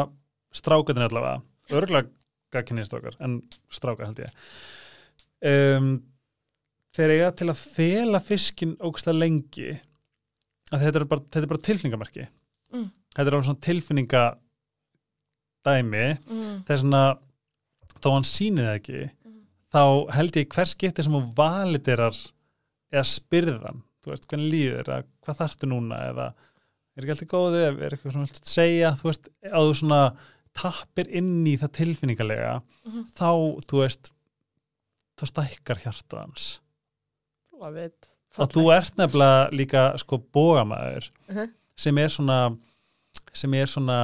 strákarnir 0.55 1.09
allavega 1.09 1.41
örgulega 1.75 2.11
gagkinnistrákar, 2.55 3.17
en 3.19 3.39
strákar 3.73 4.07
held 4.07 4.21
ég. 4.23 4.35
Um, 5.45 5.89
þeir 6.95 7.13
eiga 7.15 7.31
til 7.35 7.47
að 7.51 7.61
fela 7.75 8.19
fiskin 8.23 8.75
ógstlega 8.79 9.19
lengi 9.19 9.69
að 10.73 10.81
þetta 10.85 10.99
er 11.01 11.05
bara, 11.11 11.21
þetta 11.29 11.43
er 11.45 11.51
bara 11.53 11.65
tilfinningamarki 11.69 12.27
Mm. 12.73 12.87
þetta 13.15 13.27
er 13.29 13.35
alveg 13.37 13.45
svona 13.47 13.61
tilfinninga 13.63 14.23
dæmi 15.65 16.05
mm, 16.27 16.63
þess 16.67 16.83
að 16.85 17.19
þó 18.03 18.09
hann 18.15 18.27
sýnið 18.29 18.65
það 18.67 18.79
ekki 18.79 18.99
Mhm. 19.05 19.39
þá 19.73 19.81
held 20.15 20.31
ég 20.39 20.49
hver 20.55 20.65
skipti 20.71 21.03
sem 21.03 21.13
hún 21.13 21.29
validerar 21.37 22.15
eða 22.91 23.05
spyrðan 23.09 23.81
þú 24.03 24.11
veist, 24.13 24.27
hvernig 24.29 24.51
líður 24.51 24.83
eða 24.89 25.03
hvað 25.25 25.39
þarftu 25.41 25.69
núna 25.71 26.01
eða 26.11 26.27
er 26.95 27.03
ekki 27.03 27.13
alltaf 27.15 27.31
góðið 27.33 27.65
er 27.65 27.89
eitthvað 27.95 28.11
svona 28.13 28.29
vilt 28.29 28.45
segja, 28.45 28.91
þú 28.99 29.03
veist 29.09 29.29
að 29.45 29.69
þú 29.69 29.73
svona 29.79 30.01
tappir 30.55 31.07
inn 31.09 31.45
í 31.47 31.55
það 31.57 31.71
tilfinningalega 31.79 32.61
Mhm. 32.85 33.07
þá, 33.15 33.29
þú 33.65 33.81
veist 33.85 34.11
þá 35.17 35.25
stækkar 35.31 35.81
hjartað 35.85 36.19
hans 36.21 36.45
love 36.45 36.55
it 36.55 36.64
og 38.37 38.49
þú 38.51 38.63
ert 38.75 38.97
nefnilega 38.99 39.49
líka 39.55 39.83
sko 40.01 40.17
bógamæður 40.33 41.09
Mhm. 41.29 41.51
sem 41.77 41.97
er 41.97 42.09
svona 42.09 42.57
sem 43.33 43.53
er 43.53 43.65
svona 43.67 43.99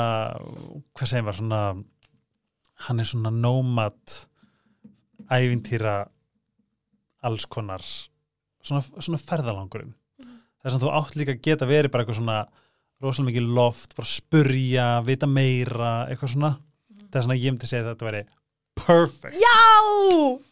hvað 0.96 1.08
segir 1.08 1.24
maður 1.24 1.40
svona 1.42 1.84
hann 2.88 3.00
er 3.00 3.04
svona 3.06 3.32
nómat 3.32 4.26
ævintýra 5.32 6.08
alls 7.24 7.46
konar 7.46 7.82
svona, 8.64 8.82
svona 9.00 9.20
ferðalangurinn. 9.22 9.94
Þess 10.62 10.76
að 10.78 10.84
þú 10.84 10.92
átt 10.98 11.16
líka 11.18 11.34
að 11.36 11.42
geta 11.46 11.66
verið 11.70 11.92
bara 11.92 12.04
eitthvað 12.04 12.20
svona 12.20 12.40
rosalega 13.02 13.32
mikið 13.32 13.54
loft, 13.58 13.96
bara 13.98 14.08
spurja 14.08 14.88
vita 15.06 15.28
meira, 15.30 15.94
eitthvað 16.10 16.34
svona. 16.36 16.52
Það 17.10 17.16
er 17.20 17.26
svona 17.26 17.40
ég 17.42 17.52
myndi 17.56 17.70
segja 17.70 17.84
að 17.86 17.90
þetta 17.96 18.10
veri 18.10 18.24
perfect. 18.82 19.38
Já, 19.42 19.56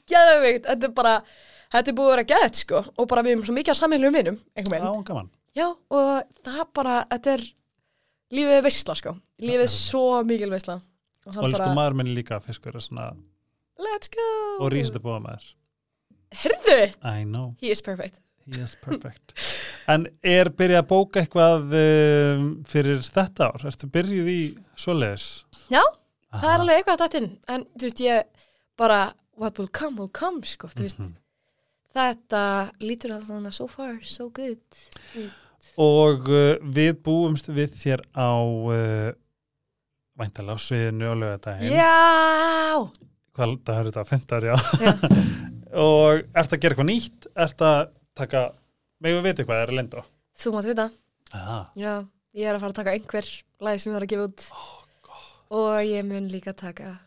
geðveikt, 0.09 0.65
þetta 0.65 0.89
er 0.89 0.95
bara 0.97 1.13
þetta 1.73 1.91
er 1.91 1.97
búið 1.97 2.09
að 2.09 2.15
vera 2.15 2.27
geðt 2.33 2.63
sko 2.63 2.83
og 2.95 3.09
bara 3.11 3.23
við 3.25 3.35
erum 3.35 3.45
svo 3.47 3.55
mikið 3.57 3.73
að 3.75 3.79
samhenglu 3.81 4.09
um 4.09 4.17
minnum 4.19 4.39
Já, 4.59 5.29
Já, 5.57 5.65
og 5.73 6.09
það 6.45 6.61
bara, 6.77 6.95
þetta 7.09 7.33
er 7.35 7.43
lífið 8.37 8.61
veistla 8.67 8.95
sko. 8.99 9.15
Lífið 9.41 9.65
er 9.65 9.71
svo 9.73 10.03
mikil 10.27 10.51
veistla 10.53 10.77
og 10.79 11.35
og 11.35 11.45
elsku 11.49 11.59
bara, 11.59 11.75
maður 11.77 11.97
minni 11.99 12.15
líka 12.15 12.39
fiskur 12.43 12.77
svona, 12.81 13.09
let's 13.81 14.11
go! 14.13 14.27
Og 14.59 14.71
rísið 14.73 14.99
að 14.99 15.05
búa 15.05 15.19
maður. 15.23 15.47
Herðu, 16.39 16.79
I 17.01 17.23
know. 17.25 17.55
He 17.61 17.71
is 17.73 17.81
perfect. 17.85 18.21
He 18.49 18.61
is 18.61 18.75
perfect. 18.81 19.33
En 19.89 20.07
er 20.25 20.49
byrjað 20.53 20.83
að 20.83 20.89
bóka 20.89 21.23
eitthvað 21.23 21.73
um, 21.79 22.49
fyrir 22.69 23.01
þetta 23.05 23.49
ár? 23.49 23.65
Ertu 23.69 23.89
byrjuð 23.93 24.29
í 24.31 24.41
svoleiðis? 24.79 25.27
Já, 25.73 25.81
það 26.37 26.51
er 26.53 26.63
alveg 26.63 26.81
eitthvað 26.81 27.03
þetta 27.03 27.23
en 27.55 27.65
þú 27.73 27.87
veist 27.89 28.03
ég 28.05 28.45
bara 28.79 29.01
what 29.39 29.57
will 29.59 29.69
come 29.73 29.97
will 30.01 30.13
come 30.13 30.45
sko 30.45 30.69
þú 30.73 30.85
veist. 30.85 31.01
Mhm. 31.01 31.17
Þetta 31.95 32.41
lítur 32.83 33.15
alltaf 33.15 33.55
so 33.55 33.67
far 33.71 33.97
so 34.05 34.29
good 34.33 34.59
Og 35.79 36.27
uh, 36.27 36.55
við 36.75 36.97
búumst 37.05 37.49
við 37.53 37.75
þér 37.79 38.03
á 38.11 38.31
uh, 38.35 39.11
væntalega 40.19 40.59
á 40.59 40.59
sviðinu 40.59 41.07
og 41.13 41.19
lögadaginn. 41.21 41.75
Já 41.77 42.89
Hvað 43.39 43.53
það 43.63 43.77
er 43.79 43.87
þetta? 43.87 44.03
Fymtar, 44.09 44.47
já. 44.49 44.55
Já. 44.83 44.91
og 45.87 46.23
ert 46.35 46.55
að 46.55 46.59
gera 46.59 46.75
eitthvað 46.75 46.89
nýtt? 46.89 47.29
Ert 47.39 47.63
að 47.63 47.93
taka, 48.17 48.41
megum 48.99 49.23
við 49.23 49.31
vita 49.31 49.47
hvað 49.47 49.63
er 49.63 49.71
að 49.71 49.79
lenda 49.79 50.01
á? 50.01 50.03
Þú 50.39 50.55
mátt 50.55 50.67
vita 50.67 50.89
Aha. 51.37 51.59
Já, 51.77 51.93
ég 52.35 52.49
er 52.49 52.57
að 52.57 52.63
fara 52.63 52.73
að 52.73 52.79
taka 52.81 52.95
einhver 52.97 53.29
lag 53.63 53.79
sem 53.79 53.91
ég 53.91 53.95
var 53.95 54.05
að 54.07 54.13
gefa 54.13 54.27
út 54.27 54.45
og 55.59 55.77
ég 55.85 56.05
mun 56.05 56.29
líka 56.29 56.53
taka 56.57 56.97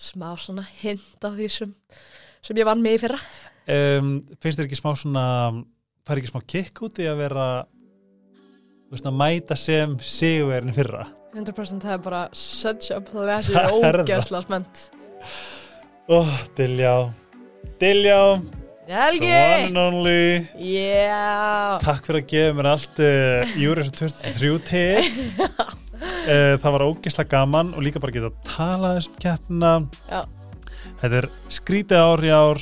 smá 0.00 0.32
svona 0.40 0.64
hint 0.80 1.26
af 1.26 1.36
því 1.36 1.48
sem, 1.52 1.74
sem 2.44 2.58
ég 2.58 2.66
vann 2.66 2.82
með 2.82 2.96
í 2.96 3.02
fyrra 3.04 3.20
Um, 3.64 4.08
finnst 4.42 4.58
þér 4.60 4.66
ekki 4.68 4.76
smá 4.76 4.90
svona, 5.00 5.26
fær 6.04 6.20
ekki 6.20 6.28
smá 6.32 6.42
kikk 6.44 6.82
út 6.84 6.98
í 7.00 7.06
að 7.08 7.22
vera, 7.22 7.44
veist, 8.92 9.06
að 9.08 9.16
mæta 9.16 9.56
sem 9.56 9.94
sigurverin 10.04 10.74
fyrra? 10.76 11.06
100% 11.34 11.82
það 11.82 11.94
er 11.96 12.02
bara 12.04 12.24
such 12.36 12.92
a 12.94 13.00
pleasure 13.08 13.64
það. 13.64 14.02
ógæsla 14.04 14.42
spennt 14.44 14.84
Ó, 16.04 16.18
oh, 16.20 16.34
Diljá, 16.58 16.92
Diljá, 17.80 18.18
Helgi! 18.84 19.30
one 19.32 19.70
and 19.70 19.78
only. 19.80 20.44
Já 20.60 21.78
Takk 21.80 22.04
fyrir 22.04 22.20
að 22.20 22.28
gefa 22.34 22.56
mér 22.58 22.68
allt 22.74 23.00
uh, 23.00 23.54
Júris 23.56 23.88
2003 23.96 24.50
til 24.68 25.08
uh, 25.40 26.60
Það 26.60 26.68
var 26.76 26.84
ógislega 26.84 27.30
gaman 27.32 27.72
og 27.72 27.86
líka 27.86 28.02
bara 28.04 28.12
geta 28.12 28.28
að 28.28 28.42
tala 28.44 28.92
þessum 28.98 29.16
keppna 29.24 29.72
Já. 30.12 30.20
Þetta 31.00 31.22
er 31.22 31.30
skrítið 31.56 32.04
ár 32.04 32.24
í 32.28 32.34
ár 32.36 32.60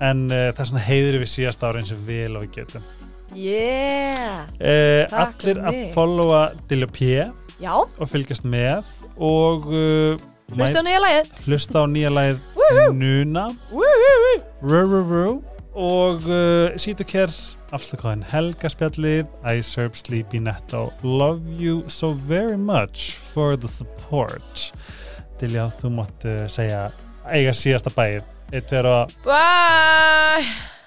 en 0.00 0.24
uh, 0.30 0.48
það 0.50 0.62
er 0.64 0.70
svona 0.70 0.86
heiðri 0.86 1.20
við 1.22 1.30
síðast 1.34 1.64
ári 1.66 1.82
eins 1.82 1.92
og 1.94 2.02
vel 2.06 2.32
og 2.36 2.46
við 2.46 2.50
getum. 2.58 2.88
Yeah! 3.36 4.48
Uh, 4.58 5.04
Allir 5.22 5.60
að 5.62 5.78
followa 5.94 6.40
Dilja 6.70 6.88
P. 6.90 7.12
Já, 7.60 7.72
og 7.76 8.10
fylgjast 8.10 8.46
með. 8.48 8.88
Og 9.20 9.68
uh, 9.70 10.26
hlusta 10.56 10.82
á 10.82 10.84
nýja 10.86 11.04
lagið. 11.04 11.30
hlusta 11.46 11.84
á 11.84 11.86
nýja 11.90 12.10
rú, 14.60 15.00
rú. 15.12 15.28
og 15.70 16.26
sítu 16.82 17.04
kér 17.06 17.30
afslökaðin 17.70 18.24
Helga 18.26 18.68
spjallið 18.72 19.28
I 19.46 19.62
serve 19.62 19.94
sleepy 19.94 20.40
netto. 20.42 20.88
Love 21.02 21.46
you 21.62 21.84
so 21.88 22.12
very 22.12 22.56
much 22.58 23.14
for 23.32 23.56
the 23.56 23.70
support. 23.70 24.72
Dilja, 25.40 25.70
þú 25.80 25.94
mátt 25.94 26.26
uh, 26.28 26.44
segja 26.52 26.90
eiga 27.30 27.54
síðasta 27.56 27.92
bæið 27.94 28.26
eitt 28.52 28.74
verið 28.74 28.92
að 28.96 29.16
Bye 29.26 30.79